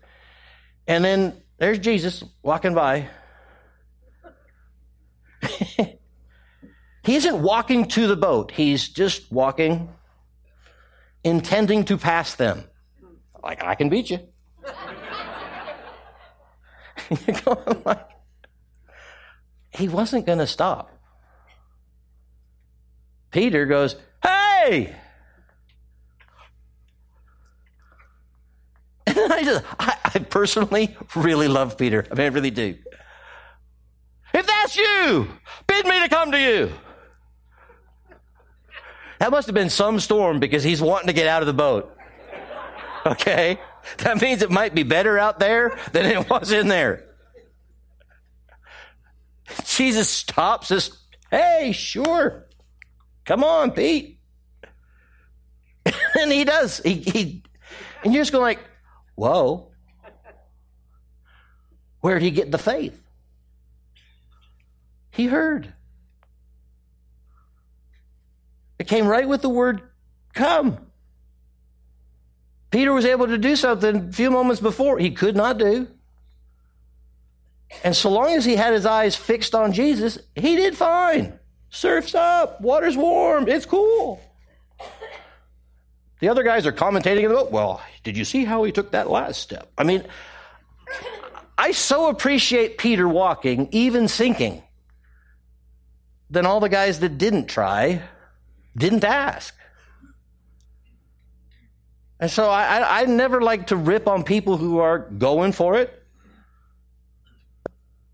And 0.87 1.03
then 1.03 1.43
there's 1.57 1.79
Jesus 1.79 2.23
walking 2.43 2.75
by. 2.75 3.09
he 7.03 7.17
isn't 7.17 7.43
walking 7.43 7.89
to 7.89 8.07
the 8.07 8.17
boat, 8.17 8.51
he's 8.51 8.87
just 8.87 9.33
walking, 9.33 9.89
intending 11.25 11.87
to 11.87 11.97
pass 11.97 12.35
them. 12.35 12.65
Like, 13.43 13.65
I 13.65 13.75
can 13.75 13.89
beat 13.89 14.11
you. 14.11 14.19
He 19.71 19.89
wasn't 19.89 20.25
going 20.25 20.39
to 20.39 20.47
stop. 20.47 20.96
Peter 23.37 23.67
goes, 23.67 23.97
Hey! 24.23 24.97
And 29.07 29.33
I 29.33 29.45
just, 29.45 29.65
I, 29.79 29.97
I 30.15 30.19
personally 30.21 30.97
really 31.15 31.47
love 31.47 31.77
Peter. 31.77 32.07
I 32.11 32.15
mean, 32.15 32.25
I 32.25 32.29
really 32.29 32.51
do. 32.51 32.77
If 34.33 34.47
that's 34.47 34.77
you, 34.77 35.29
bid 35.67 35.87
me 35.87 36.01
to 36.01 36.09
come 36.09 36.33
to 36.33 36.41
you. 36.41 36.73
That 39.19 39.31
must 39.31 39.47
have 39.49 39.55
been 39.55 39.69
some 39.69 40.01
storm 40.01 40.41
because 40.41 40.65
he's 40.65 40.81
wanting 40.81 41.09
to 41.09 41.13
get 41.13 41.29
out 41.29 41.43
of 41.43 41.47
the 41.47 41.53
boat. 41.53 41.95
Okay? 43.07 43.61
That 43.99 44.21
means 44.21 44.43
it 44.43 44.51
might 44.51 44.75
be 44.75 44.83
better 44.83 45.17
out 45.17 45.39
there 45.39 45.79
than 45.93 46.07
it 46.07 46.29
was 46.29 46.51
in 46.51 46.67
there. 46.67 47.05
Jesus 49.65 50.09
stops 50.09 50.73
us. 50.73 50.91
Hey, 51.31 51.71
sure. 51.73 52.46
Come 53.27 53.45
on, 53.45 53.73
Pete. 53.73 54.19
and 56.21 56.33
he 56.33 56.45
does. 56.45 56.79
He, 56.79 56.95
he, 56.95 57.43
and 58.03 58.15
you're 58.15 58.23
just 58.23 58.33
going 58.33 58.43
like, 58.43 58.61
whoa. 59.17 59.73
Where'd 62.01 62.23
he 62.23 62.31
get 62.31 62.53
the 62.53 62.59
faith? 62.59 63.03
He 65.11 65.27
heard. 65.27 65.73
It 68.79 68.87
came 68.87 69.07
right 69.07 69.29
with 69.29 69.43
the 69.43 69.49
word 69.49 69.83
come. 70.33 70.79
Peter 72.71 72.93
was 72.93 73.07
able 73.07 73.27
to 73.27 73.39
do 73.39 73.57
something 73.57 74.09
a 74.09 74.13
few 74.13 74.31
moments 74.31 74.61
before 74.61 74.99
he 74.99 75.11
could 75.11 75.35
not 75.35 75.59
do. 75.59 75.89
And 77.83 77.97
so 77.97 78.11
long 78.11 78.35
as 78.35 78.45
he 78.45 78.55
had 78.55 78.73
his 78.73 78.87
eyes 78.87 79.17
fixed 79.17 79.55
on 79.55 79.73
Jesus, 79.73 80.19
he 80.35 80.55
did 80.57 80.77
fine. 80.77 81.39
Surf's 81.77 82.15
up, 82.15 82.59
water's 82.63 82.97
warm, 82.97 83.49
it's 83.49 83.67
cool. 83.67 84.19
The 86.21 86.31
other 86.31 86.43
guys 86.43 86.67
are 86.67 86.73
commentating 86.73 87.25
in 87.25 87.29
the 87.29 87.35
boat. 87.35 87.53
well, 87.53 87.83
did 88.03 88.17
you 88.17 88.25
see 88.25 88.47
how 88.47 88.65
he 88.65 88.73
took 88.73 88.93
that 88.93 89.11
last 89.11 89.43
step? 89.43 89.71
I 89.77 89.85
mean, 89.85 90.03
I 91.59 91.73
so 91.73 92.09
appreciate 92.09 92.79
Peter 92.79 93.07
walking, 93.07 93.69
even 93.73 94.09
sinking, 94.09 94.63
than 96.31 96.47
all 96.47 96.61
the 96.61 96.71
guys 96.71 97.01
that 97.01 97.19
didn't 97.19 97.49
try, 97.49 98.01
didn't 98.75 99.05
ask. 99.05 99.55
And 102.19 102.31
so 102.31 102.49
I, 102.49 102.79
I, 102.79 103.01
I 103.03 103.05
never 103.05 103.43
like 103.43 103.67
to 103.67 103.77
rip 103.77 104.09
on 104.09 104.25
people 104.25 104.57
who 104.57 104.79
are 104.79 105.01
going 105.01 105.53
for 105.53 105.77
it. 105.77 105.93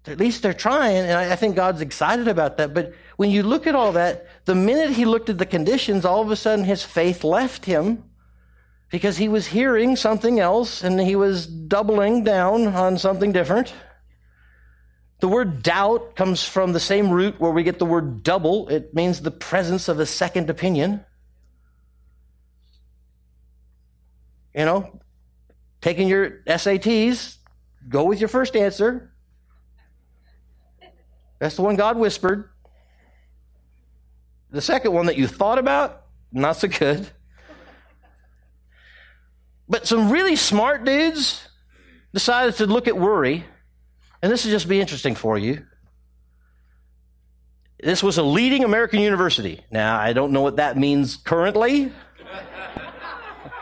At 0.05 0.19
least 0.19 0.43
they're 0.43 0.53
trying, 0.53 0.97
and 0.97 1.13
I, 1.13 1.35
I 1.35 1.37
think 1.37 1.55
God's 1.55 1.81
excited 1.81 2.27
about 2.27 2.57
that. 2.57 2.75
But 2.75 2.95
when 3.23 3.31
you 3.31 3.45
look 3.45 3.69
at 3.69 3.77
all 3.77 3.93
that, 3.93 4.27
the 4.47 4.55
minute 4.57 4.91
he 4.91 5.05
looked 5.05 5.31
at 5.31 5.39
the 5.39 5.47
conditions, 5.47 6.05
all 6.05 6.23
of 6.23 6.33
a 6.33 6.35
sudden 6.35 6.65
his 6.65 6.83
faith 6.83 7.23
left 7.23 7.65
him 7.65 8.03
because 8.91 9.17
he 9.17 9.29
was 9.29 9.47
hearing 9.47 9.95
something 9.95 10.41
else 10.41 10.83
and 10.83 11.01
he 11.01 11.15
was 11.15 11.47
doubling 11.47 12.25
down 12.25 12.67
on 12.67 12.99
something 12.99 13.31
different. 13.31 13.73
The 15.21 15.29
word 15.29 15.63
doubt 15.63 16.17
comes 16.17 16.43
from 16.43 16.73
the 16.73 16.81
same 16.81 17.11
root 17.11 17.39
where 17.39 17.53
we 17.53 17.63
get 17.63 17.79
the 17.79 17.87
word 17.87 18.25
double. 18.25 18.67
It 18.69 18.93
means 18.93 19.21
the 19.21 19.31
presence 19.31 19.87
of 19.87 20.01
a 20.01 20.07
second 20.07 20.51
opinion. 20.51 21.05
you 24.53 24.65
know, 24.65 24.99
taking 25.81 26.09
your 26.09 26.43
SATs, 26.49 27.37
go 27.89 28.03
with 28.03 28.19
your 28.19 28.29
first 28.29 28.57
answer. 28.57 29.13
That's 31.39 31.55
the 31.55 31.63
one 31.63 31.77
God 31.77 31.97
whispered. 31.97 32.52
The 34.53 34.61
second 34.61 34.93
one 34.93 35.07
that 35.07 35.17
you 35.17 35.27
thought 35.27 35.59
about, 35.59 36.03
not 36.31 36.57
so 36.57 36.69
good. 36.69 37.09
But 39.67 39.87
some 39.87 40.11
really 40.11 40.37
smart 40.37 40.85
dudes 40.85 41.49
decided 42.13 42.57
to 42.57 42.67
look 42.67 42.87
at 42.87 42.97
worry, 42.97 43.47
and 44.21 44.31
this 44.31 44.45
will 44.45 44.53
just 44.53 44.69
be 44.69 44.79
interesting 44.79 45.15
for 45.15 45.39
you. 45.39 45.65
This 47.83 48.03
was 48.03 48.19
a 48.19 48.23
leading 48.23 48.63
American 48.63 49.01
university. 49.01 49.65
Now, 49.71 49.99
I 49.99 50.13
don't 50.13 50.33
know 50.33 50.43
what 50.43 50.57
that 50.57 50.77
means 50.77 51.17
currently. 51.17 51.91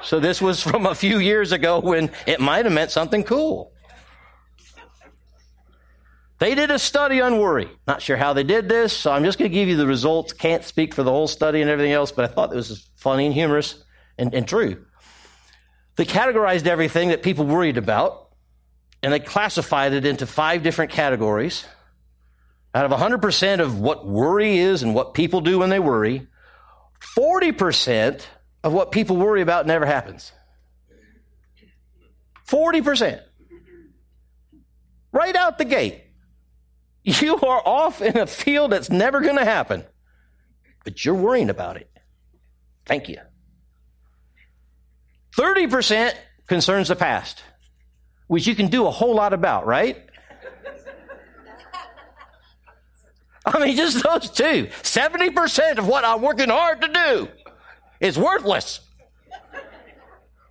So 0.03 0.19
this 0.19 0.43
was 0.43 0.61
from 0.61 0.87
a 0.87 0.95
few 0.95 1.19
years 1.19 1.53
ago 1.53 1.79
when 1.79 2.11
it 2.27 2.41
might 2.41 2.65
have 2.65 2.75
meant 2.75 2.91
something 2.91 3.23
cool. 3.23 3.73
They 6.41 6.55
did 6.55 6.71
a 6.71 6.79
study 6.79 7.21
on 7.21 7.39
worry. 7.39 7.69
Not 7.87 8.01
sure 8.01 8.17
how 8.17 8.33
they 8.33 8.45
did 8.45 8.67
this, 8.67 8.95
so 8.95 9.13
I'm 9.13 9.25
just 9.25 9.39
going 9.39 9.51
to 9.51 9.55
give 9.55 9.69
you 9.69 9.77
the 9.77 9.87
results. 9.87 10.33
Can't 10.33 10.65
speak 10.65 10.95
for 10.95 11.03
the 11.03 11.11
whole 11.11 11.29
study 11.29 11.61
and 11.61 11.71
everything 11.71 11.93
else, 11.93 12.13
but 12.13 12.25
I 12.25 12.29
thought 12.33 12.51
it 12.51 12.57
was 12.57 12.89
funny 12.97 13.27
and 13.27 13.35
humorous 13.35 13.85
and, 14.17 14.35
and 14.35 14.49
true. 14.49 14.87
They 15.97 16.07
categorized 16.07 16.67
everything 16.67 17.11
that 17.11 17.23
people 17.23 17.45
worried 17.45 17.77
about, 17.77 18.31
and 19.03 19.13
they 19.13 19.21
classified 19.21 19.93
it 19.93 20.07
into 20.07 20.27
five 20.27 20.63
different 20.63 20.93
categories. 20.93 21.67
Out 22.75 22.91
of 22.91 22.99
100% 22.99 23.61
of 23.61 23.79
what 23.79 24.07
worry 24.07 24.57
is 24.57 24.83
and 24.83 24.95
what 24.95 25.13
people 25.13 25.43
do 25.43 25.59
when 25.59 25.69
they 25.69 25.81
worry, 25.81 26.27
40% 27.19 28.25
of 28.65 28.73
what 28.73 28.93
people 28.93 29.19
worry 29.19 29.43
about 29.43 29.67
never 29.67 29.85
happens. 29.85 30.33
40%. 32.49 33.21
Right 35.13 35.37
out 35.37 35.59
the 35.59 35.67
gate. 35.67 36.05
You 37.03 37.37
are 37.37 37.63
off 37.65 38.03
in 38.03 38.19
a 38.19 38.27
field 38.27 38.73
that's 38.73 38.91
never 38.91 39.21
going 39.21 39.37
to 39.37 39.45
happen, 39.45 39.85
but 40.85 41.05
you're 41.05 41.15
worrying 41.15 41.51
about 41.51 41.77
it. 41.77 41.91
Thank 42.87 43.09
you. 43.09 43.19
30% 45.37 46.13
concerns 46.47 46.89
the 46.89 46.97
past, 46.97 47.43
which 48.27 48.47
you 48.47 48.55
can 48.55 48.69
do 48.69 48.87
a 48.87 48.91
whole 48.91 49.15
lot 49.15 49.33
about, 49.33 49.67
right? 49.67 49.97
I 53.47 53.59
mean, 53.59 53.77
just 53.77 54.03
those 54.03 54.31
two. 54.31 54.67
70% 54.83 55.79
of 55.79 55.87
what 55.87 56.05
I'm 56.05 56.21
working 56.21 56.51
hard 56.51 56.83
to 56.83 56.89
do 56.89 57.29
is 57.99 58.19
worthless. 58.19 58.81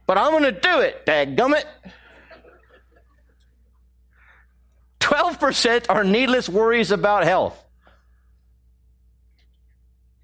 But 0.08 0.18
I'm 0.18 0.32
going 0.32 0.44
to 0.44 0.52
do 0.52 0.80
it, 0.80 1.06
dadgummit. 1.06 1.66
12% 5.10 5.88
are 5.90 6.04
needless 6.04 6.48
worries 6.48 6.92
about 6.92 7.24
health. 7.24 7.60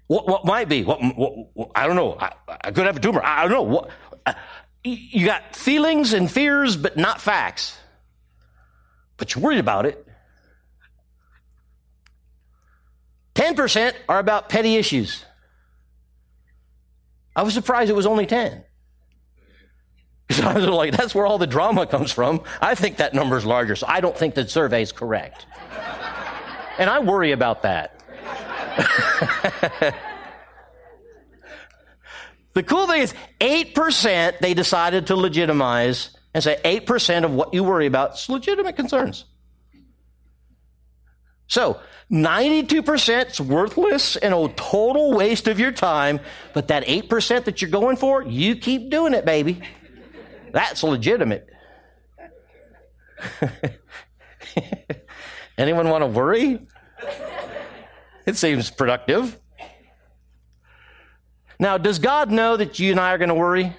What, 0.06 0.28
what 0.28 0.44
might 0.44 0.68
be? 0.68 0.84
What, 0.84 1.00
what, 1.02 1.70
I 1.74 1.88
don't 1.88 1.96
know. 1.96 2.16
I, 2.16 2.32
I, 2.46 2.70
could 2.70 2.86
have 2.86 2.96
a 2.96 3.00
tumor. 3.00 3.20
I 3.24 3.48
don't 3.48 3.68
know. 3.68 3.88
Uh, 4.24 4.34
you 4.84 5.26
got 5.26 5.56
feelings 5.56 6.12
and 6.12 6.30
fears, 6.30 6.76
but 6.76 6.96
not 6.96 7.20
facts. 7.20 7.76
But 9.16 9.34
you're 9.34 9.42
worried 9.42 9.58
about 9.58 9.86
it. 9.86 10.06
10% 13.34 13.92
are 14.08 14.20
about 14.20 14.48
petty 14.48 14.76
issues. 14.76 15.24
I 17.34 17.42
was 17.42 17.54
surprised 17.54 17.90
it 17.90 17.96
was 17.96 18.06
only 18.06 18.26
10. 18.26 18.62
Because 20.28 20.44
I 20.44 20.54
was 20.54 20.66
like, 20.66 20.96
that's 20.96 21.14
where 21.14 21.24
all 21.24 21.38
the 21.38 21.46
drama 21.46 21.86
comes 21.86 22.10
from. 22.10 22.42
I 22.60 22.74
think 22.74 22.96
that 22.96 23.14
number 23.14 23.36
is 23.36 23.46
larger, 23.46 23.76
so 23.76 23.86
I 23.88 24.00
don't 24.00 24.18
think 24.18 24.34
the 24.34 24.48
survey 24.48 24.82
is 24.82 24.90
correct. 24.90 25.46
and 26.78 26.90
I 26.90 26.98
worry 26.98 27.30
about 27.30 27.62
that. 27.62 28.00
the 32.54 32.64
cool 32.64 32.88
thing 32.88 33.02
is, 33.02 33.14
8% 33.40 34.40
they 34.40 34.52
decided 34.52 35.06
to 35.06 35.14
legitimize 35.14 36.10
and 36.34 36.42
say 36.42 36.60
8% 36.64 37.24
of 37.24 37.32
what 37.32 37.54
you 37.54 37.62
worry 37.62 37.86
about 37.86 38.14
is 38.14 38.28
legitimate 38.28 38.74
concerns. 38.74 39.26
So 41.46 41.80
92% 42.10 43.30
is 43.30 43.40
worthless 43.40 44.16
and 44.16 44.34
a 44.34 44.48
total 44.56 45.14
waste 45.14 45.46
of 45.48 45.60
your 45.60 45.72
time, 45.72 46.20
but 46.52 46.68
that 46.68 46.84
8% 46.84 47.44
that 47.44 47.62
you're 47.62 47.70
going 47.70 47.96
for, 47.96 48.22
you 48.24 48.56
keep 48.56 48.90
doing 48.90 49.14
it, 49.14 49.24
baby. 49.24 49.62
That's 50.56 50.82
legitimate. 50.82 51.50
Anyone 55.58 55.90
want 55.90 56.00
to 56.00 56.06
worry? 56.06 56.66
It 58.24 58.38
seems 58.38 58.70
productive. 58.70 59.38
Now, 61.58 61.76
does 61.76 61.98
God 61.98 62.30
know 62.30 62.56
that 62.56 62.78
you 62.78 62.90
and 62.90 62.98
I 62.98 63.12
are 63.12 63.18
going 63.18 63.28
to 63.28 63.34
worry? 63.34 63.76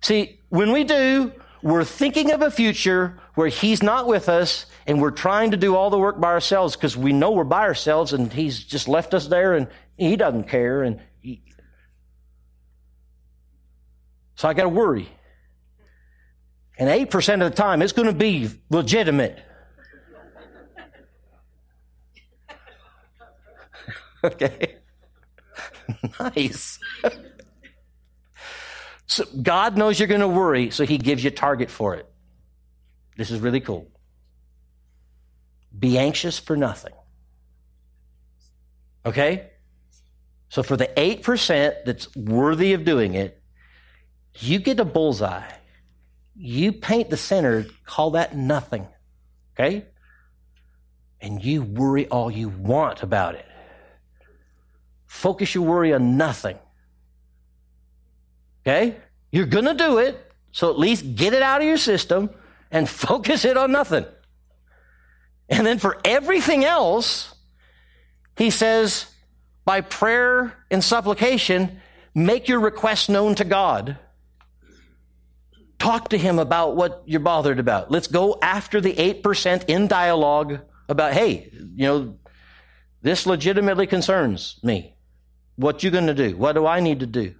See, 0.00 0.40
when 0.48 0.72
we 0.72 0.82
do, 0.82 1.30
we're 1.62 1.84
thinking 1.84 2.32
of 2.32 2.42
a 2.42 2.50
future 2.50 3.20
where 3.36 3.46
He's 3.46 3.80
not 3.80 4.08
with 4.08 4.28
us 4.28 4.66
and 4.88 5.00
we're 5.00 5.12
trying 5.12 5.52
to 5.52 5.56
do 5.56 5.76
all 5.76 5.90
the 5.90 6.00
work 6.00 6.20
by 6.20 6.30
ourselves 6.30 6.74
because 6.74 6.96
we 6.96 7.12
know 7.12 7.30
we're 7.30 7.44
by 7.44 7.62
ourselves 7.62 8.12
and 8.12 8.32
He's 8.32 8.64
just 8.64 8.88
left 8.88 9.14
us 9.14 9.28
there 9.28 9.54
and 9.54 9.68
He 9.96 10.16
doesn't 10.16 10.48
care. 10.48 10.82
And 10.82 11.00
he... 11.20 11.44
So 14.42 14.48
I 14.48 14.54
got 14.54 14.64
to 14.64 14.70
worry. 14.70 15.08
And 16.76 16.90
8% 16.90 17.34
of 17.34 17.38
the 17.38 17.50
time, 17.50 17.80
it's 17.80 17.92
going 17.92 18.08
to 18.08 18.12
be 18.12 18.50
legitimate. 18.70 19.38
okay. 24.24 24.78
nice. 26.18 26.80
so 29.06 29.24
God 29.40 29.78
knows 29.78 30.00
you're 30.00 30.08
going 30.08 30.22
to 30.22 30.26
worry, 30.26 30.70
so 30.70 30.84
He 30.84 30.98
gives 30.98 31.22
you 31.22 31.28
a 31.28 31.32
target 31.32 31.70
for 31.70 31.94
it. 31.94 32.12
This 33.16 33.30
is 33.30 33.38
really 33.38 33.60
cool. 33.60 33.92
Be 35.78 35.98
anxious 35.98 36.40
for 36.40 36.56
nothing. 36.56 36.94
Okay? 39.06 39.50
So 40.48 40.64
for 40.64 40.76
the 40.76 40.90
8% 40.96 41.84
that's 41.84 42.16
worthy 42.16 42.72
of 42.72 42.84
doing 42.84 43.14
it, 43.14 43.38
you 44.38 44.58
get 44.58 44.80
a 44.80 44.84
bullseye. 44.84 45.50
You 46.34 46.72
paint 46.72 47.10
the 47.10 47.16
center, 47.16 47.66
call 47.84 48.12
that 48.12 48.36
nothing. 48.36 48.86
Okay? 49.54 49.86
And 51.20 51.44
you 51.44 51.62
worry 51.62 52.08
all 52.08 52.30
you 52.30 52.48
want 52.48 53.02
about 53.02 53.34
it. 53.34 53.46
Focus 55.06 55.54
your 55.54 55.64
worry 55.64 55.92
on 55.92 56.16
nothing. 56.16 56.58
Okay? 58.62 58.96
You're 59.30 59.46
going 59.46 59.66
to 59.66 59.74
do 59.74 59.98
it, 59.98 60.32
so 60.52 60.70
at 60.70 60.78
least 60.78 61.14
get 61.14 61.34
it 61.34 61.42
out 61.42 61.60
of 61.60 61.66
your 61.66 61.76
system 61.76 62.30
and 62.70 62.88
focus 62.88 63.44
it 63.44 63.56
on 63.56 63.72
nothing. 63.72 64.06
And 65.48 65.66
then 65.66 65.78
for 65.78 65.98
everything 66.04 66.64
else, 66.64 67.34
he 68.36 68.50
says, 68.50 69.06
by 69.64 69.82
prayer 69.82 70.56
and 70.70 70.82
supplication, 70.82 71.80
make 72.14 72.48
your 72.48 72.60
requests 72.60 73.08
known 73.08 73.34
to 73.36 73.44
God. 73.44 73.98
Talk 75.82 76.10
to 76.10 76.16
him 76.16 76.38
about 76.38 76.76
what 76.76 77.02
you're 77.06 77.18
bothered 77.18 77.58
about. 77.58 77.90
Let's 77.90 78.06
go 78.06 78.38
after 78.40 78.80
the 78.80 78.94
8% 78.94 79.64
in 79.66 79.88
dialogue 79.88 80.60
about, 80.88 81.12
hey, 81.12 81.50
you 81.74 81.86
know, 81.88 82.18
this 83.00 83.26
legitimately 83.26 83.88
concerns 83.88 84.60
me. 84.62 84.94
What 85.56 85.82
you 85.82 85.90
going 85.90 86.06
to 86.06 86.14
do? 86.14 86.36
What 86.36 86.52
do 86.52 86.68
I 86.68 86.78
need 86.78 87.00
to 87.00 87.06
do? 87.06 87.34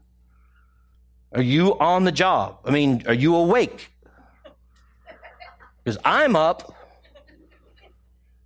Are 1.32 1.40
you 1.40 1.78
on 1.78 2.02
the 2.02 2.10
job? 2.10 2.58
I 2.64 2.72
mean, 2.72 3.04
are 3.06 3.14
you 3.14 3.36
awake? 3.36 3.92
Because 5.84 6.00
I'm 6.04 6.34
up 6.34 6.74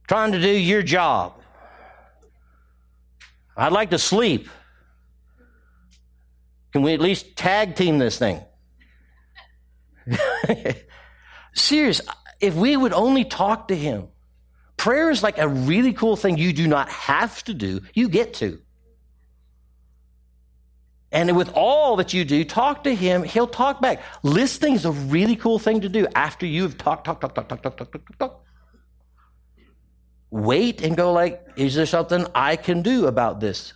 trying 0.09 0.33
to 0.33 0.41
do 0.43 0.51
your 0.51 0.83
job. 0.83 1.41
I'd 3.57 3.73
like 3.73 3.89
to 3.93 3.99
sleep. 3.99 4.51
Can 6.73 6.83
we 6.83 6.93
at 6.93 7.01
least 7.01 7.35
tag 7.35 7.77
team 7.77 7.97
this 7.97 8.19
thing? 8.19 8.43
Serious, 11.55 12.01
if 12.41 12.55
we 12.55 12.77
would 12.77 12.93
only 12.93 13.25
talk 13.25 13.69
to 13.69 13.77
him. 13.77 14.09
Prayer 14.77 15.11
is 15.11 15.23
like 15.23 15.39
a 15.39 15.49
really 15.49 15.93
cool 15.93 16.17
thing 16.17 16.37
you 16.37 16.53
do 16.53 16.67
not 16.67 16.89
have 16.91 17.43
to 17.45 17.55
do, 17.55 17.81
you 17.95 18.09
get 18.09 18.35
to. 18.35 18.61
And 21.13 21.35
with 21.37 21.51
all 21.55 21.97
that 21.97 22.13
you 22.13 22.25
do, 22.25 22.45
talk 22.45 22.85
to 22.85 22.95
him. 22.95 23.23
He'll 23.23 23.47
talk 23.47 23.81
back. 23.81 24.03
Listening 24.23 24.75
is 24.75 24.85
a 24.85 24.91
really 24.93 25.37
cool 25.37 25.59
thing 25.59 25.81
to 25.81 25.89
do 25.89 26.07
after 26.15 26.45
you've 26.45 26.77
talked, 26.77 27.07
talk, 27.07 27.21
talk, 27.21 27.35
talk, 27.35 27.49
talk, 27.49 27.63
talk, 27.63 27.77
talk, 27.77 27.93
talk, 27.93 28.19
talk. 28.19 28.45
Wait 30.31 30.83
and 30.83 30.97
go 30.97 31.13
like, 31.13 31.43
is 31.57 31.75
there 31.75 31.87
something 31.87 32.27
I 32.35 32.57
can 32.57 32.83
do 32.83 33.07
about 33.07 33.41
this? 33.41 33.73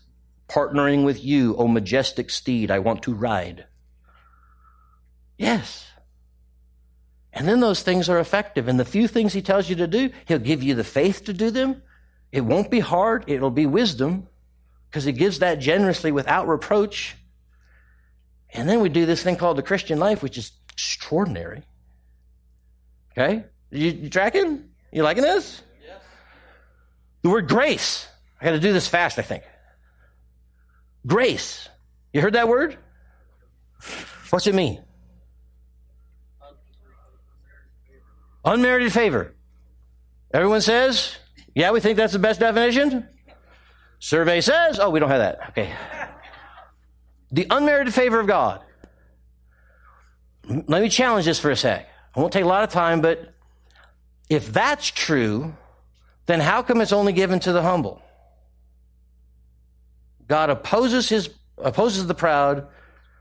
Partnering 0.48 1.04
with 1.04 1.24
you, 1.24 1.56
O 1.56 1.68
majestic 1.68 2.28
steed, 2.28 2.70
I 2.70 2.80
want 2.80 3.04
to 3.04 3.14
ride. 3.14 3.66
Yes. 5.38 5.89
And 7.32 7.46
then 7.46 7.60
those 7.60 7.82
things 7.82 8.08
are 8.08 8.18
effective. 8.18 8.68
And 8.68 8.78
the 8.78 8.84
few 8.84 9.06
things 9.06 9.32
he 9.32 9.42
tells 9.42 9.68
you 9.68 9.76
to 9.76 9.86
do, 9.86 10.10
he'll 10.26 10.38
give 10.38 10.62
you 10.62 10.74
the 10.74 10.84
faith 10.84 11.24
to 11.24 11.32
do 11.32 11.50
them. 11.50 11.82
It 12.32 12.42
won't 12.42 12.70
be 12.70 12.80
hard. 12.80 13.24
It'll 13.28 13.50
be 13.50 13.66
wisdom 13.66 14.28
because 14.88 15.04
he 15.04 15.12
gives 15.12 15.38
that 15.38 15.60
generously 15.60 16.12
without 16.12 16.48
reproach. 16.48 17.16
And 18.52 18.68
then 18.68 18.80
we 18.80 18.88
do 18.88 19.06
this 19.06 19.22
thing 19.22 19.36
called 19.36 19.58
the 19.58 19.62
Christian 19.62 19.98
life, 19.98 20.22
which 20.22 20.36
is 20.36 20.52
extraordinary. 20.72 21.62
Okay? 23.12 23.44
You, 23.70 23.90
you 23.90 24.10
tracking? 24.10 24.68
You 24.92 25.04
liking 25.04 25.22
this? 25.22 25.62
Yes. 25.84 26.00
The 27.22 27.30
word 27.30 27.48
grace. 27.48 28.08
I 28.40 28.44
got 28.44 28.52
to 28.52 28.60
do 28.60 28.72
this 28.72 28.88
fast, 28.88 29.18
I 29.18 29.22
think. 29.22 29.44
Grace. 31.06 31.68
You 32.12 32.20
heard 32.20 32.32
that 32.32 32.48
word? 32.48 32.76
What's 34.30 34.46
it 34.46 34.54
mean? 34.54 34.82
Unmerited 38.44 38.92
favor. 38.92 39.34
Everyone 40.32 40.60
says, 40.60 41.16
yeah, 41.54 41.72
we 41.72 41.80
think 41.80 41.96
that's 41.96 42.12
the 42.12 42.18
best 42.18 42.40
definition. 42.40 43.08
Survey 43.98 44.40
says, 44.40 44.78
oh, 44.78 44.90
we 44.90 45.00
don't 45.00 45.10
have 45.10 45.18
that. 45.18 45.50
Okay 45.50 45.74
the 47.30 47.46
unmerited 47.50 47.94
favor 47.94 48.20
of 48.20 48.26
God. 48.26 48.60
Let 50.48 50.82
me 50.82 50.88
challenge 50.88 51.26
this 51.26 51.38
for 51.38 51.50
a 51.50 51.56
sec. 51.56 51.88
I 52.14 52.20
won't 52.20 52.32
take 52.32 52.44
a 52.44 52.48
lot 52.48 52.64
of 52.64 52.70
time, 52.70 53.00
but 53.00 53.34
if 54.28 54.52
that's 54.52 54.88
true, 54.88 55.54
then 56.26 56.40
how 56.40 56.62
come 56.62 56.80
it's 56.80 56.92
only 56.92 57.12
given 57.12 57.38
to 57.40 57.52
the 57.52 57.62
humble? 57.62 58.02
God 60.26 60.50
opposes 60.50 61.08
his 61.08 61.30
opposes 61.58 62.06
the 62.06 62.14
proud, 62.14 62.66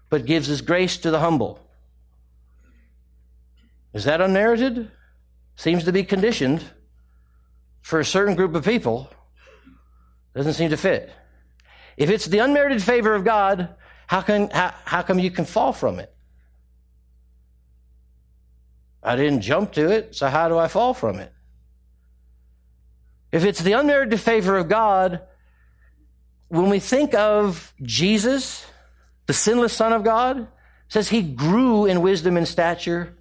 but 0.09 0.25
gives 0.25 0.47
his 0.47 0.61
grace 0.61 0.97
to 0.99 1.11
the 1.11 1.19
humble. 1.19 1.59
Is 3.93 4.05
that 4.05 4.21
unmerited? 4.21 4.91
Seems 5.59 5.83
to 5.83 5.91
be 5.91 6.05
conditioned 6.05 6.63
for 7.81 7.99
a 7.99 8.05
certain 8.05 8.33
group 8.33 8.55
of 8.55 8.63
people. 8.63 9.09
Doesn't 10.33 10.53
seem 10.53 10.69
to 10.69 10.77
fit. 10.77 11.11
If 11.97 12.09
it's 12.09 12.27
the 12.27 12.39
unmerited 12.39 12.81
favor 12.81 13.13
of 13.13 13.25
God, 13.25 13.75
how, 14.07 14.21
can, 14.21 14.49
how, 14.51 14.73
how 14.85 15.01
come 15.01 15.19
you 15.19 15.29
can 15.29 15.43
fall 15.43 15.73
from 15.73 15.99
it? 15.99 16.15
I 19.03 19.17
didn't 19.17 19.41
jump 19.41 19.73
to 19.73 19.91
it, 19.91 20.15
so 20.15 20.29
how 20.29 20.47
do 20.47 20.57
I 20.57 20.69
fall 20.69 20.93
from 20.93 21.19
it? 21.19 21.33
If 23.33 23.43
it's 23.43 23.59
the 23.59 23.73
unmerited 23.73 24.21
favor 24.21 24.57
of 24.57 24.69
God, 24.69 25.19
when 26.47 26.69
we 26.69 26.79
think 26.79 27.13
of 27.13 27.73
Jesus, 27.81 28.65
the 29.25 29.33
sinless 29.33 29.73
Son 29.73 29.91
of 29.91 30.05
God, 30.05 30.47
says 30.87 31.09
he 31.09 31.21
grew 31.21 31.85
in 31.85 32.01
wisdom 32.01 32.37
and 32.37 32.47
stature, 32.47 33.18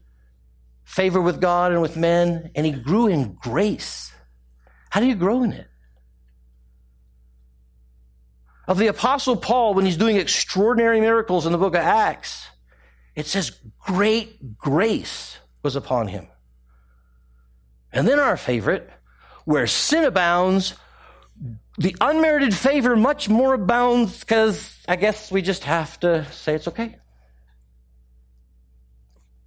favor 0.89 1.21
with 1.21 1.41
God 1.41 1.73
and 1.73 1.81
with 1.81 1.97
men, 1.97 2.51
and 2.55 2.67
he 2.67 2.73
grew 2.73 3.07
in 3.07 3.35
grace. 3.35 4.13
How 4.91 5.01
do 5.01 5.07
you 5.07 5.15
grow 5.15 5.43
in 5.43 5.53
it? 5.53 5.69
of 8.69 8.77
the 8.77 8.87
apostle 8.87 9.35
Paul 9.35 9.73
when 9.73 9.87
he's 9.87 9.97
doing 9.97 10.19
extraordinary 10.19 11.01
miracles 11.01 11.47
in 11.47 11.53
the 11.53 11.59
book 11.59 11.75
of 11.75 11.81
Acts. 11.81 12.47
It 13.17 13.27
says 13.27 13.51
great 13.81 14.59
grace 14.59 15.39
was 15.63 15.75
upon 15.75 16.07
him. 16.07 16.29
And 17.91 18.07
then 18.07 18.21
our 18.21 18.37
favorite, 18.37 18.89
where 19.47 19.67
sin 19.67 20.05
abounds, 20.05 20.75
the 21.79 21.97
unmerited 21.99 22.55
favor 22.55 22.95
much 22.95 23.31
more 23.31 23.55
abounds 23.55 24.21
because 24.21 24.77
I 24.87 24.97
guess 24.97 25.33
we 25.33 25.41
just 25.41 25.65
have 25.65 25.99
to 26.01 26.31
say 26.33 26.55
it's 26.55 26.69
okay. 26.69 26.99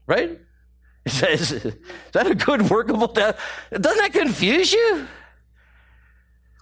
Right? 0.08 0.40
Is, 1.06 1.66
that 2.12 2.28
a 2.28 2.36
good 2.36 2.70
workable? 2.70 3.08
death? 3.08 3.40
Doesn't 3.72 3.98
that 3.98 4.14
confuse 4.14 4.72
you? 4.72 5.08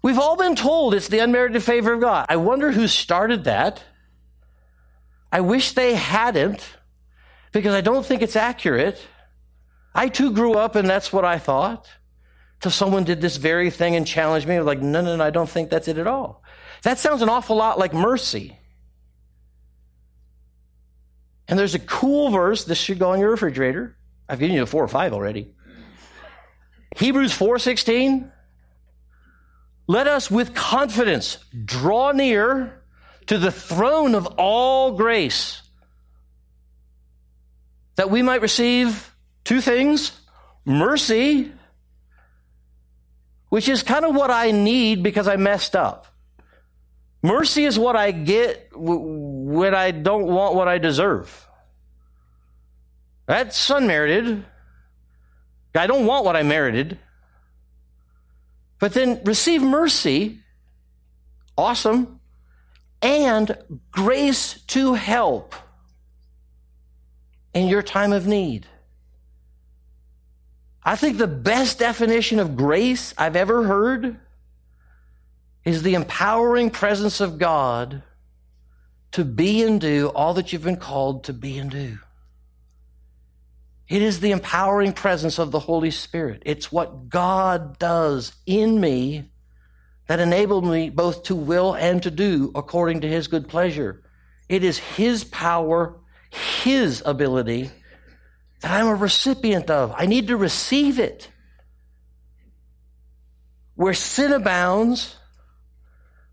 We've 0.02 0.20
all 0.20 0.38
been 0.38 0.56
told 0.56 0.94
it's 0.94 1.10
the 1.10 1.20
unmerited 1.20 1.62
favor 1.62 1.94
of 1.94 2.00
God. 2.00 2.26
I 2.30 2.38
wonder 2.38 2.72
who 2.72 2.88
started 2.88 3.44
that. 3.44 3.84
I 5.32 5.42
wish 5.42 5.74
they 5.74 5.94
hadn't 5.94 6.78
because 7.52 7.74
I 7.74 7.82
don't 7.82 8.06
think 8.06 8.22
it's 8.22 8.36
accurate. 8.36 9.06
I 9.94 10.08
too 10.08 10.32
grew 10.32 10.54
up 10.54 10.76
and 10.76 10.90
that's 10.90 11.12
what 11.12 11.26
I 11.26 11.38
thought. 11.38 11.88
till 12.62 12.72
someone 12.72 13.04
did 13.06 13.22
this 13.22 13.38
very 13.38 13.70
thing 13.70 13.96
and 13.96 14.06
challenged 14.06 14.48
me. 14.48 14.56
I 14.56 14.60
was 14.60 14.68
like, 14.68 14.82
no, 14.82 15.02
no, 15.02 15.16
no, 15.16 15.24
I 15.24 15.30
don't 15.30 15.50
think 15.50 15.70
that's 15.70 15.88
it 15.88 15.98
at 15.98 16.08
all. 16.08 16.44
That 16.84 16.98
sounds 16.98 17.22
an 17.22 17.30
awful 17.30 17.56
lot 17.56 17.78
like 17.80 17.94
mercy. 17.94 18.58
And 21.48 21.58
there's 21.58 21.76
a 21.76 21.80
cool 21.80 22.30
verse. 22.30 22.64
This 22.64 22.78
should 22.78 23.00
go 23.00 23.12
on 23.12 23.20
your 23.20 23.32
refrigerator. 23.32 23.98
I've 24.30 24.40
given 24.40 24.56
you 24.56 24.64
a 24.64 24.68
four 24.68 24.84
or 24.84 24.88
five 24.88 25.12
already. 25.12 25.52
Hebrews 26.96 27.34
4:16. 27.34 28.32
Let 29.88 30.08
us 30.08 30.30
with 30.30 30.54
confidence 30.54 31.40
draw 31.66 32.12
near 32.12 32.84
to 33.26 33.40
the 33.40 33.52
throne 33.52 34.14
of 34.14 34.28
all 34.38 34.92
grace 34.92 35.64
that 37.96 38.12
we 38.12 38.22
might 38.22 38.42
receive 38.42 39.16
two 39.44 39.62
things 39.62 40.12
mercy, 40.64 41.52
which 43.50 43.68
is 43.68 43.82
kind 43.82 44.06
of 44.06 44.16
what 44.16 44.30
I 44.30 44.52
need 44.52 45.02
because 45.02 45.28
I 45.28 45.38
messed 45.38 45.76
up. 45.76 46.06
Mercy 47.24 47.66
is 47.66 47.80
what 47.80 47.96
I 47.96 48.12
get 48.12 48.70
when 48.76 49.74
I 49.74 49.90
don't 49.92 50.28
want 50.28 50.54
what 50.54 50.68
I 50.68 50.78
deserve. 50.78 51.49
That's 53.30 53.70
unmerited. 53.70 54.44
I 55.76 55.86
don't 55.86 56.08
want 56.08 56.26
what 56.26 56.36
I 56.36 56.42
merited. 56.42 56.98
But 58.80 58.96
then 58.96 59.22
receive 59.24 59.62
mercy, 59.62 60.40
awesome, 61.56 62.20
and 63.04 63.56
grace 63.92 64.60
to 64.70 64.96
help 64.96 65.54
in 67.54 67.68
your 67.68 67.84
time 67.84 68.14
of 68.14 68.26
need. 68.26 68.66
I 70.84 70.96
think 70.96 71.20
the 71.20 71.28
best 71.28 71.78
definition 71.78 72.40
of 72.40 72.58
grace 72.58 73.14
I've 73.16 73.36
ever 73.36 73.64
heard 73.64 74.18
is 75.64 75.84
the 75.84 75.94
empowering 75.94 76.72
presence 76.72 77.22
of 77.22 77.38
God 77.38 78.02
to 79.12 79.24
be 79.24 79.62
and 79.62 79.80
do 79.80 80.08
all 80.16 80.34
that 80.34 80.52
you've 80.52 80.64
been 80.64 80.78
called 80.78 81.26
to 81.26 81.34
be 81.34 81.60
and 81.60 81.70
do. 81.70 82.00
It 83.90 84.04
is 84.04 84.20
the 84.20 84.32
empowering 84.32 84.94
presence 84.94 85.40
of 85.40 85.50
the 85.50 85.60
Holy 85.60 85.90
Spirit. 85.90 86.44
It's 86.46 86.72
what 86.72 87.10
God 87.10 87.80
does 87.80 88.34
in 88.46 88.80
me 88.80 89.32
that 90.08 90.20
enabled 90.20 90.66
me 90.66 90.92
both 90.92 91.24
to 91.24 91.36
will 91.36 91.74
and 91.74 92.02
to 92.04 92.12
do 92.12 92.52
according 92.54 93.02
to 93.02 93.10
his 93.10 93.28
good 93.28 93.48
pleasure. 93.50 94.04
It 94.48 94.64
is 94.64 94.78
his 94.78 95.24
power, 95.24 95.98
his 96.30 97.02
ability 97.04 97.72
that 98.62 98.72
I'm 98.72 98.88
a 98.88 98.96
recipient 98.96 99.72
of. 99.72 99.94
I 99.98 100.06
need 100.06 100.28
to 100.28 100.38
receive 100.38 101.00
it. 101.00 101.30
Where 103.76 103.94
sin 103.94 104.34
abounds, 104.34 105.16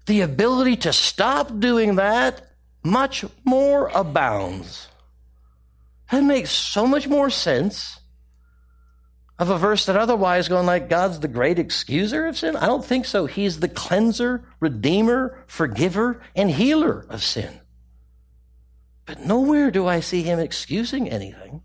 the 0.07 0.21
ability 0.21 0.77
to 0.77 0.93
stop 0.93 1.59
doing 1.59 1.97
that 1.97 2.43
much 2.83 3.25
more 3.45 3.89
abounds. 3.95 4.89
That 6.11 6.23
makes 6.23 6.51
so 6.51 6.87
much 6.87 7.09
more 7.09 7.31
sense 7.31 8.01
of 9.39 9.51
a 9.51 9.59
verse 9.59 9.87
that 9.87 9.97
otherwise 9.97 10.49
going 10.49 10.67
like 10.67 10.89
God's 10.89 11.21
the 11.21 11.29
great 11.29 11.59
excuser 11.59 12.29
of 12.29 12.39
sin. 12.39 12.57
I 12.57 12.67
don't 12.67 12.85
think 12.85 13.05
so. 13.05 13.27
He's 13.27 13.61
the 13.61 13.69
cleanser, 13.69 14.45
redeemer, 14.61 15.45
forgiver, 15.47 16.23
and 16.35 16.51
healer 16.51 17.05
of 17.11 17.23
sin. 17.23 17.61
But 19.05 19.25
nowhere 19.25 19.71
do 19.71 19.87
I 19.87 20.01
see 20.01 20.23
him 20.23 20.39
excusing 20.39 21.09
anything. 21.09 21.63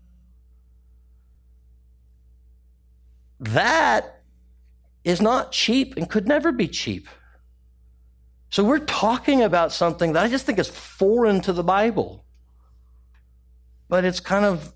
That 3.40 4.22
is 5.02 5.20
not 5.20 5.50
cheap 5.50 5.96
and 5.96 6.08
could 6.08 6.28
never 6.28 6.52
be 6.52 6.68
cheap. 6.68 7.08
So 8.50 8.62
we're 8.62 8.80
talking 8.80 9.42
about 9.42 9.72
something 9.72 10.12
that 10.12 10.24
I 10.24 10.28
just 10.28 10.46
think 10.46 10.58
is 10.58 10.68
foreign 10.68 11.40
to 11.42 11.52
the 11.52 11.64
Bible 11.64 12.24
but 13.92 14.06
it's 14.06 14.20
kind 14.20 14.46
of 14.46 14.72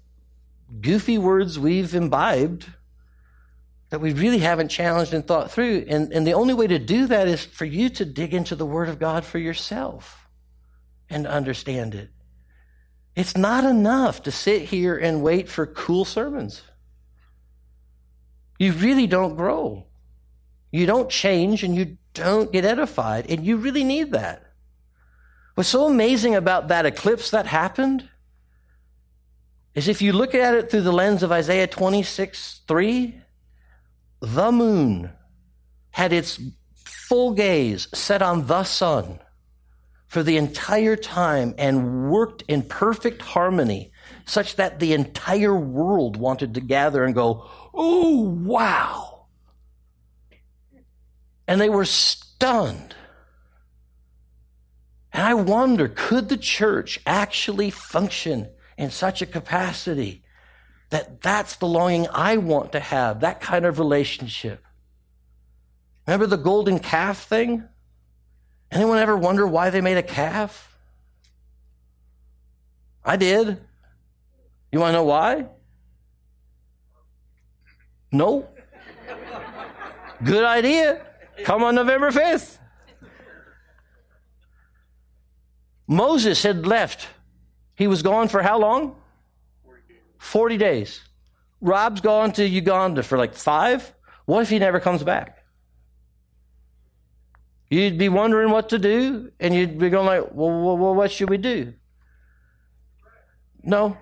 goofy 0.83 1.17
words 1.17 1.59
we've 1.59 1.95
imbibed 1.95 2.67
that 3.89 3.99
we 3.99 4.13
really 4.13 4.41
haven't 4.41 4.69
challenged 4.69 5.15
and 5.15 5.27
thought 5.27 5.51
through. 5.51 5.87
And, 5.89 6.13
and 6.13 6.27
the 6.27 6.35
only 6.35 6.53
way 6.53 6.67
to 6.67 6.79
do 6.79 7.07
that 7.07 7.27
is 7.27 7.43
for 7.43 7.65
you 7.65 7.89
to 7.89 8.05
dig 8.05 8.35
into 8.35 8.55
the 8.55 8.67
Word 8.67 8.91
of 8.91 8.99
God 8.99 9.25
for 9.25 9.39
yourself 9.39 10.29
and 11.09 11.27
understand 11.27 11.95
it. 11.95 12.11
It's 13.15 13.39
not 13.39 13.65
enough 13.65 14.23
to 14.25 14.31
sit 14.31 14.65
here 14.65 14.99
and 14.99 15.23
wait 15.23 15.49
for 15.49 15.65
cool 15.65 16.05
sermons. 16.05 16.61
You 18.59 18.73
really 18.73 19.07
don't 19.07 19.35
grow. 19.35 19.87
You 20.71 20.85
don't 20.85 21.09
change 21.09 21.65
and 21.65 21.75
you 21.75 21.97
don't 22.13 22.53
get 22.53 22.67
edified. 22.67 23.31
And 23.31 23.47
you 23.47 23.57
really 23.57 23.83
need 23.83 24.13
that. 24.13 24.53
What's 25.55 25.71
so 25.71 25.87
amazing 25.87 26.35
about 26.35 26.69
that 26.69 26.85
eclipse 26.85 27.31
that 27.31 27.47
happened 27.47 28.11
is 29.77 29.89
if 29.89 30.01
you 30.01 30.15
look 30.15 30.35
at 30.35 30.55
it 30.55 30.71
through 30.71 30.81
the 30.81 30.93
lens 30.93 31.23
of 31.23 31.31
Isaiah 31.31 31.67
26 31.67 32.63
3, 32.67 33.21
the 34.23 34.51
moon 34.51 35.11
had 35.91 36.15
its 36.15 36.41
full 36.75 37.35
gaze 37.35 37.87
set 37.95 38.23
on 38.23 38.47
the 38.47 38.65
sun 38.65 39.21
for 40.07 40.23
the 40.23 40.39
entire 40.39 40.97
time 40.97 41.55
and 41.59 42.11
worked 42.11 42.43
in 42.49 42.63
perfect 42.63 43.21
harmony, 43.21 43.93
such 44.25 44.57
that 44.57 44.81
the 44.81 44.95
entire 44.95 45.55
world 45.55 46.17
wanted 46.17 46.55
to 46.55 46.61
gather 46.61 47.05
and 47.05 47.15
go, 47.15 47.47
Oh, 47.75 48.21
wow. 48.23 49.27
And 51.47 51.61
they 51.61 51.69
were 51.69 51.85
stunned. 51.85 52.95
And 55.13 55.23
I 55.23 55.35
wonder, 55.35 55.89
could 55.89 56.31
the 56.31 56.39
church 56.39 56.99
actually 57.05 57.71
function 57.71 58.49
in 58.77 58.91
such 58.91 59.23
a 59.23 59.27
capacity 59.27 60.23
that 60.91 61.21
that's 61.21 61.57
the 61.57 61.67
longing 61.67 62.07
I 62.09 62.37
want 62.37 62.73
to 62.73 62.81
have, 62.81 63.21
that 63.21 63.41
kind 63.41 63.65
of 63.65 63.79
relationship. 63.79 64.65
Remember 66.07 66.27
the 66.27 66.37
golden 66.37 66.79
calf 66.79 67.25
thing? 67.25 67.65
Anyone 68.71 68.99
ever 68.99 69.17
wonder 69.17 69.47
why 69.47 69.71
they 69.71 69.81
made 69.81 69.97
a 69.97 70.03
calf? 70.03 70.77
I 73.05 73.17
did. 73.17 73.61
You 74.73 74.81
want 74.81 74.91
to 74.91 74.99
know 74.99 75.05
why? 75.05 75.47
No. 78.13 78.49
Good 80.23 80.45
idea. 80.45 81.05
Come 81.45 81.63
on 81.63 81.75
November 81.75 82.11
5th. 82.11 82.59
Moses 85.87 86.43
had 86.43 86.67
left 86.67 87.09
he 87.77 87.87
was 87.87 88.03
gone 88.03 88.29
for 88.29 88.43
how 88.43 88.59
long? 88.59 88.97
40 90.19 90.57
days. 90.57 91.03
Rob's 91.61 92.01
gone 92.01 92.33
to 92.33 92.47
Uganda 92.47 93.03
for 93.03 93.17
like 93.19 93.35
five. 93.35 93.95
What 94.25 94.43
if 94.43 94.51
he 94.51 94.59
never 94.59 94.81
comes 94.81 95.03
back? 95.03 95.45
You'd 97.69 97.99
be 97.99 98.09
wondering 98.09 98.51
what 98.51 98.69
to 98.71 98.79
do, 98.79 99.33
and 99.41 99.55
you'd 99.55 99.79
be 99.79 99.91
going 99.91 100.07
like, 100.07 100.33
well, 100.33 100.77
well 100.77 100.95
what 100.95 101.11
should 101.11 101.29
we 101.29 101.37
do? 101.37 101.75
No. 103.63 103.97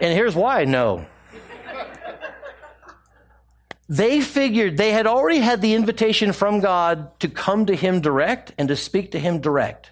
and 0.00 0.14
here's 0.14 0.34
why 0.34 0.64
no. 0.64 1.06
They 3.88 4.20
figured 4.20 4.76
they 4.76 4.92
had 4.92 5.08
already 5.08 5.40
had 5.40 5.60
the 5.60 5.74
invitation 5.74 6.32
from 6.32 6.60
God 6.60 7.18
to 7.18 7.28
come 7.28 7.66
to 7.66 7.74
him 7.74 8.00
direct 8.00 8.52
and 8.56 8.68
to 8.68 8.76
speak 8.76 9.10
to 9.10 9.18
him 9.18 9.40
direct. 9.40 9.90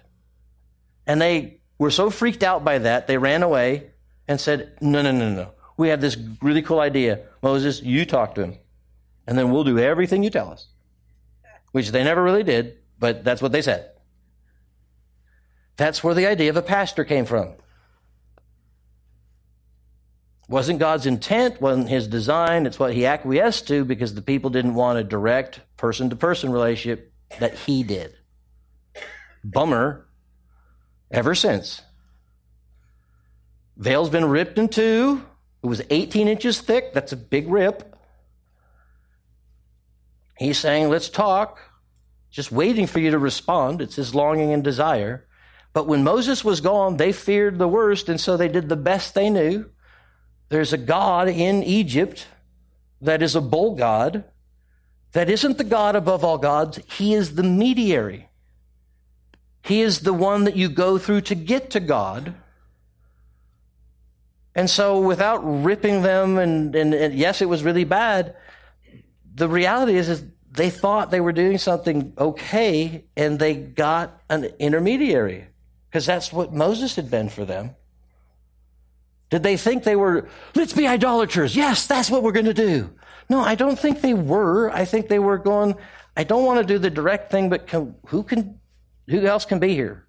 And 1.05 1.19
they 1.19 1.58
were 1.79 1.89
so 1.89 2.11
freaked 2.11 2.43
out 2.43 2.63
by 2.63 2.77
that, 2.77 3.07
they 3.07 3.17
ran 3.17 3.41
away 3.41 3.91
and 4.27 4.39
said, 4.39 4.77
No, 4.81 5.01
no, 5.01 5.11
no, 5.11 5.29
no. 5.29 5.51
We 5.77 5.89
have 5.89 6.01
this 6.01 6.17
really 6.41 6.61
cool 6.61 6.79
idea. 6.79 7.21
Moses, 7.41 7.81
you 7.81 8.05
talk 8.05 8.35
to 8.35 8.43
him, 8.43 8.57
and 9.25 9.37
then 9.37 9.51
we'll 9.51 9.63
do 9.63 9.79
everything 9.79 10.21
you 10.21 10.29
tell 10.29 10.51
us. 10.51 10.67
Which 11.71 11.91
they 11.91 12.03
never 12.03 12.21
really 12.21 12.43
did, 12.43 12.77
but 12.99 13.23
that's 13.23 13.41
what 13.41 13.51
they 13.51 13.61
said. 13.61 13.89
That's 15.77 16.03
where 16.03 16.13
the 16.13 16.27
idea 16.27 16.49
of 16.49 16.57
a 16.57 16.61
pastor 16.61 17.05
came 17.05 17.25
from. 17.25 17.53
Wasn't 20.49 20.79
God's 20.79 21.05
intent, 21.05 21.61
wasn't 21.61 21.87
his 21.87 22.07
design. 22.07 22.65
It's 22.65 22.79
what 22.79 22.93
he 22.93 23.05
acquiesced 23.05 23.67
to 23.67 23.85
because 23.85 24.15
the 24.15 24.21
people 24.21 24.49
didn't 24.49 24.73
want 24.73 24.97
a 24.97 25.03
direct 25.03 25.61
person 25.77 26.09
to 26.09 26.15
person 26.15 26.51
relationship 26.51 27.13
that 27.39 27.53
he 27.53 27.83
did. 27.83 28.15
Bummer, 29.43 30.08
ever 31.11 31.35
since. 31.35 31.81
Veil's 33.77 34.09
been 34.09 34.25
ripped 34.25 34.57
in 34.57 34.67
two. 34.67 35.23
It 35.63 35.67
was 35.67 35.81
18 35.89 36.27
inches 36.27 36.61
thick. 36.61 36.93
That's 36.93 37.11
a 37.11 37.17
big 37.17 37.49
rip. 37.49 37.95
He's 40.37 40.57
saying, 40.57 40.89
Let's 40.89 41.09
talk. 41.09 41.59
Just 42.31 42.51
waiting 42.51 42.87
for 42.87 42.99
you 42.99 43.11
to 43.11 43.19
respond. 43.19 43.81
It's 43.81 43.95
his 43.95 44.13
longing 44.13 44.53
and 44.53 44.63
desire. 44.63 45.25
But 45.73 45.87
when 45.87 46.03
Moses 46.03 46.43
was 46.43 46.61
gone, 46.61 46.97
they 46.97 47.11
feared 47.11 47.57
the 47.57 47.67
worst, 47.67 48.09
and 48.09 48.19
so 48.19 48.37
they 48.37 48.47
did 48.47 48.69
the 48.69 48.75
best 48.75 49.13
they 49.13 49.29
knew. 49.29 49.69
There's 50.49 50.73
a 50.73 50.77
God 50.77 51.27
in 51.27 51.63
Egypt 51.63 52.27
that 53.01 53.21
is 53.21 53.35
a 53.35 53.41
bull 53.41 53.75
god, 53.75 54.25
that 55.13 55.29
isn't 55.29 55.57
the 55.57 55.63
God 55.63 55.95
above 55.95 56.23
all 56.23 56.37
gods. 56.37 56.79
He 56.97 57.13
is 57.13 57.35
the 57.35 57.43
mediary. 57.43 58.28
He 59.63 59.81
is 59.81 60.01
the 60.01 60.13
one 60.13 60.45
that 60.45 60.55
you 60.55 60.69
go 60.69 60.97
through 60.97 61.21
to 61.21 61.35
get 61.35 61.71
to 61.71 61.79
God. 61.79 62.33
And 64.55 64.69
so, 64.69 64.99
without 64.99 65.39
ripping 65.39 66.01
them, 66.01 66.37
and, 66.37 66.75
and, 66.75 66.93
and 66.93 67.13
yes, 67.13 67.41
it 67.41 67.47
was 67.47 67.63
really 67.63 67.83
bad, 67.83 68.35
the 69.35 69.47
reality 69.47 69.95
is, 69.95 70.09
is 70.09 70.23
they 70.51 70.69
thought 70.69 71.11
they 71.11 71.21
were 71.21 71.31
doing 71.31 71.57
something 71.57 72.13
okay, 72.17 73.05
and 73.15 73.39
they 73.39 73.55
got 73.55 74.21
an 74.29 74.45
intermediary 74.59 75.47
because 75.89 76.05
that's 76.05 76.33
what 76.33 76.53
Moses 76.53 76.95
had 76.95 77.09
been 77.09 77.29
for 77.29 77.45
them. 77.45 77.75
Did 79.29 79.43
they 79.43 79.57
think 79.57 79.83
they 79.83 79.95
were, 79.95 80.27
let's 80.55 80.73
be 80.73 80.87
idolaters? 80.87 81.55
Yes, 81.55 81.85
that's 81.85 82.09
what 82.09 82.23
we're 82.23 82.31
going 82.31 82.45
to 82.45 82.53
do. 82.53 82.91
No, 83.29 83.41
I 83.41 83.55
don't 83.55 83.77
think 83.77 84.01
they 84.01 84.15
were. 84.15 84.71
I 84.71 84.85
think 84.85 85.07
they 85.07 85.19
were 85.19 85.37
going, 85.37 85.75
I 86.17 86.23
don't 86.23 86.45
want 86.45 86.59
to 86.59 86.65
do 86.65 86.79
the 86.79 86.89
direct 86.89 87.31
thing, 87.31 87.49
but 87.49 87.67
can, 87.67 87.95
who 88.07 88.23
can, 88.23 88.58
who 89.09 89.25
else 89.25 89.45
can 89.45 89.59
be 89.59 89.73
here? 89.73 90.05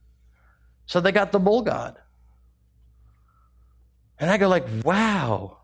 So 0.86 1.00
they 1.00 1.12
got 1.12 1.32
the 1.32 1.38
bull 1.38 1.62
god. 1.62 1.96
And 4.18 4.30
I 4.30 4.36
go 4.36 4.48
like, 4.48 4.66
wow, 4.84 5.58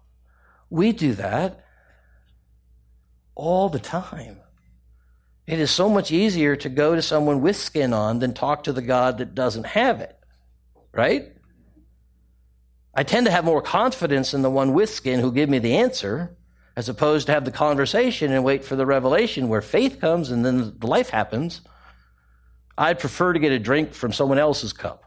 we 0.70 0.92
do 0.92 1.14
that 1.14 1.64
all 3.34 3.68
the 3.68 3.78
time. 3.78 4.40
It 5.46 5.60
is 5.60 5.70
so 5.70 5.88
much 5.88 6.10
easier 6.10 6.56
to 6.56 6.68
go 6.68 6.94
to 6.94 7.02
someone 7.02 7.40
with 7.40 7.56
skin 7.56 7.92
on 7.92 8.18
than 8.18 8.34
talk 8.34 8.64
to 8.64 8.72
the 8.72 8.82
God 8.82 9.18
that 9.18 9.34
doesn't 9.34 9.66
have 9.66 10.00
it. 10.00 10.18
Right? 10.92 11.32
I 12.94 13.02
tend 13.02 13.26
to 13.26 13.32
have 13.32 13.44
more 13.44 13.60
confidence 13.60 14.32
in 14.32 14.40
the 14.40 14.50
one 14.50 14.72
with 14.72 14.88
skin 14.88 15.20
who 15.20 15.30
give 15.30 15.50
me 15.50 15.58
the 15.58 15.76
answer 15.76 16.36
as 16.76 16.88
opposed 16.88 17.26
to 17.26 17.32
have 17.32 17.44
the 17.44 17.50
conversation 17.50 18.32
and 18.32 18.42
wait 18.42 18.64
for 18.64 18.74
the 18.74 18.86
revelation 18.86 19.48
where 19.48 19.62
faith 19.62 20.00
comes 20.00 20.30
and 20.30 20.44
then 20.44 20.78
the 20.78 20.86
life 20.86 21.10
happens. 21.10 21.60
I'd 22.78 22.98
prefer 22.98 23.32
to 23.32 23.38
get 23.38 23.52
a 23.52 23.58
drink 23.58 23.94
from 23.94 24.12
someone 24.12 24.38
else's 24.38 24.72
cup. 24.72 25.04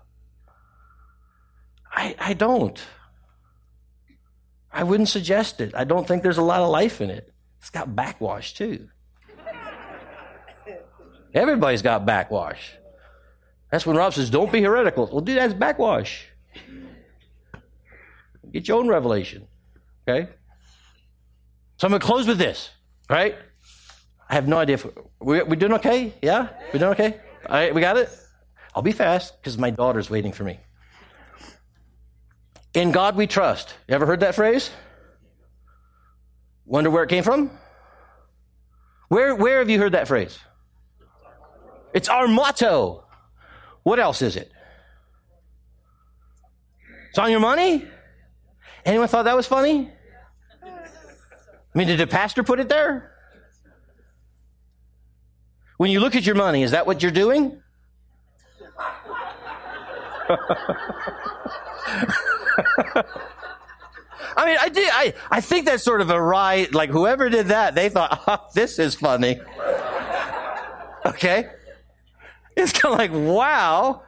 I, 1.91 2.15
I 2.19 2.33
don't. 2.33 2.79
I 4.71 4.83
wouldn't 4.83 5.09
suggest 5.09 5.61
it. 5.61 5.73
I 5.75 5.83
don't 5.83 6.07
think 6.07 6.23
there's 6.23 6.37
a 6.37 6.43
lot 6.43 6.61
of 6.61 6.69
life 6.69 7.01
in 7.01 7.09
it. 7.09 7.33
It's 7.59 7.69
got 7.69 7.95
backwash 7.95 8.53
too. 8.53 8.87
Everybody's 11.33 11.81
got 11.81 12.05
backwash. 12.05 12.73
That's 13.71 13.85
when 13.85 13.95
Rob 13.95 14.13
says, 14.13 14.29
don't 14.29 14.51
be 14.51 14.61
heretical. 14.61 15.07
Well, 15.11 15.21
dude, 15.21 15.37
that's 15.37 15.53
backwash. 15.53 16.25
Get 18.51 18.67
your 18.67 18.79
own 18.79 18.87
revelation. 18.87 19.47
Okay? 20.07 20.29
So 21.77 21.85
I'm 21.85 21.91
going 21.91 21.99
to 22.01 22.05
close 22.05 22.25
with 22.27 22.39
this, 22.39 22.71
right? 23.09 23.35
I 24.27 24.33
have 24.33 24.47
no 24.47 24.57
idea 24.57 24.75
if 24.75 24.87
we, 25.19 25.43
we 25.43 25.55
doing 25.55 25.73
okay? 25.73 26.13
Yeah? 26.21 26.49
We 26.73 26.79
doing 26.79 26.91
okay? 26.93 27.19
All 27.45 27.55
right, 27.55 27.73
we 27.73 27.81
got 27.81 27.97
it? 27.97 28.09
I'll 28.75 28.81
be 28.81 28.91
fast 28.91 29.39
because 29.39 29.57
my 29.57 29.69
daughter's 29.69 30.09
waiting 30.09 30.31
for 30.31 30.43
me. 30.43 30.59
In 32.73 32.91
God 32.91 33.15
we 33.15 33.27
trust. 33.27 33.73
You 33.87 33.95
ever 33.95 34.05
heard 34.05 34.19
that 34.19 34.35
phrase? 34.35 34.69
Wonder 36.65 36.89
where 36.91 37.03
it 37.03 37.09
came 37.09 37.23
from? 37.23 37.49
Where, 39.07 39.35
where 39.35 39.59
have 39.59 39.69
you 39.69 39.79
heard 39.79 39.93
that 39.93 40.07
phrase? 40.07 40.37
It's 41.93 42.07
our 42.09 42.27
motto. 42.27 43.05
What 43.83 43.99
else 43.99 44.21
is 44.21 44.35
it? 44.35 44.51
It's 47.09 47.17
on 47.17 47.31
your 47.31 47.39
money? 47.39 47.87
Anyone 48.85 49.07
thought 49.07 49.23
that 49.23 49.35
was 49.35 49.47
funny? 49.47 49.91
I 50.63 51.77
mean, 51.77 51.87
did 51.87 51.99
the 51.99 52.07
pastor 52.07 52.43
put 52.43 52.59
it 52.59 52.69
there? 52.69 53.15
When 55.79 55.89
you 55.91 56.01
look 56.01 56.13
at 56.13 56.25
your 56.25 56.35
money, 56.35 56.63
is 56.63 56.71
that 56.71 56.85
what 56.85 57.01
you're 57.01 57.09
doing? 57.09 57.63
I 64.35 64.45
mean, 64.45 64.57
I 64.59 64.67
did. 64.67 64.89
I, 64.91 65.13
I 65.31 65.39
think 65.39 65.65
that's 65.67 65.81
sort 65.81 66.01
of 66.01 66.09
a 66.09 66.21
right. 66.21 66.69
Like 66.73 66.89
whoever 66.89 67.29
did 67.29 67.47
that, 67.47 67.75
they 67.75 67.87
thought, 67.87 68.21
oh, 68.27 68.45
this 68.53 68.77
is 68.77 68.95
funny. 68.95 69.39
Okay, 71.05 71.49
it's 72.57 72.73
kind 72.73 72.93
of 72.93 72.99
like, 72.99 73.13
wow, 73.13 74.03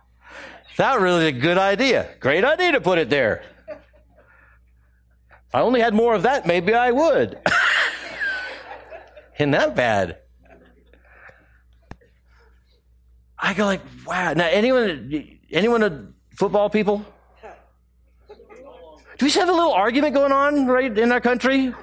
that 0.76 1.00
really 1.00 1.30
is 1.30 1.38
a 1.38 1.40
good 1.40 1.58
idea. 1.58 2.10
Great 2.20 2.44
idea 2.44 2.74
to 2.74 2.82
put 2.82 2.98
it 2.98 3.10
there. 3.10 3.46
If 3.70 5.56
I 5.56 5.62
only 5.62 5.80
had 5.80 5.94
more 5.94 6.16
of 6.16 6.24
that, 6.24 6.46
maybe 6.46 6.74
I 6.74 6.92
would. 6.92 7.40
Isn't 9.40 9.52
that 9.52 9.74
bad? 9.74 10.21
I 13.42 13.54
go 13.56 13.66
like, 13.66 13.82
wow. 14.06 14.34
Now, 14.34 14.48
anyone, 14.48 15.40
anyone, 15.52 15.84
of 15.84 16.08
football 16.36 16.70
people? 16.70 17.04
Do 19.18 19.26
we 19.26 19.32
have 19.32 19.50
a 19.50 19.52
little 19.52 19.74
argument 19.74 20.14
going 20.14 20.32
on 20.32 20.68
right 20.68 20.96
in 20.96 21.12
our 21.12 21.22
country? 21.22 21.74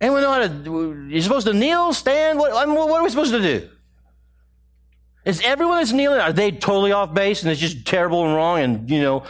Anyone 0.00 0.22
know 0.22 0.32
how 0.32 0.46
to? 0.46 1.06
You're 1.08 1.22
supposed 1.22 1.46
to 1.46 1.52
kneel, 1.52 1.92
stand. 1.92 2.38
What, 2.38 2.52
I 2.54 2.64
mean, 2.66 2.76
what 2.76 2.90
are 2.90 3.02
we 3.02 3.10
supposed 3.10 3.32
to 3.32 3.40
do? 3.40 3.68
Is 5.24 5.42
everyone 5.44 5.78
that's 5.78 5.92
kneeling 5.92 6.20
are 6.20 6.32
they 6.32 6.52
totally 6.52 6.92
off 6.92 7.12
base 7.12 7.42
and 7.42 7.50
it's 7.50 7.60
just 7.60 7.84
terrible 7.84 8.24
and 8.24 8.34
wrong 8.34 8.60
and 8.60 8.88
you 8.88 9.02
know, 9.02 9.24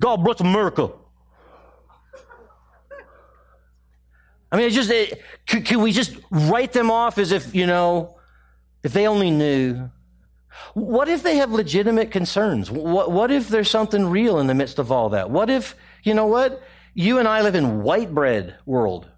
God 0.00 0.16
bless 0.24 0.40
America? 0.40 0.90
I 4.50 4.56
mean, 4.56 4.66
it's 4.66 4.74
just 4.74 4.90
it, 4.90 5.22
can 5.46 5.80
we 5.80 5.92
just 5.92 6.16
write 6.30 6.72
them 6.72 6.90
off 6.90 7.18
as 7.18 7.32
if 7.32 7.54
you 7.54 7.66
know, 7.66 8.18
if 8.82 8.92
they 8.92 9.06
only 9.06 9.30
knew? 9.30 9.90
What 10.74 11.08
if 11.08 11.22
they 11.22 11.36
have 11.36 11.50
legitimate 11.50 12.10
concerns? 12.10 12.70
What, 12.70 13.10
what 13.10 13.30
if 13.30 13.48
there's 13.48 13.70
something 13.70 14.06
real 14.08 14.38
in 14.38 14.46
the 14.46 14.54
midst 14.54 14.78
of 14.78 14.92
all 14.92 15.10
that? 15.10 15.30
What 15.30 15.50
if, 15.50 15.74
you 16.02 16.14
know 16.14 16.26
what? 16.26 16.62
You 16.94 17.18
and 17.18 17.28
I 17.28 17.42
live 17.42 17.54
in 17.54 17.82
white 17.82 18.14
bread 18.14 18.56
world. 18.66 19.08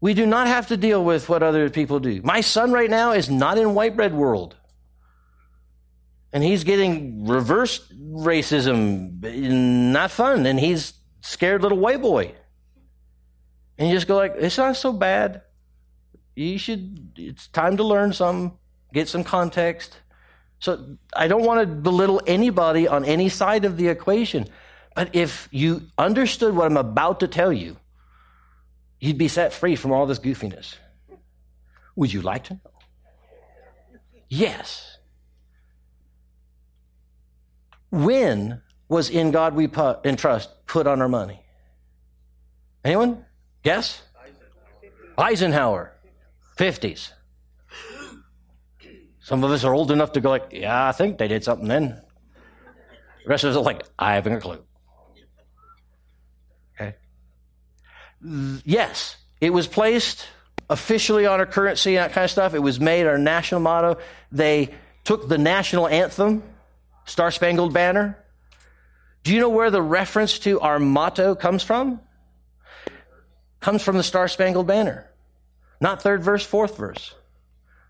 We 0.00 0.14
do 0.14 0.26
not 0.26 0.46
have 0.46 0.68
to 0.68 0.76
deal 0.76 1.04
with 1.04 1.28
what 1.28 1.42
other 1.42 1.70
people 1.70 1.98
do. 1.98 2.22
My 2.22 2.40
son 2.40 2.72
right 2.72 2.90
now 2.90 3.12
is 3.12 3.28
not 3.28 3.58
in 3.58 3.74
white 3.74 3.96
bread 3.96 4.14
world. 4.14 4.56
And 6.32 6.44
he's 6.44 6.62
getting 6.62 7.26
reverse 7.26 7.80
racism, 7.92 9.22
not 9.92 10.10
fun. 10.10 10.46
And 10.46 10.60
he's 10.60 10.92
scared 11.20 11.62
little 11.62 11.78
white 11.78 12.02
boy. 12.02 12.34
And 13.78 13.88
you 13.88 13.94
just 13.94 14.06
go 14.06 14.16
like, 14.16 14.34
it's 14.36 14.58
not 14.58 14.76
so 14.76 14.92
bad. 14.92 15.42
You 16.34 16.58
should, 16.58 17.12
it's 17.16 17.48
time 17.48 17.76
to 17.78 17.84
learn 17.84 18.12
some, 18.12 18.58
get 18.92 19.08
some 19.08 19.24
context. 19.24 20.00
So 20.60 20.96
I 21.14 21.28
don't 21.28 21.44
want 21.44 21.60
to 21.60 21.66
belittle 21.66 22.20
anybody 22.26 22.88
on 22.88 23.04
any 23.04 23.28
side 23.28 23.64
of 23.64 23.76
the 23.76 23.88
equation. 23.88 24.46
But 24.94 25.14
if 25.14 25.48
you 25.52 25.82
understood 25.96 26.56
what 26.56 26.66
I'm 26.66 26.76
about 26.76 27.20
to 27.20 27.28
tell 27.28 27.52
you, 27.52 27.76
you'd 29.00 29.18
be 29.18 29.28
set 29.28 29.52
free 29.52 29.76
from 29.76 29.92
all 29.92 30.06
this 30.06 30.18
goofiness. 30.18 30.74
Would 31.94 32.12
you 32.12 32.22
like 32.22 32.44
to 32.44 32.54
know? 32.54 32.60
Yes. 34.28 34.98
When 37.90 38.60
was 38.88 39.10
in 39.10 39.30
God 39.30 39.54
we 39.54 39.68
put, 39.68 40.04
in 40.04 40.16
trust 40.16 40.50
put 40.66 40.86
on 40.86 41.00
our 41.00 41.08
money? 41.08 41.42
Anyone? 42.84 43.24
Guess? 43.62 44.02
Eisenhower. 45.16 45.94
50s. 46.56 47.12
Some 49.28 49.44
of 49.44 49.50
us 49.50 49.62
are 49.62 49.74
old 49.74 49.90
enough 49.90 50.12
to 50.12 50.22
go 50.22 50.30
like, 50.30 50.46
yeah, 50.52 50.88
I 50.88 50.92
think 50.92 51.18
they 51.18 51.28
did 51.28 51.44
something 51.44 51.68
then. 51.68 52.00
The 53.24 53.28
rest 53.28 53.44
of 53.44 53.50
us 53.50 53.56
are 53.58 53.62
like, 53.62 53.82
I 53.98 54.14
haven't 54.14 54.32
a 54.32 54.40
clue. 54.40 54.64
Okay. 56.74 56.94
Yes, 58.64 59.18
it 59.38 59.50
was 59.50 59.66
placed 59.66 60.26
officially 60.70 61.26
on 61.26 61.40
our 61.40 61.44
currency 61.44 61.96
and 61.96 62.04
that 62.06 62.14
kind 62.14 62.24
of 62.24 62.30
stuff. 62.30 62.54
It 62.54 62.60
was 62.60 62.80
made 62.80 63.06
our 63.06 63.18
national 63.18 63.60
motto. 63.60 63.98
They 64.32 64.70
took 65.04 65.28
the 65.28 65.36
national 65.36 65.88
anthem, 65.88 66.42
Star 67.04 67.30
Spangled 67.30 67.74
Banner. 67.74 68.16
Do 69.24 69.34
you 69.34 69.40
know 69.40 69.50
where 69.50 69.70
the 69.70 69.82
reference 69.82 70.38
to 70.38 70.60
our 70.60 70.78
motto 70.78 71.34
comes 71.34 71.62
from? 71.62 72.00
Comes 73.60 73.82
from 73.82 73.98
the 73.98 74.02
Star 74.02 74.26
Spangled 74.26 74.66
Banner. 74.66 75.10
Not 75.82 76.00
third 76.00 76.22
verse, 76.22 76.46
fourth 76.46 76.78
verse. 76.78 77.14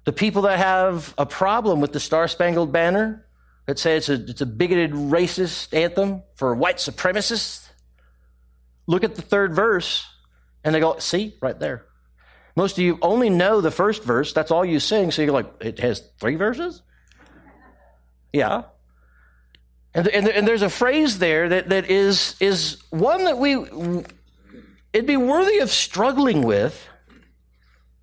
The 0.09 0.13
people 0.15 0.41
that 0.43 0.59
have 0.59 1.13
a 1.19 1.27
problem 1.27 1.83
with 1.83 1.93
the 1.93 2.01
Star 2.01 2.29
Spangled 2.29 2.73
Banner, 2.73 3.27
that 3.67 3.79
say 3.79 3.95
it's 3.95 4.09
a, 4.09 4.15
it's 4.15 4.41
a 4.41 4.47
bigoted 4.47 4.93
racist 4.93 5.75
anthem 5.75 6.23
for 6.35 6.55
white 6.55 6.79
supremacists, 6.79 7.69
look 8.87 9.05
at 9.05 9.17
the 9.17 9.21
third 9.21 9.55
verse 9.55 10.07
and 10.65 10.75
they 10.75 10.81
go, 10.81 10.99
see, 10.99 11.37
right 11.43 11.61
there. 11.61 11.85
Most 12.57 12.79
of 12.79 12.85
you 12.85 12.99
only 13.03 13.29
know 13.29 13.61
the 13.61 13.71
first 13.71 14.03
verse. 14.03 14.33
That's 14.33 14.51
all 14.51 14.65
you 14.65 14.81
sing. 14.81 15.11
So 15.11 15.21
you're 15.21 15.33
like, 15.33 15.53
it 15.61 15.79
has 15.81 16.03
three 16.19 16.37
verses? 16.37 16.81
Yeah. 18.33 18.63
And, 19.93 20.09
and, 20.09 20.27
and 20.27 20.49
there's 20.49 20.63
a 20.63 20.71
phrase 20.71 21.19
there 21.19 21.51
that, 21.51 21.69
that 21.69 21.91
is, 21.91 22.35
is 22.41 22.83
one 22.89 23.25
that 23.25 23.37
we 23.37 23.57
it'd 24.95 25.07
be 25.07 25.19
worthy 25.19 25.59
of 25.59 25.69
struggling 25.69 26.41
with 26.45 26.89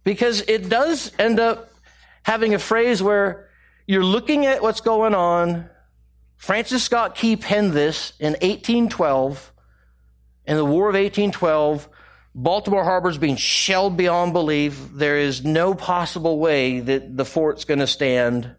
because 0.03 0.41
it 0.41 0.69
does 0.69 1.11
end 1.17 1.39
up 1.39 1.71
having 2.25 2.55
a 2.55 2.59
phrase 2.59 3.03
where 3.03 3.47
you're 3.85 4.03
looking 4.03 4.47
at 4.47 4.63
what's 4.63 4.81
going 4.81 5.13
on. 5.13 5.69
Francis 6.37 6.83
Scott 6.83 7.13
Key 7.13 7.35
penned 7.35 7.73
this 7.73 8.13
in 8.19 8.33
1812 8.33 9.53
in 10.45 10.57
the 10.57 10.65
War 10.65 10.89
of 10.89 10.95
1812. 10.95 11.87
Baltimore 12.33 12.83
Harbor 12.83 13.09
is 13.09 13.19
being 13.19 13.35
shelled 13.35 13.95
beyond 13.95 14.33
belief. 14.33 14.89
There 14.91 15.19
is 15.19 15.45
no 15.45 15.75
possible 15.75 16.39
way 16.39 16.79
that 16.79 17.15
the 17.15 17.25
fort's 17.25 17.63
going 17.63 17.79
to 17.79 17.87
stand. 17.87 18.55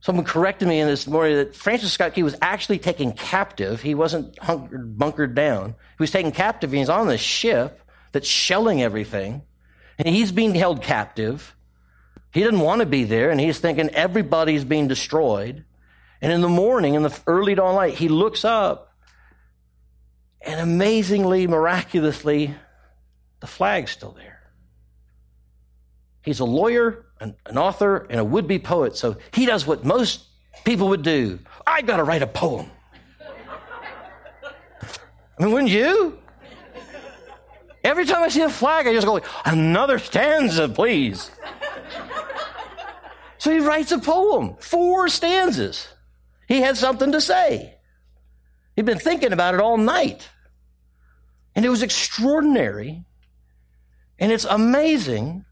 Someone 0.00 0.24
corrected 0.24 0.66
me 0.66 0.80
in 0.80 0.88
this 0.88 1.06
morning 1.06 1.36
that 1.36 1.54
Francis 1.54 1.92
Scott 1.92 2.14
Key 2.14 2.24
was 2.24 2.36
actually 2.42 2.80
taken 2.80 3.12
captive. 3.12 3.80
He 3.80 3.94
wasn't 3.94 4.36
hunkered, 4.40 4.98
bunkered 4.98 5.36
down. 5.36 5.70
He 5.70 6.02
was 6.02 6.10
taken 6.10 6.32
captive. 6.32 6.72
He's 6.72 6.88
on 6.88 7.06
this 7.06 7.20
ship 7.20 7.80
that's 8.10 8.28
shelling 8.28 8.82
everything. 8.82 9.42
And 9.96 10.08
he's 10.08 10.32
being 10.32 10.56
held 10.56 10.82
captive. 10.82 11.54
He 12.34 12.42
didn't 12.42 12.60
want 12.60 12.80
to 12.80 12.86
be 12.86 13.04
there, 13.04 13.30
and 13.30 13.38
he's 13.38 13.60
thinking 13.60 13.90
everybody's 13.90 14.64
being 14.64 14.88
destroyed. 14.88 15.64
And 16.20 16.32
in 16.32 16.40
the 16.40 16.48
morning, 16.48 16.94
in 16.94 17.04
the 17.04 17.16
early 17.28 17.54
dawn 17.54 17.76
light, 17.76 17.94
he 17.94 18.08
looks 18.08 18.44
up, 18.44 18.92
and 20.40 20.60
amazingly, 20.60 21.46
miraculously, 21.46 22.52
the 23.38 23.46
flag's 23.46 23.92
still 23.92 24.10
there. 24.10 24.50
He's 26.22 26.40
a 26.40 26.44
lawyer, 26.44 27.06
an, 27.20 27.36
an 27.46 27.56
author, 27.56 28.04
and 28.10 28.18
a 28.18 28.24
would 28.24 28.48
be 28.48 28.58
poet, 28.58 28.96
so 28.96 29.16
he 29.32 29.46
does 29.46 29.64
what 29.64 29.84
most 29.84 30.24
people 30.64 30.88
would 30.88 31.02
do. 31.02 31.38
I've 31.64 31.86
got 31.86 31.98
to 31.98 32.04
write 32.04 32.22
a 32.22 32.26
poem. 32.26 32.68
I 35.38 35.42
mean, 35.44 35.52
wouldn't 35.52 35.70
you? 35.70 36.18
Every 37.84 38.06
time 38.06 38.24
I 38.24 38.28
see 38.28 38.40
a 38.40 38.48
flag, 38.48 38.88
I 38.88 38.92
just 38.92 39.06
go, 39.06 39.20
another 39.44 40.00
stanza, 40.00 40.68
please. 40.68 41.30
So 43.44 43.50
he 43.50 43.58
writes 43.58 43.92
a 43.92 43.98
poem, 43.98 44.56
four 44.58 45.06
stanzas. 45.10 45.86
He 46.48 46.62
had 46.62 46.78
something 46.78 47.12
to 47.12 47.20
say. 47.20 47.74
He'd 48.74 48.86
been 48.86 48.98
thinking 48.98 49.34
about 49.34 49.52
it 49.52 49.60
all 49.60 49.76
night. 49.76 50.30
And 51.54 51.62
it 51.62 51.68
was 51.68 51.82
extraordinary. 51.82 53.04
And 54.18 54.32
it's 54.32 54.46
amazing. 54.46 55.44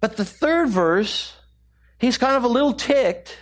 But 0.00 0.16
the 0.16 0.24
third 0.24 0.68
verse, 0.68 1.34
he's 1.98 2.16
kind 2.16 2.36
of 2.36 2.44
a 2.44 2.48
little 2.48 2.74
ticked. 2.74 3.36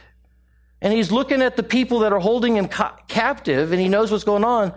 And 0.80 0.90
he's 0.90 1.12
looking 1.12 1.42
at 1.42 1.56
the 1.56 1.62
people 1.62 1.98
that 1.98 2.12
are 2.14 2.20
holding 2.20 2.56
him 2.56 2.68
ca- 2.68 2.96
captive, 3.06 3.70
and 3.70 3.78
he 3.78 3.90
knows 3.90 4.10
what's 4.10 4.24
going 4.24 4.44
on 4.44 4.72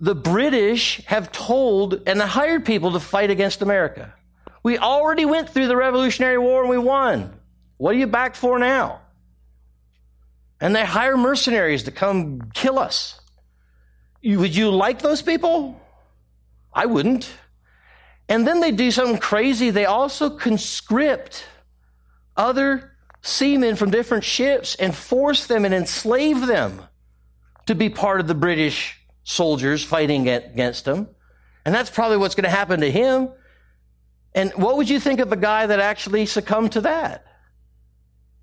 the 0.00 0.14
British 0.14 1.04
have 1.04 1.30
told 1.30 2.00
and 2.06 2.22
hired 2.22 2.64
people 2.64 2.92
to 2.92 3.00
fight 3.00 3.28
against 3.28 3.60
America. 3.60 4.14
We 4.62 4.78
already 4.78 5.26
went 5.26 5.50
through 5.50 5.68
the 5.68 5.76
Revolutionary 5.76 6.38
War 6.38 6.62
and 6.62 6.70
we 6.70 6.78
won. 6.78 7.38
What 7.80 7.94
are 7.94 7.98
you 7.98 8.08
back 8.08 8.34
for 8.34 8.58
now? 8.58 9.00
And 10.60 10.76
they 10.76 10.84
hire 10.84 11.16
mercenaries 11.16 11.84
to 11.84 11.90
come 11.90 12.50
kill 12.52 12.78
us. 12.78 13.18
would 14.22 14.54
you 14.54 14.70
like 14.70 15.00
those 15.00 15.22
people? 15.22 15.80
I 16.74 16.84
wouldn't. 16.84 17.32
And 18.28 18.46
then 18.46 18.60
they 18.60 18.70
do 18.70 18.90
something 18.90 19.16
crazy. 19.16 19.70
They 19.70 19.86
also 19.86 20.28
conscript 20.28 21.46
other 22.36 22.92
seamen 23.22 23.76
from 23.76 23.90
different 23.90 24.24
ships 24.24 24.74
and 24.74 24.94
force 24.94 25.46
them 25.46 25.64
and 25.64 25.72
enslave 25.72 26.46
them 26.46 26.82
to 27.64 27.74
be 27.74 27.88
part 27.88 28.20
of 28.20 28.26
the 28.26 28.34
British 28.34 29.00
soldiers 29.24 29.82
fighting 29.82 30.28
against 30.28 30.84
them. 30.84 31.08
And 31.64 31.74
that's 31.74 31.88
probably 31.88 32.18
what's 32.18 32.34
going 32.34 32.44
to 32.44 32.50
happen 32.50 32.80
to 32.80 32.90
him. 32.90 33.30
And 34.34 34.52
what 34.52 34.76
would 34.76 34.90
you 34.90 35.00
think 35.00 35.20
of 35.20 35.32
a 35.32 35.36
guy 35.36 35.64
that 35.64 35.80
actually 35.80 36.26
succumbed 36.26 36.72
to 36.72 36.82
that? 36.82 37.24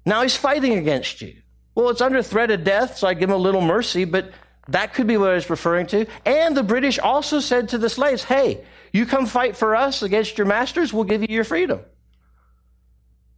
Now 0.08 0.22
he's 0.22 0.36
fighting 0.36 0.78
against 0.78 1.22
you. 1.22 1.36
Well, 1.76 1.90
it's 1.90 2.02
under 2.02 2.24
threat 2.24 2.50
of 2.50 2.64
death, 2.64 2.98
so 2.98 3.08
I 3.08 3.14
give 3.14 3.30
him 3.30 3.36
a 3.36 3.38
little 3.38 3.62
mercy, 3.62 4.06
but 4.06 4.32
that 4.70 4.94
could 4.94 5.06
be 5.06 5.18
what 5.18 5.30
I 5.30 5.36
was 5.36 5.50
referring 5.50 5.88
to. 5.88 6.08
And 6.26 6.58
the 6.58 6.64
British 6.64 6.98
also 6.98 7.40
said 7.40 7.70
to 7.70 7.78
the 7.78 7.90
slaves, 7.90 8.24
hey, 8.24 8.64
you 8.92 9.06
come 9.06 9.26
fight 9.26 9.56
for 9.56 9.76
us 9.76 10.02
against 10.02 10.38
your 10.38 10.48
masters, 10.48 10.92
we'll 10.92 11.04
give 11.04 11.22
you 11.22 11.28
your 11.30 11.44
freedom. 11.44 11.82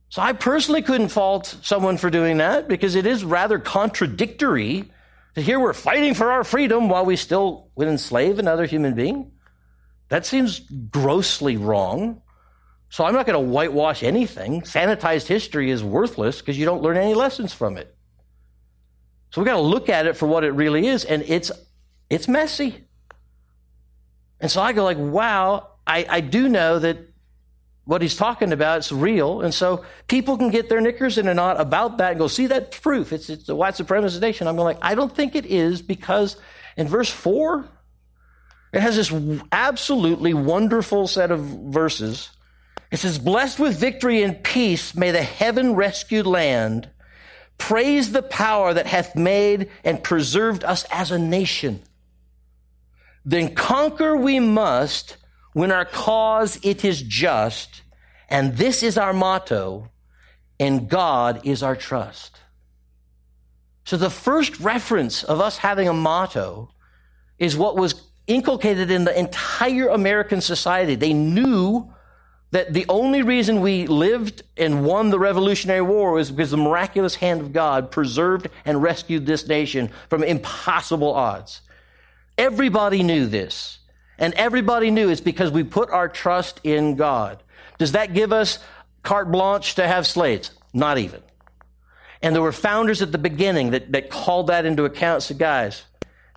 So 0.10 0.22
I 0.22 0.34
personally 0.34 0.82
couldn't 0.82 1.10
fault 1.10 1.58
someone 1.64 1.98
for 1.98 2.10
doing 2.10 2.38
that 2.38 2.68
because 2.68 2.96
it 2.96 3.06
is 3.06 3.26
rather 3.26 3.60
contradictory 3.60 4.92
here 5.36 5.60
we're 5.60 5.74
fighting 5.74 6.14
for 6.14 6.32
our 6.32 6.44
freedom 6.44 6.90
while 6.90 7.06
we 7.06 7.16
still 7.16 7.70
would 7.76 7.88
enslave 7.88 8.40
another 8.40 8.66
human 8.66 8.94
being? 8.94 9.32
That 10.10 10.26
seems 10.26 10.60
grossly 10.60 11.58
wrong. 11.58 12.22
So 12.90 13.06
I'm 13.06 13.14
not 13.14 13.26
going 13.26 13.40
to 13.44 13.52
whitewash 13.52 14.04
anything. 14.04 14.62
Sanitized 14.62 15.28
history 15.28 15.70
is 15.70 15.84
worthless 15.84 16.40
because 16.40 16.58
you 16.58 16.66
don't 16.66 16.82
learn 16.82 16.98
any 16.98 17.14
lessons 17.14 17.54
from 17.54 17.78
it. 17.78 17.96
So 19.32 19.42
we've 19.42 19.48
got 19.48 19.58
to 19.58 19.62
look 19.62 19.90
at 19.90 20.08
it 20.08 20.18
for 20.18 20.28
what 20.28 20.44
it 20.44 20.52
really 20.52 20.88
is, 20.88 21.06
and 21.06 21.24
it's 21.28 21.52
it's 22.10 22.28
messy. 22.28 22.84
And 24.40 24.50
so 24.50 24.62
I 24.62 24.74
go 24.74 24.84
like, 24.84 24.98
wow, 24.98 25.68
I, 25.86 26.06
I 26.10 26.22
do 26.22 26.50
know 26.50 26.80
that 26.80 26.98
what 27.84 28.02
he's 28.02 28.16
talking 28.16 28.54
about 28.54 28.80
is 28.80 28.92
real. 28.92 29.42
And 29.42 29.54
so 29.54 29.84
people 30.08 30.38
can 30.38 30.50
get 30.50 30.70
their 30.70 30.80
knickers 30.80 31.18
in 31.18 31.28
a 31.28 31.34
knot 31.34 31.60
about 31.60 31.98
that 31.98 32.12
and 32.12 32.20
go, 32.20 32.28
see, 32.28 32.48
that 32.48 32.72
proof. 32.82 33.12
It's, 33.12 33.30
it's 33.30 33.50
a 33.50 33.56
white 33.56 33.74
supremacist 33.74 34.22
nation. 34.22 34.48
I'm 34.48 34.56
going 34.56 34.66
like, 34.66 34.84
I 34.84 34.96
don't 34.96 35.14
think 35.14 35.36
it 35.36 35.46
is 35.46 35.82
because 35.82 36.38
in 36.78 36.88
verse 36.88 37.10
four, 37.10 37.68
it 38.72 38.80
has 38.82 38.96
this 38.96 39.12
absolutely 39.52 40.34
wonderful 40.34 41.08
set 41.08 41.32
of 41.32 41.40
verses. 41.40 42.30
It 42.92 42.98
says, 42.98 43.20
blessed 43.20 43.60
with 43.60 43.80
victory 43.80 44.24
and 44.24 44.44
peace, 44.44 44.96
may 44.96 45.12
the 45.12 45.22
heaven 45.22 45.76
rescued 45.76 46.26
land 46.26 46.90
praise 47.58 48.12
the 48.12 48.24
power 48.24 48.74
that 48.74 48.88
hath 48.88 49.16
made 49.16 49.70
and 49.84 50.04
preserved 50.04 50.64
us 50.64 50.86
as 50.92 51.12
a 51.12 51.20
nation. 51.20 51.82
Then 53.26 53.54
conquer 53.54 54.18
we 54.18 54.40
must 54.40 55.18
when 55.54 55.72
our 55.72 55.86
cause 55.86 56.58
it 56.64 56.84
is 56.86 57.02
just, 57.02 57.82
and 58.30 58.58
this 58.58 58.82
is 58.82 58.98
our 58.98 59.14
motto, 59.14 59.90
and 60.60 60.90
God 60.90 61.42
is 61.46 61.62
our 61.62 61.76
trust. 61.76 62.40
So 63.84 63.98
the 63.98 64.10
first 64.10 64.60
reference 64.60 65.24
of 65.24 65.42
us 65.42 65.58
having 65.58 65.88
a 65.88 65.94
motto 65.94 66.72
is 67.38 67.58
what 67.58 67.76
was 67.76 68.04
inculcated 68.28 68.92
in 68.92 69.04
the 69.04 69.18
entire 69.18 69.88
American 69.88 70.42
society. 70.42 70.96
They 70.96 71.14
knew 71.14 71.92
that 72.52 72.74
the 72.74 72.86
only 72.90 73.22
reason 73.22 73.62
we 73.62 73.86
lived 73.88 74.44
and 74.58 74.84
won 74.84 75.10
the 75.10 75.20
Revolutionary 75.20 75.82
War 75.82 76.14
was 76.14 76.32
because 76.32 76.52
the 76.52 76.58
miraculous 76.58 77.16
hand 77.16 77.42
of 77.42 77.54
God 77.54 77.92
preserved 77.92 78.50
and 78.66 78.82
rescued 78.82 79.26
this 79.26 79.48
nation 79.48 79.92
from 80.10 80.24
impossible 80.24 81.14
odds. 81.14 81.62
Everybody 82.38 83.04
knew 83.04 83.28
this. 83.28 83.80
And 84.20 84.34
everybody 84.34 84.92
knew 84.92 85.10
it's 85.10 85.22
because 85.22 85.50
we 85.50 85.64
put 85.64 85.90
our 85.92 86.10
trust 86.10 86.60
in 86.64 86.96
God. 86.96 87.42
Does 87.78 87.94
that 87.94 88.14
give 88.14 88.34
us 88.34 88.60
carte 89.02 89.32
blanche 89.32 89.76
to 89.76 89.88
have 89.88 90.06
slaves? 90.06 90.52
Not 90.74 90.98
even. 90.98 91.22
And 92.22 92.36
there 92.36 92.42
were 92.42 92.52
founders 92.52 93.02
at 93.02 93.14
the 93.14 93.18
beginning 93.18 93.72
that, 93.72 93.94
that 93.94 94.10
called 94.10 94.48
that 94.48 94.66
into 94.66 94.84
account. 94.84 95.24
So 95.24 95.36
guys, 95.36 95.84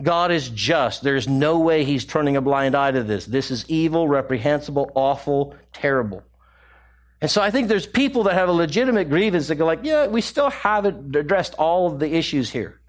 God 0.01 0.31
is 0.31 0.49
just. 0.49 1.03
There's 1.03 1.27
no 1.27 1.59
way 1.59 1.85
he's 1.85 2.05
turning 2.05 2.37
a 2.37 2.41
blind 2.41 2.77
eye 2.77 2.93
to 2.93 3.03
this. 3.03 3.27
This 3.27 3.51
is 3.51 3.69
evil, 3.69 4.07
reprehensible, 4.07 4.93
awful, 4.95 5.57
terrible. 5.73 6.23
And 7.21 7.31
so 7.31 7.41
I 7.41 7.51
think 7.51 7.69
there's 7.69 7.87
people 7.87 8.25
that 8.25 8.35
have 8.35 8.49
a 8.49 8.53
legitimate 8.53 9.09
grievance 9.09 9.47
that 9.47 9.55
go 9.55 9.65
like, 9.65 9.85
yeah, 9.85 10.09
we 10.09 10.21
still 10.21 10.51
haven't 10.51 11.15
addressed 11.15 11.55
all 11.55 11.87
of 11.87 12.01
the 12.01 12.15
issues 12.15 12.51
here. 12.51 12.81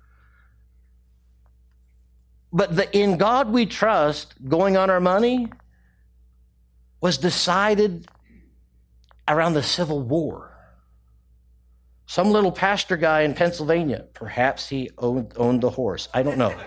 But 2.52 2.76
the 2.76 2.98
in 2.98 3.18
God 3.18 3.52
we 3.52 3.66
trust, 3.66 4.34
going 4.48 4.76
on 4.76 4.90
our 4.90 5.00
money, 5.00 5.52
was 7.02 7.18
decided 7.18 8.08
around 9.28 9.54
the 9.54 9.64
Civil 9.64 10.02
War. 10.02 10.50
Some 12.06 12.32
little 12.32 12.52
pastor 12.52 12.98
guy 12.98 13.22
in 13.22 13.34
Pennsylvania, 13.34 14.06
perhaps 14.14 14.68
he 14.68 14.90
owned, 14.98 15.34
owned 15.36 15.62
the 15.62 15.70
horse. 15.70 16.10
I 16.14 16.24
don't 16.24 16.38
know. 16.38 16.56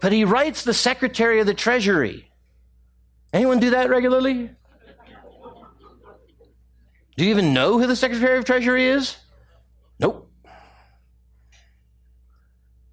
but 0.00 0.12
he 0.12 0.24
writes 0.24 0.64
the 0.64 0.74
Secretary 0.74 1.40
of 1.40 1.46
the 1.46 1.54
Treasury. 1.54 2.30
Anyone 3.32 3.60
do 3.60 3.70
that 3.70 3.90
regularly? 3.90 4.50
Do 7.16 7.24
you 7.24 7.30
even 7.30 7.52
know 7.52 7.78
who 7.78 7.86
the 7.86 7.96
Secretary 7.96 8.38
of 8.38 8.44
Treasury 8.44 8.86
is? 8.86 9.16
Nope. 9.98 10.30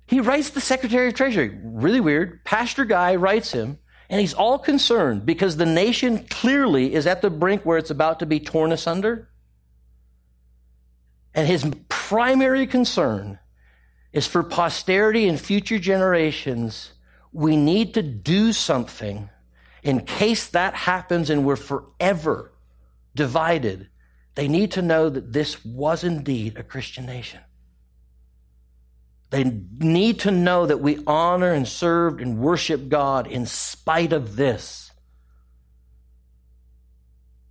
He 0.07 0.19
writes 0.19 0.49
the 0.49 0.61
Secretary 0.61 1.07
of 1.07 1.13
Treasury. 1.13 1.57
Really 1.63 1.99
weird. 1.99 2.43
Pastor 2.43 2.85
Guy 2.85 3.15
writes 3.15 3.51
him, 3.51 3.77
and 4.09 4.19
he's 4.19 4.33
all 4.33 4.59
concerned 4.59 5.25
because 5.25 5.57
the 5.57 5.65
nation 5.65 6.25
clearly 6.27 6.93
is 6.93 7.07
at 7.07 7.21
the 7.21 7.29
brink 7.29 7.63
where 7.63 7.77
it's 7.77 7.91
about 7.91 8.19
to 8.19 8.25
be 8.25 8.39
torn 8.39 8.71
asunder. 8.71 9.29
And 11.33 11.47
his 11.47 11.69
primary 11.89 12.65
concern 12.65 13.39
is 14.11 14.25
for 14.25 14.41
posterity 14.41 15.27
and 15.27 15.39
future 15.39 15.79
generations. 15.79 16.93
we 17.31 17.57
need 17.57 17.93
to 17.93 18.01
do 18.01 18.53
something 18.53 19.29
in 19.85 20.01
case 20.01 20.47
that 20.47 20.73
happens 20.73 21.29
and 21.29 21.45
we're 21.45 21.55
forever 21.55 22.51
divided. 23.13 23.87
They 24.33 24.47
need 24.47 24.71
to 24.71 24.81
know 24.81 25.09
that 25.09 25.31
this 25.31 25.63
was 25.63 26.03
indeed 26.03 26.57
a 26.57 26.63
Christian 26.63 27.05
nation. 27.05 27.39
They 29.29 29.43
need 29.43 30.21
to 30.21 30.31
know 30.31 30.65
that 30.65 30.79
we 30.79 31.03
honor 31.05 31.51
and 31.53 31.67
serve 31.67 32.19
and 32.19 32.39
worship 32.39 32.89
God 32.89 33.27
in 33.27 33.45
spite 33.45 34.11
of 34.11 34.35
this. 34.35 34.91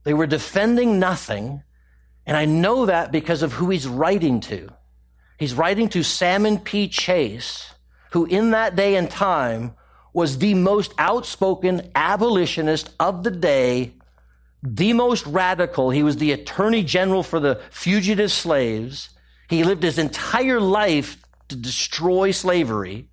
They 0.02 0.12
were 0.12 0.26
defending 0.26 0.98
nothing, 0.98 1.62
and 2.26 2.36
I 2.36 2.46
know 2.46 2.86
that 2.86 3.12
because 3.12 3.42
of 3.42 3.52
who 3.52 3.70
he's 3.70 3.86
writing 3.86 4.40
to. 4.40 4.70
He's 5.38 5.54
writing 5.54 5.88
to 5.90 6.02
Salmon 6.02 6.58
P. 6.58 6.88
Chase, 6.88 7.74
who 8.10 8.24
in 8.24 8.50
that 8.50 8.74
day 8.74 8.96
and 8.96 9.08
time 9.08 9.74
was 10.14 10.38
the 10.38 10.54
most 10.54 10.94
outspoken 10.96 11.90
abolitionist 11.94 12.88
of 12.98 13.24
the 13.24 13.30
day, 13.30 13.92
the 14.62 14.94
most 14.94 15.26
radical. 15.26 15.90
He 15.90 16.02
was 16.02 16.16
the 16.16 16.32
attorney 16.32 16.82
general 16.84 17.22
for 17.22 17.40
the 17.40 17.60
fugitive 17.70 18.32
slaves. 18.32 19.10
He 19.50 19.64
lived 19.64 19.82
his 19.82 19.98
entire 19.98 20.60
life 20.60 21.18
to 21.48 21.56
destroy 21.56 22.30
slavery. 22.30 23.08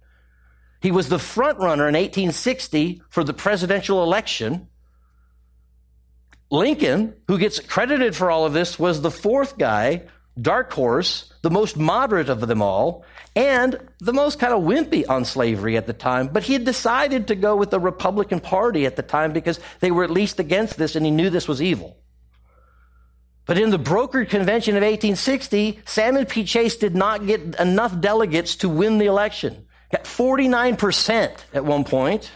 He 0.80 0.91
was 0.91 1.10
the 1.10 1.19
front 1.19 1.57
runner 1.57 1.88
in 1.88 1.95
1860 1.95 3.02
for 3.10 3.23
the 3.23 3.34
presidential 3.34 4.03
election. 4.03 4.68
Lincoln, 6.52 7.15
who 7.28 7.38
gets 7.38 7.60
credited 7.60 8.15
for 8.15 8.30
all 8.30 8.45
of 8.45 8.53
this, 8.53 8.78
was 8.78 9.02
the 9.02 9.11
fourth 9.11 9.57
guy, 9.57 10.03
dark 10.41 10.72
horse, 10.73 11.31
the 11.41 11.49
most 11.49 11.77
moderate 11.77 12.30
of 12.30 12.47
them 12.47 12.61
all, 12.61 13.05
and 13.35 13.77
the 13.99 14.13
most 14.13 14.39
kind 14.39 14.53
of 14.53 14.63
wimpy 14.63 15.07
on 15.07 15.26
slavery 15.26 15.77
at 15.77 15.88
the 15.88 15.93
time. 15.93 16.27
But 16.27 16.43
he 16.43 16.53
had 16.53 16.65
decided 16.65 17.27
to 17.27 17.35
go 17.35 17.55
with 17.55 17.69
the 17.69 17.80
Republican 17.80 18.39
Party 18.39 18.85
at 18.85 18.95
the 18.95 19.03
time 19.03 19.31
because 19.34 19.59
they 19.80 19.91
were 19.91 20.03
at 20.03 20.11
least 20.11 20.39
against 20.39 20.77
this 20.77 20.95
and 20.95 21.05
he 21.05 21.11
knew 21.11 21.30
this 21.30 21.47
was 21.47 21.61
evil. 21.61 21.97
But 23.45 23.57
in 23.57 23.69
the 23.69 23.80
brokered 23.80 24.30
convention 24.30 24.76
of 24.76 24.84
1860, 24.84 25.81
Salmon 25.85 26.26
P. 26.26 26.43
Chase 26.43 26.77
did 26.77 26.95
not 26.95 27.26
get 27.26 27.59
enough 27.59 27.99
delegates 27.99 28.57
to 28.57 28.69
win 28.69 28.97
the 28.97 29.07
election. 29.07 29.65
Got 29.91 30.05
49% 30.05 31.35
at 31.53 31.65
one 31.65 31.84
point. 31.84 32.31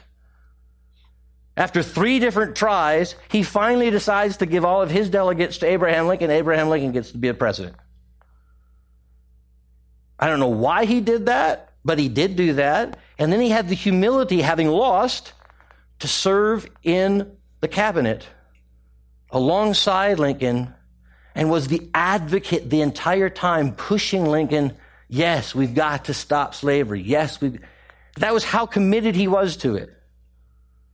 After 1.58 1.82
three 1.82 2.20
different 2.20 2.58
tries, 2.58 3.16
he 3.30 3.44
finally 3.44 3.90
decides 3.90 4.38
to 4.38 4.46
give 4.46 4.66
all 4.66 4.82
of 4.82 4.92
his 4.92 5.10
delegates 5.10 5.60
to 5.60 5.68
Abraham 5.68 6.08
Lincoln. 6.08 6.32
Abraham 6.32 6.68
Lincoln 6.68 6.92
gets 6.92 7.12
to 7.12 7.18
be 7.18 7.30
a 7.30 7.34
president. 7.34 7.78
I 10.20 10.28
don't 10.28 10.40
know 10.40 10.48
why 10.48 10.86
he 10.86 11.02
did 11.02 11.28
that, 11.28 11.74
but 11.84 12.00
he 12.00 12.10
did 12.10 12.36
do 12.36 12.54
that. 12.54 12.98
And 13.18 13.32
then 13.32 13.42
he 13.42 13.50
had 13.50 13.70
the 13.70 13.76
humility, 13.76 14.42
having 14.42 14.68
lost, 14.70 15.34
to 16.00 16.08
serve 16.08 16.68
in 16.84 17.32
the 17.62 17.68
cabinet 17.68 18.28
alongside 19.32 20.20
Lincoln 20.20 20.74
and 21.34 21.50
was 21.50 21.68
the 21.68 21.90
advocate 21.94 22.70
the 22.70 22.82
entire 22.82 23.30
time 23.30 23.74
pushing 23.74 24.26
Lincoln, 24.26 24.74
yes, 25.10 25.54
we've 25.54 25.76
got 25.76 26.06
to 26.06 26.14
stop 26.14 26.56
slavery. 26.56 27.02
Yes, 27.02 27.42
we 27.42 27.60
that 28.18 28.34
was 28.34 28.46
how 28.46 28.66
committed 28.66 29.16
he 29.16 29.28
was 29.28 29.58
to 29.58 29.76
it. 29.76 29.90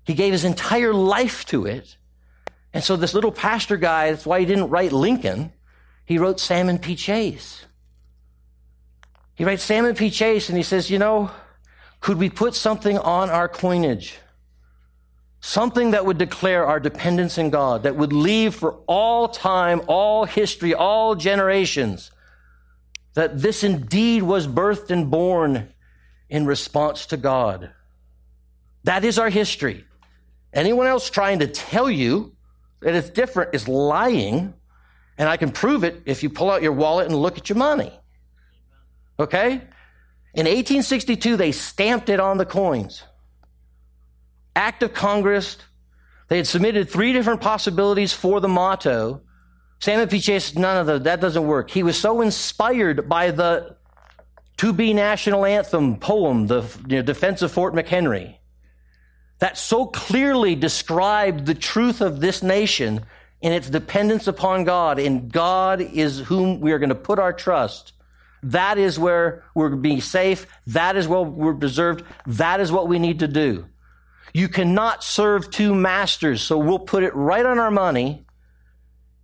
He 0.06 0.16
gave 0.16 0.32
his 0.32 0.44
entire 0.44 0.94
life 0.94 1.46
to 1.46 1.68
it. 1.68 1.96
And 2.74 2.84
so 2.84 2.96
this 2.96 3.14
little 3.14 3.32
pastor 3.32 3.78
guy, 3.78 4.10
that's 4.10 4.26
why 4.26 4.40
he 4.40 4.46
didn't 4.46 4.70
write 4.70 4.92
Lincoln. 4.92 5.54
He 6.06 6.18
wrote 6.18 6.40
Salmon 6.40 6.80
P. 6.80 6.96
Chase. 6.96 7.66
He 9.42 9.46
writes 9.46 9.64
Salmon 9.64 9.96
P. 9.96 10.12
Chase 10.12 10.50
and 10.50 10.56
he 10.56 10.62
says, 10.62 10.92
you 10.92 11.00
know, 11.00 11.32
could 12.00 12.20
we 12.20 12.30
put 12.30 12.54
something 12.54 13.00
on 13.00 13.32
our 13.32 13.50
coinage? 13.50 14.20
Something 15.40 15.90
that 15.92 16.06
would 16.06 16.20
declare 16.20 16.64
our 16.64 16.80
dependence 16.80 17.40
in 17.40 17.50
God, 17.50 17.82
that 17.82 17.96
would 17.96 18.14
leave 18.14 18.54
for 18.54 18.74
all 18.86 19.28
time, 19.28 19.82
all 19.88 20.26
history, 20.26 20.76
all 20.76 21.16
generations, 21.16 22.12
that 23.16 23.42
this 23.42 23.64
indeed 23.64 24.22
was 24.22 24.46
birthed 24.46 24.92
and 24.92 25.10
born 25.10 25.74
in 26.30 26.46
response 26.46 27.08
to 27.08 27.18
God. 27.18 27.72
That 28.84 29.04
is 29.04 29.18
our 29.18 29.32
history. 29.32 29.86
Anyone 30.54 30.86
else 30.86 31.10
trying 31.10 31.40
to 31.40 31.48
tell 31.48 31.90
you 31.90 32.36
that 32.82 32.94
it's 32.94 33.10
different 33.10 33.56
is 33.56 33.68
lying, 33.68 34.54
and 35.18 35.28
I 35.28 35.38
can 35.38 35.52
prove 35.52 35.84
it 35.84 36.04
if 36.06 36.22
you 36.22 36.30
pull 36.30 36.52
out 36.52 36.62
your 36.62 36.74
wallet 36.74 37.08
and 37.08 37.16
look 37.16 37.40
at 37.40 37.50
your 37.50 37.58
money. 37.58 37.92
Okay? 39.20 39.54
In 40.34 40.46
1862, 40.46 41.38
they 41.38 41.52
stamped 41.52 42.10
it 42.10 42.20
on 42.20 42.38
the 42.38 42.46
coins 42.46 43.04
act 44.56 44.84
of 44.84 44.94
Congress. 44.94 45.58
They 46.28 46.38
had 46.38 46.48
submitted 46.48 46.90
three 46.90 47.14
different 47.14 47.42
possibilities 47.42 48.14
for 48.14 48.40
the 48.40 48.48
motto. 48.48 49.22
Salmon 49.80 50.08
P. 50.08 50.20
Chase, 50.20 50.56
none 50.56 50.78
of 50.78 50.86
those, 50.86 51.04
that 51.04 51.22
doesn't 51.22 51.48
work. 51.48 51.70
He 51.72 51.84
was 51.84 51.98
so 51.98 52.22
inspired 52.22 53.10
by 53.10 53.32
the 53.32 53.76
to 54.58 54.74
be 54.74 54.94
national 54.94 55.44
anthem 55.44 55.98
poem, 55.98 56.46
the 56.48 56.62
you 56.88 56.98
know, 56.98 57.02
defense 57.02 57.42
of 57.42 57.52
Fort 57.52 57.74
McHenry, 57.74 58.36
that 59.40 59.58
so 59.58 59.88
clearly 59.88 60.56
described 60.56 61.48
the 61.48 61.56
truth 61.56 62.00
of 62.00 62.20
this 62.20 62.44
nation 62.44 63.04
and 63.42 63.54
its 63.56 63.72
dependence 63.72 64.28
upon 64.28 64.66
God, 64.66 65.00
and 65.00 65.32
God 65.32 65.82
is 65.82 66.20
whom 66.20 66.60
we 66.60 66.74
are 66.74 66.80
going 66.80 66.90
to 66.90 66.96
put 66.96 67.18
our 67.18 67.34
trust. 67.34 67.94
That 68.44 68.78
is 68.78 68.98
where 68.98 69.44
we're 69.54 69.76
being 69.76 70.02
safe. 70.02 70.48
That 70.68 70.96
is 70.96 71.08
where 71.08 71.22
we're 71.22 71.56
preserved. 71.56 72.04
That 72.26 72.60
is 72.60 72.72
what 72.72 72.88
we 72.88 73.00
need 73.00 73.20
to 73.20 73.28
do. 73.28 73.66
You 74.34 74.48
cannot 74.48 75.04
serve 75.04 75.50
two 75.50 75.76
masters, 75.76 76.42
so 76.42 76.58
we'll 76.58 76.80
put 76.80 77.04
it 77.04 77.16
right 77.16 77.46
on 77.46 77.60
our 77.60 77.72
money. 77.72 78.26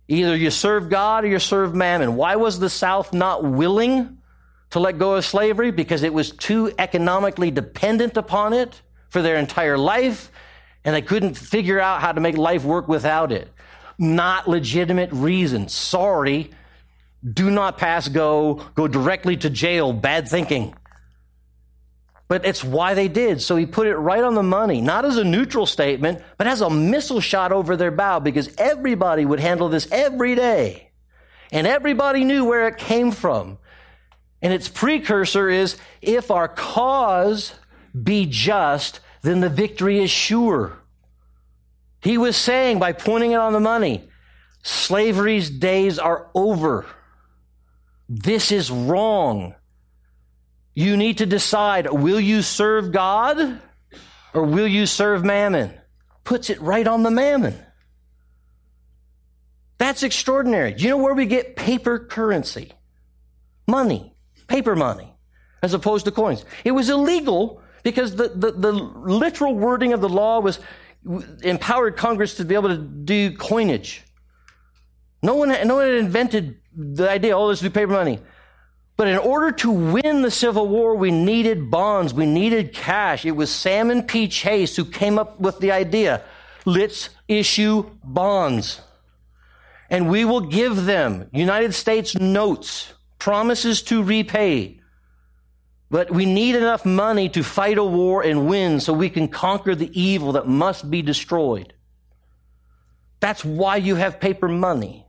Either 0.06 0.36
you 0.36 0.50
serve 0.50 0.88
God 0.88 1.24
or 1.24 1.28
you 1.28 1.38
serve 1.38 1.74
mammon. 1.74 2.16
Why 2.16 2.36
was 2.36 2.58
the 2.58 2.70
South 2.70 3.12
not 3.12 3.44
willing 3.44 4.18
to 4.70 4.80
let 4.80 4.98
go 4.98 5.14
of 5.14 5.24
slavery? 5.24 5.70
Because 5.70 6.02
it 6.02 6.14
was 6.14 6.30
too 6.30 6.72
economically 6.78 7.50
dependent 7.50 8.16
upon 8.16 8.52
it 8.52 8.80
for 9.08 9.22
their 9.22 9.36
entire 9.36 9.78
life, 9.78 10.30
and 10.84 10.94
they 10.94 11.02
couldn't 11.02 11.34
figure 11.34 11.80
out 11.80 12.00
how 12.00 12.12
to 12.12 12.20
make 12.20 12.36
life 12.36 12.64
work 12.64 12.88
without 12.88 13.32
it. 13.32 13.50
Not 13.98 14.48
legitimate 14.48 15.10
reasons. 15.12 15.72
Sorry. 15.74 16.50
Do 17.22 17.50
not 17.50 17.78
pass 17.78 18.08
go. 18.08 18.62
Go 18.74 18.88
directly 18.88 19.36
to 19.38 19.50
jail. 19.50 19.92
Bad 19.92 20.28
thinking. 20.28 20.74
But 22.28 22.44
it's 22.44 22.62
why 22.62 22.94
they 22.94 23.08
did. 23.08 23.40
So 23.40 23.56
he 23.56 23.64
put 23.64 23.86
it 23.86 23.96
right 23.96 24.22
on 24.22 24.34
the 24.34 24.42
money, 24.42 24.82
not 24.82 25.06
as 25.06 25.16
a 25.16 25.24
neutral 25.24 25.64
statement, 25.64 26.22
but 26.36 26.46
as 26.46 26.60
a 26.60 26.68
missile 26.68 27.20
shot 27.20 27.52
over 27.52 27.74
their 27.76 27.90
bow 27.90 28.20
because 28.20 28.54
everybody 28.58 29.24
would 29.24 29.40
handle 29.40 29.70
this 29.70 29.88
every 29.90 30.34
day. 30.34 30.90
And 31.50 31.66
everybody 31.66 32.24
knew 32.24 32.44
where 32.44 32.68
it 32.68 32.76
came 32.76 33.10
from. 33.10 33.58
And 34.42 34.52
its 34.52 34.68
precursor 34.68 35.48
is 35.48 35.78
if 36.02 36.30
our 36.30 36.48
cause 36.48 37.54
be 38.00 38.26
just, 38.26 39.00
then 39.22 39.40
the 39.40 39.48
victory 39.48 40.00
is 40.00 40.10
sure. 40.10 40.78
He 42.02 42.18
was 42.18 42.36
saying 42.36 42.78
by 42.78 42.92
pointing 42.92 43.32
it 43.32 43.36
on 43.36 43.54
the 43.54 43.60
money, 43.60 44.08
slavery's 44.62 45.50
days 45.50 45.98
are 45.98 46.28
over. 46.34 46.86
This 48.08 48.52
is 48.52 48.70
wrong. 48.70 49.54
You 50.74 50.96
need 50.96 51.18
to 51.18 51.26
decide 51.26 51.90
will 51.90 52.20
you 52.20 52.42
serve 52.42 52.92
God 52.92 53.60
or 54.32 54.42
will 54.44 54.66
you 54.66 54.86
serve 54.86 55.24
mammon? 55.24 55.72
Puts 56.24 56.50
it 56.50 56.60
right 56.60 56.86
on 56.86 57.02
the 57.02 57.10
mammon. 57.10 57.58
That's 59.78 60.02
extraordinary. 60.02 60.72
Do 60.74 60.84
you 60.84 60.90
know 60.90 60.98
where 60.98 61.14
we 61.14 61.26
get 61.26 61.56
paper 61.56 61.98
currency? 61.98 62.72
Money, 63.66 64.14
paper 64.48 64.74
money, 64.74 65.14
as 65.62 65.74
opposed 65.74 66.04
to 66.06 66.10
coins. 66.10 66.44
It 66.64 66.72
was 66.72 66.90
illegal 66.90 67.62
because 67.82 68.16
the, 68.16 68.28
the, 68.28 68.52
the 68.52 68.72
literal 68.72 69.54
wording 69.54 69.92
of 69.92 70.00
the 70.00 70.08
law 70.08 70.40
was 70.40 70.58
empowered 71.42 71.96
Congress 71.96 72.34
to 72.36 72.44
be 72.44 72.54
able 72.54 72.70
to 72.70 72.78
do 72.78 73.36
coinage. 73.36 74.04
No 75.22 75.36
one, 75.36 75.48
no 75.66 75.76
one 75.76 75.86
had 75.86 75.94
invented 75.94 76.57
the 76.78 77.10
idea, 77.10 77.36
oh, 77.36 77.46
let's 77.46 77.60
do 77.60 77.70
paper 77.70 77.92
money. 77.92 78.20
But 78.96 79.08
in 79.08 79.18
order 79.18 79.52
to 79.52 79.70
win 79.70 80.22
the 80.22 80.30
Civil 80.30 80.68
War, 80.68 80.94
we 80.94 81.10
needed 81.10 81.70
bonds. 81.70 82.14
We 82.14 82.26
needed 82.26 82.72
cash. 82.72 83.24
It 83.24 83.32
was 83.32 83.50
Salmon 83.50 84.04
P. 84.04 84.28
Chase 84.28 84.76
who 84.76 84.84
came 84.84 85.18
up 85.18 85.40
with 85.40 85.58
the 85.58 85.72
idea. 85.72 86.22
Let's 86.64 87.10
issue 87.26 87.90
bonds. 88.04 88.80
And 89.90 90.08
we 90.08 90.24
will 90.24 90.40
give 90.40 90.84
them 90.84 91.28
United 91.32 91.74
States 91.74 92.14
notes, 92.16 92.92
promises 93.18 93.82
to 93.82 94.02
repay. 94.02 94.80
But 95.90 96.10
we 96.10 96.26
need 96.26 96.54
enough 96.54 96.84
money 96.84 97.28
to 97.30 97.42
fight 97.42 97.78
a 97.78 97.84
war 97.84 98.22
and 98.22 98.48
win 98.48 98.80
so 98.80 98.92
we 98.92 99.10
can 99.10 99.28
conquer 99.28 99.74
the 99.74 99.90
evil 99.98 100.32
that 100.32 100.46
must 100.46 100.90
be 100.90 101.02
destroyed. 101.02 101.72
That's 103.20 103.44
why 103.44 103.76
you 103.76 103.96
have 103.96 104.20
paper 104.20 104.48
money. 104.48 105.07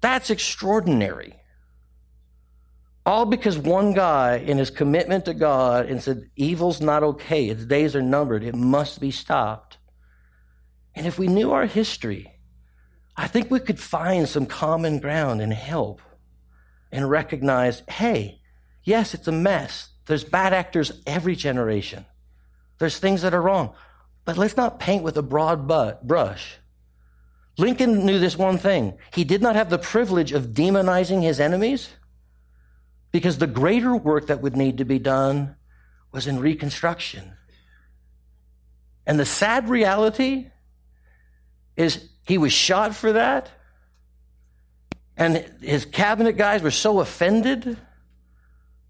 That's 0.00 0.30
extraordinary. 0.30 1.34
All 3.04 3.24
because 3.24 3.56
one 3.56 3.94
guy, 3.94 4.36
in 4.36 4.58
his 4.58 4.70
commitment 4.70 5.24
to 5.24 5.34
God, 5.34 5.86
and 5.86 6.02
said, 6.02 6.30
Evil's 6.36 6.80
not 6.80 7.02
okay. 7.02 7.46
Its 7.46 7.64
days 7.64 7.96
are 7.96 8.02
numbered. 8.02 8.44
It 8.44 8.54
must 8.54 9.00
be 9.00 9.10
stopped. 9.10 9.78
And 10.94 11.06
if 11.06 11.18
we 11.18 11.26
knew 11.26 11.52
our 11.52 11.66
history, 11.66 12.34
I 13.16 13.26
think 13.26 13.50
we 13.50 13.60
could 13.60 13.80
find 13.80 14.28
some 14.28 14.46
common 14.46 15.00
ground 15.00 15.40
and 15.40 15.52
help 15.52 16.02
and 16.92 17.08
recognize 17.08 17.82
hey, 17.88 18.40
yes, 18.84 19.14
it's 19.14 19.28
a 19.28 19.32
mess. 19.32 19.90
There's 20.06 20.24
bad 20.24 20.52
actors 20.52 20.92
every 21.06 21.34
generation. 21.34 22.06
There's 22.78 22.98
things 22.98 23.22
that 23.22 23.34
are 23.34 23.42
wrong. 23.42 23.74
But 24.24 24.36
let's 24.36 24.56
not 24.56 24.78
paint 24.78 25.02
with 25.02 25.16
a 25.16 25.22
broad 25.22 25.66
brush. 26.06 26.58
Lincoln 27.58 28.06
knew 28.06 28.20
this 28.20 28.38
one 28.38 28.56
thing. 28.56 28.96
He 29.12 29.24
did 29.24 29.42
not 29.42 29.56
have 29.56 29.68
the 29.68 29.78
privilege 29.78 30.32
of 30.32 30.48
demonizing 30.48 31.22
his 31.22 31.40
enemies 31.40 31.88
because 33.10 33.38
the 33.38 33.48
greater 33.48 33.96
work 33.96 34.28
that 34.28 34.40
would 34.40 34.56
need 34.56 34.78
to 34.78 34.84
be 34.84 35.00
done 35.00 35.56
was 36.12 36.28
in 36.28 36.38
Reconstruction. 36.38 37.32
And 39.06 39.18
the 39.18 39.24
sad 39.24 39.68
reality 39.68 40.50
is 41.76 42.08
he 42.26 42.38
was 42.38 42.52
shot 42.52 42.94
for 42.94 43.12
that. 43.12 43.50
And 45.16 45.44
his 45.60 45.84
cabinet 45.84 46.36
guys 46.36 46.62
were 46.62 46.70
so 46.70 47.00
offended 47.00 47.76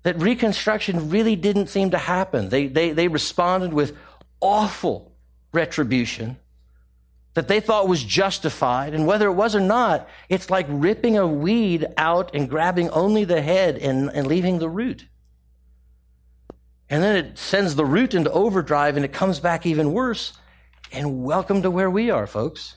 that 0.02 0.20
Reconstruction 0.20 1.08
really 1.08 1.36
didn't 1.36 1.68
seem 1.68 1.92
to 1.92 1.98
happen. 1.98 2.50
They, 2.50 2.66
they, 2.66 2.90
they 2.92 3.08
responded 3.08 3.72
with 3.72 3.96
awful 4.40 5.12
retribution 5.52 6.36
that 7.34 7.48
they 7.48 7.60
thought 7.60 7.88
was 7.88 8.02
justified. 8.02 8.94
And 8.94 9.06
whether 9.06 9.28
it 9.28 9.34
was 9.34 9.54
or 9.54 9.60
not, 9.60 10.08
it's 10.28 10.50
like 10.50 10.66
ripping 10.68 11.16
a 11.16 11.26
weed 11.26 11.86
out 11.96 12.34
and 12.34 12.48
grabbing 12.48 12.90
only 12.90 13.24
the 13.24 13.42
head 13.42 13.76
and, 13.76 14.10
and 14.10 14.26
leaving 14.26 14.58
the 14.58 14.68
root. 14.68 15.06
And 16.90 17.02
then 17.02 17.16
it 17.16 17.38
sends 17.38 17.74
the 17.74 17.84
root 17.84 18.14
into 18.14 18.30
overdrive 18.30 18.96
and 18.96 19.04
it 19.04 19.12
comes 19.12 19.40
back 19.40 19.66
even 19.66 19.92
worse. 19.92 20.32
And 20.90 21.22
welcome 21.22 21.62
to 21.62 21.70
where 21.70 21.90
we 21.90 22.10
are, 22.10 22.26
folks. 22.26 22.76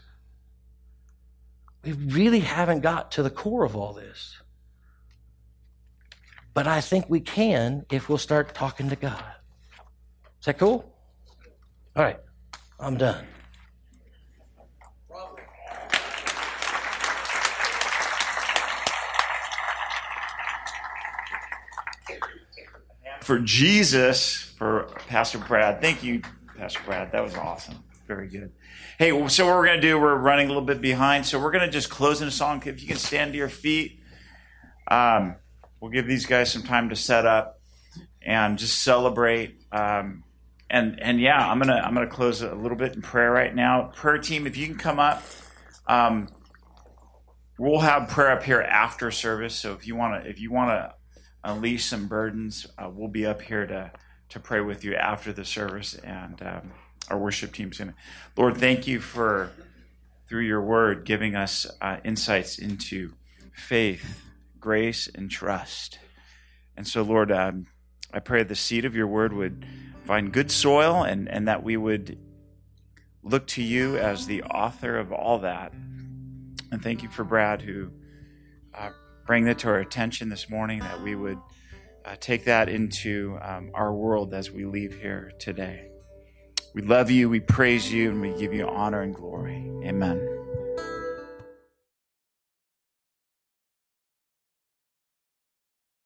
We 1.84 1.94
really 1.94 2.42
haven't 2.42 2.82
got 2.82 3.12
to 3.14 3.24
the 3.24 3.30
core 3.30 3.64
of 3.64 3.76
all 3.76 3.94
this. 3.94 4.38
But 6.54 6.68
I 6.68 6.82
think 6.82 7.06
we 7.10 7.22
can 7.22 7.86
if 7.90 8.10
we'll 8.10 8.18
start 8.18 8.54
talking 8.54 8.90
to 8.90 8.96
God. 8.96 9.24
Is 10.40 10.46
that 10.46 10.58
cool? 10.58 10.94
All 11.96 12.04
right, 12.04 12.20
I'm 12.80 12.98
done. 12.98 13.26
For 23.22 23.40
Jesus, 23.40 24.54
for 24.58 24.84
Pastor 25.08 25.38
Brad. 25.38 25.82
Thank 25.82 26.04
you, 26.04 26.22
Pastor 26.58 26.80
Brad. 26.86 27.12
That 27.12 27.24
was 27.24 27.36
awesome. 27.36 27.84
Very 28.08 28.28
good. 28.28 28.52
Hey, 28.98 29.10
so 29.30 29.46
what 29.46 29.56
we're 29.56 29.66
going 29.66 29.80
to 29.80 29.88
do, 29.88 30.00
we're 30.00 30.18
running 30.18 30.48
a 30.48 30.50
little 30.50 30.66
bit 30.66 30.82
behind, 30.82 31.26
so 31.26 31.40
we're 31.40 31.52
going 31.52 31.66
to 31.66 31.72
just 31.72 31.90
close 31.90 32.22
in 32.22 32.28
a 32.28 32.32
song. 32.32 32.62
If 32.66 32.82
you 32.82 32.88
can 32.88 32.98
stand 32.98 33.34
to 33.34 33.38
your 33.38 33.50
feet, 33.50 34.00
um, 34.90 35.36
we'll 35.80 35.92
give 35.92 36.08
these 36.08 36.26
guys 36.26 36.52
some 36.52 36.64
time 36.64 36.90
to 36.90 36.96
set 36.96 37.26
up 37.26 37.62
and 38.22 38.58
just 38.58 38.84
celebrate. 38.84 39.56
Um, 39.72 40.24
and 40.70 41.02
and 41.02 41.20
yeah, 41.20 41.38
I'm 41.38 41.60
gonna 41.60 41.76
I'm 41.76 41.94
gonna 41.94 42.08
close 42.08 42.42
a 42.42 42.56
little 42.56 42.78
bit 42.78 42.96
in 42.96 43.02
prayer 43.02 43.32
right 43.32 43.54
now. 43.54 43.92
Prayer 43.94 44.18
team, 44.18 44.48
if 44.48 44.56
you 44.56 44.68
can 44.68 44.78
come 44.78 45.00
up, 45.00 45.22
um, 45.86 46.30
we'll 47.60 47.82
have 47.82 48.08
prayer 48.10 48.32
up 48.32 48.44
here 48.44 48.62
after 48.62 49.12
service. 49.12 49.54
So 49.54 49.74
if 49.74 49.86
you 49.86 49.96
want 49.96 50.24
to 50.24 50.30
if 50.30 50.40
you 50.40 50.52
want 50.52 50.70
to 50.70 50.94
unleash 51.44 51.86
some 51.86 52.08
burdens. 52.08 52.68
Uh, 52.78 52.90
we'll 52.94 53.08
be 53.08 53.26
up 53.26 53.42
here 53.42 53.66
to 53.66 53.92
to 54.30 54.40
pray 54.40 54.62
with 54.62 54.86
you 54.86 54.96
after 54.96 55.34
the 55.34 55.44
service, 55.44 55.94
and 55.96 56.42
um, 56.42 56.72
our 57.10 57.18
worship 57.18 57.54
team's 57.54 57.78
to. 57.78 57.94
Lord, 58.38 58.56
thank 58.56 58.88
you 58.88 59.02
for 59.02 59.52
through 60.28 60.44
your 60.44 60.62
word 60.62 61.04
giving 61.04 61.36
us 61.36 61.68
uh, 61.82 61.98
insights 62.06 62.58
into 62.58 63.12
faith, 63.52 64.24
grace, 64.58 65.10
and 65.14 65.30
trust. 65.30 66.00
And 66.78 66.88
so, 66.88 67.02
Lord, 67.02 67.30
um, 67.30 67.68
I 68.14 68.20
pray 68.20 68.44
the 68.44 68.56
seed 68.56 68.86
of 68.86 68.96
your 68.96 69.08
word 69.08 69.34
would 69.34 69.66
find 70.06 70.32
good 70.32 70.50
soil, 70.50 71.04
and 71.04 71.28
and 71.28 71.48
that 71.48 71.64
we 71.64 71.76
would 71.76 72.18
look 73.24 73.48
to 73.48 73.62
you 73.62 73.98
as 73.98 74.26
the 74.26 74.44
author 74.44 74.98
of 74.98 75.12
all 75.12 75.40
that. 75.40 75.74
And 75.74 76.82
thank 76.82 77.04
you 77.04 77.10
for 77.10 77.26
Brad 77.26 77.62
who. 77.62 77.92
Uh, 78.74 78.92
bring 79.26 79.46
that 79.46 79.60
to 79.60 79.68
our 79.70 79.80
attention 79.80 80.30
this 80.30 80.50
morning, 80.50 80.80
that 80.80 81.02
we 81.02 81.16
would 81.16 81.38
uh, 82.06 82.16
take 82.20 82.46
that 82.46 82.70
into 82.70 83.38
um, 83.42 83.72
our 83.74 83.94
world 83.94 84.34
as 84.34 84.52
we 84.52 84.66
leave 84.66 85.00
here 85.00 85.32
today. 85.40 85.88
We 86.74 86.82
love 86.82 87.12
you, 87.12 87.30
we 87.30 87.40
praise 87.40 87.92
you, 87.92 88.10
and 88.10 88.22
we 88.22 88.34
give 88.40 88.54
you 88.54 88.68
honor 88.68 89.02
and 89.02 89.14
glory. 89.14 89.70
Amen. 89.84 90.51